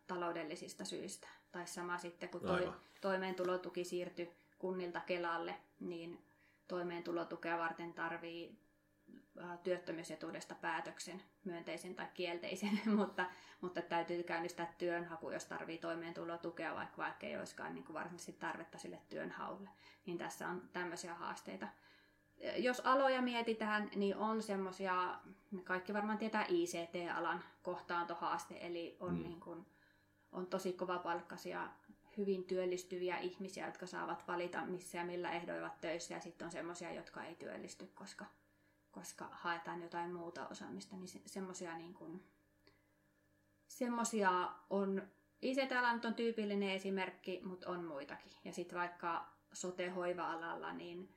taloudellisista 0.07 0.85
syistä. 0.85 1.29
Tai 1.53 1.67
sama 1.67 1.99
sitten, 1.99 2.29
kun 2.29 2.41
toi, 2.41 2.73
toimeentulotuki 3.01 3.85
siirtyi 3.85 4.31
kunnilta 4.59 5.01
Kelalle, 5.01 5.55
niin 5.81 6.25
toimeentulotukea 6.69 7.59
varten 7.59 7.93
tarvii 7.93 8.59
työttömyysetuudesta 9.63 10.55
päätöksen, 10.55 11.23
myönteisen 11.45 11.95
tai 11.95 12.07
kielteisen, 12.15 12.81
mutta, 12.97 13.25
mutta 13.61 13.83
täytyy 13.83 14.23
käynnistää 14.23 14.75
työnhaku, 14.79 15.31
jos 15.31 15.45
tarvii 15.45 15.79
toimeentulotukea, 15.79 16.75
vaikka, 16.75 16.97
vaikka 16.97 17.27
ei 17.27 17.37
olisikaan 17.37 17.75
niin 17.75 17.85
kuin 17.85 17.95
varsinaisesti 17.95 18.33
tarvetta 18.33 18.79
sille 18.79 18.99
työnhaulle. 19.09 19.71
Niin 20.07 20.19
tässä 20.19 20.49
on 20.49 20.63
tämmöisiä 20.73 21.15
haasteita 21.15 21.69
jos 22.57 22.81
aloja 22.81 23.23
mietitään, 23.23 23.91
niin 23.95 24.17
on 24.17 24.43
semmoisia, 24.43 25.19
kaikki 25.65 25.95
varmaan 25.95 26.19
tietää 26.19 26.47
ICT-alan 26.49 27.45
kohtaantohaaste, 27.63 28.59
eli 28.61 28.97
on 29.01 29.17
mm. 29.17 29.23
niin 29.23 29.41
kuin 29.41 29.67
on 30.33 30.47
tosi 30.47 30.73
kovapalkkaisia, 30.73 31.69
hyvin 32.17 32.45
työllistyviä 32.45 33.19
ihmisiä, 33.19 33.67
jotka 33.67 33.87
saavat 33.87 34.29
valita 34.29 34.67
missä 34.67 34.99
ja 34.99 35.05
millä 35.05 35.33
ehdoilla 35.33 35.71
töissä. 35.81 36.15
Ja 36.15 36.21
sitten 36.21 36.45
on 36.45 36.53
semmoisia, 36.53 36.93
jotka 36.93 37.25
ei 37.25 37.35
työllisty, 37.35 37.87
koska, 37.95 38.25
koska 38.97 39.29
haetaan 39.33 39.83
jotain 39.83 40.13
muuta 40.13 40.49
osaamista. 40.49 40.97
Niin 40.97 41.09
se, 41.09 41.21
semmoisia 41.27 41.79
niin 41.79 41.95
kuin, 41.95 42.25
semmosia 43.69 44.53
on, 44.71 45.03
ICT-ala 45.43 45.93
nyt 45.93 46.05
on 46.05 46.15
tyypillinen 46.15 46.71
esimerkki, 46.71 47.41
mutta 47.45 47.71
on 47.71 47.85
muitakin. 47.85 48.33
Ja 48.45 48.53
sitten 48.53 48.79
vaikka 48.79 49.27
sote-hoiva-alalla, 49.53 50.73
niin 50.73 51.09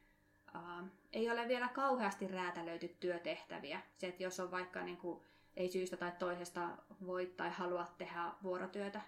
ää, 0.54 0.88
ei 1.14 1.32
ole 1.32 1.48
vielä 1.48 1.68
kauheasti 1.68 2.28
räätälöity 2.28 2.88
työtehtäviä. 2.88 3.82
Se, 3.98 4.08
että 4.08 4.24
jos 4.24 4.40
on 4.40 4.52
vaikka 4.52 4.84
niin 4.84 4.98
kuin, 4.98 5.24
ei 5.56 5.70
syystä 5.70 5.98
tai 5.98 6.12
toisesta 6.20 6.70
voi 7.06 7.26
tai 7.26 7.50
halua 7.50 7.88
tehdä 7.98 8.32
vuorotyötä, 8.44 9.02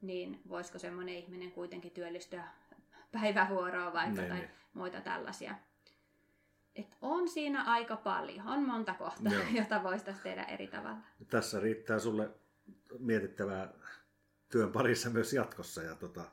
niin 0.00 0.42
voisiko 0.48 0.78
semmoinen 0.78 1.14
ihminen 1.14 1.52
kuitenkin 1.52 1.92
työllistyä 1.92 2.44
päivävuoroon 3.12 3.92
vaikka 3.92 4.20
niin, 4.20 4.30
tai 4.30 4.38
niin. 4.38 4.50
muita 4.74 5.00
tällaisia. 5.00 5.54
Et 6.78 6.96
on 7.02 7.28
siinä 7.28 7.64
aika 7.64 7.96
paljon, 7.96 8.46
on 8.46 8.62
monta 8.62 8.94
kohtaa, 8.94 9.32
Joo. 9.32 9.42
jota 9.52 9.82
voitaisiin 9.82 10.22
tehdä 10.22 10.42
eri 10.42 10.66
tavalla. 10.66 10.98
Tässä 11.30 11.60
riittää 11.60 11.98
sulle 11.98 12.30
mietittävää 12.98 13.74
työn 14.48 14.72
parissa 14.72 15.10
myös 15.10 15.32
jatkossa. 15.32 15.82
Ja 15.82 15.94
tota, 15.94 16.24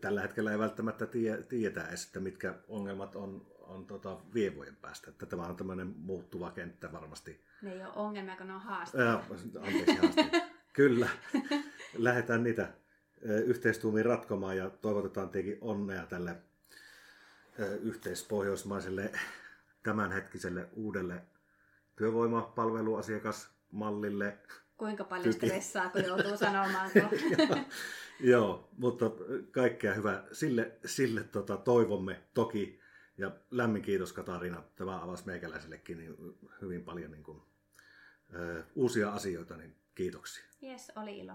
tällä 0.00 0.20
hetkellä 0.20 0.52
ei 0.52 0.58
välttämättä 0.58 1.06
tie, 1.06 1.42
tiedetä 1.42 1.88
edes, 1.88 2.06
että 2.06 2.20
mitkä 2.20 2.54
ongelmat 2.68 3.16
on, 3.16 3.46
on 3.58 3.86
tota 3.86 4.20
vievojen 4.34 4.76
päästä. 4.76 5.10
Että 5.10 5.26
tämä 5.26 5.46
on 5.46 5.56
tämmöinen 5.56 5.94
muuttuva 5.96 6.50
kenttä 6.50 6.92
varmasti. 6.92 7.44
Ne 7.62 7.72
ei 7.72 7.84
ole 7.84 7.92
ongelmia, 7.96 8.36
kun 8.36 8.46
ne 8.46 8.54
on 8.54 8.60
haasteita. 8.60 9.22
anteeksi, 9.60 9.96
haasteita. 9.96 10.36
Kyllä. 10.72 11.08
Lähdetään 11.96 12.42
niitä 12.42 12.68
yhteistuumiin 13.22 14.06
ratkomaan 14.06 14.56
ja 14.56 14.70
toivotetaan 14.70 15.30
tietenkin 15.30 15.58
onnea 15.60 16.06
tälle 16.06 16.36
yhteispohjoismaiselle 17.82 19.12
tämänhetkiselle 19.82 20.68
uudelle 20.72 21.22
työvoimapalveluasiakasmallille. 21.96 24.38
Kuinka 24.76 25.04
paljon 25.04 25.32
stressaa, 25.32 25.90
kun 25.90 26.04
joutuu 26.04 26.36
sanomaan 26.46 26.90
Joo, 28.20 28.68
mutta 28.78 29.10
kaikkea 29.50 29.94
hyvää 29.94 30.24
sille, 30.32 30.72
sille 30.84 31.24
tota, 31.24 31.56
toivomme 31.56 32.22
toki. 32.34 32.80
Ja 33.18 33.30
lämmin 33.50 33.82
kiitos 33.82 34.12
Katariina, 34.12 34.62
tämä 34.76 35.02
avasi 35.02 35.26
meikäläisellekin 35.26 35.98
niin 35.98 36.16
hyvin 36.62 36.84
paljon 36.84 37.10
niin 37.10 37.22
kuin, 37.22 37.42
ö, 38.34 38.64
uusia 38.74 39.12
asioita, 39.12 39.56
niin 39.56 39.76
kiitoksia. 39.94 40.44
Yes, 40.62 40.92
oli 40.96 41.18
ilo. 41.18 41.32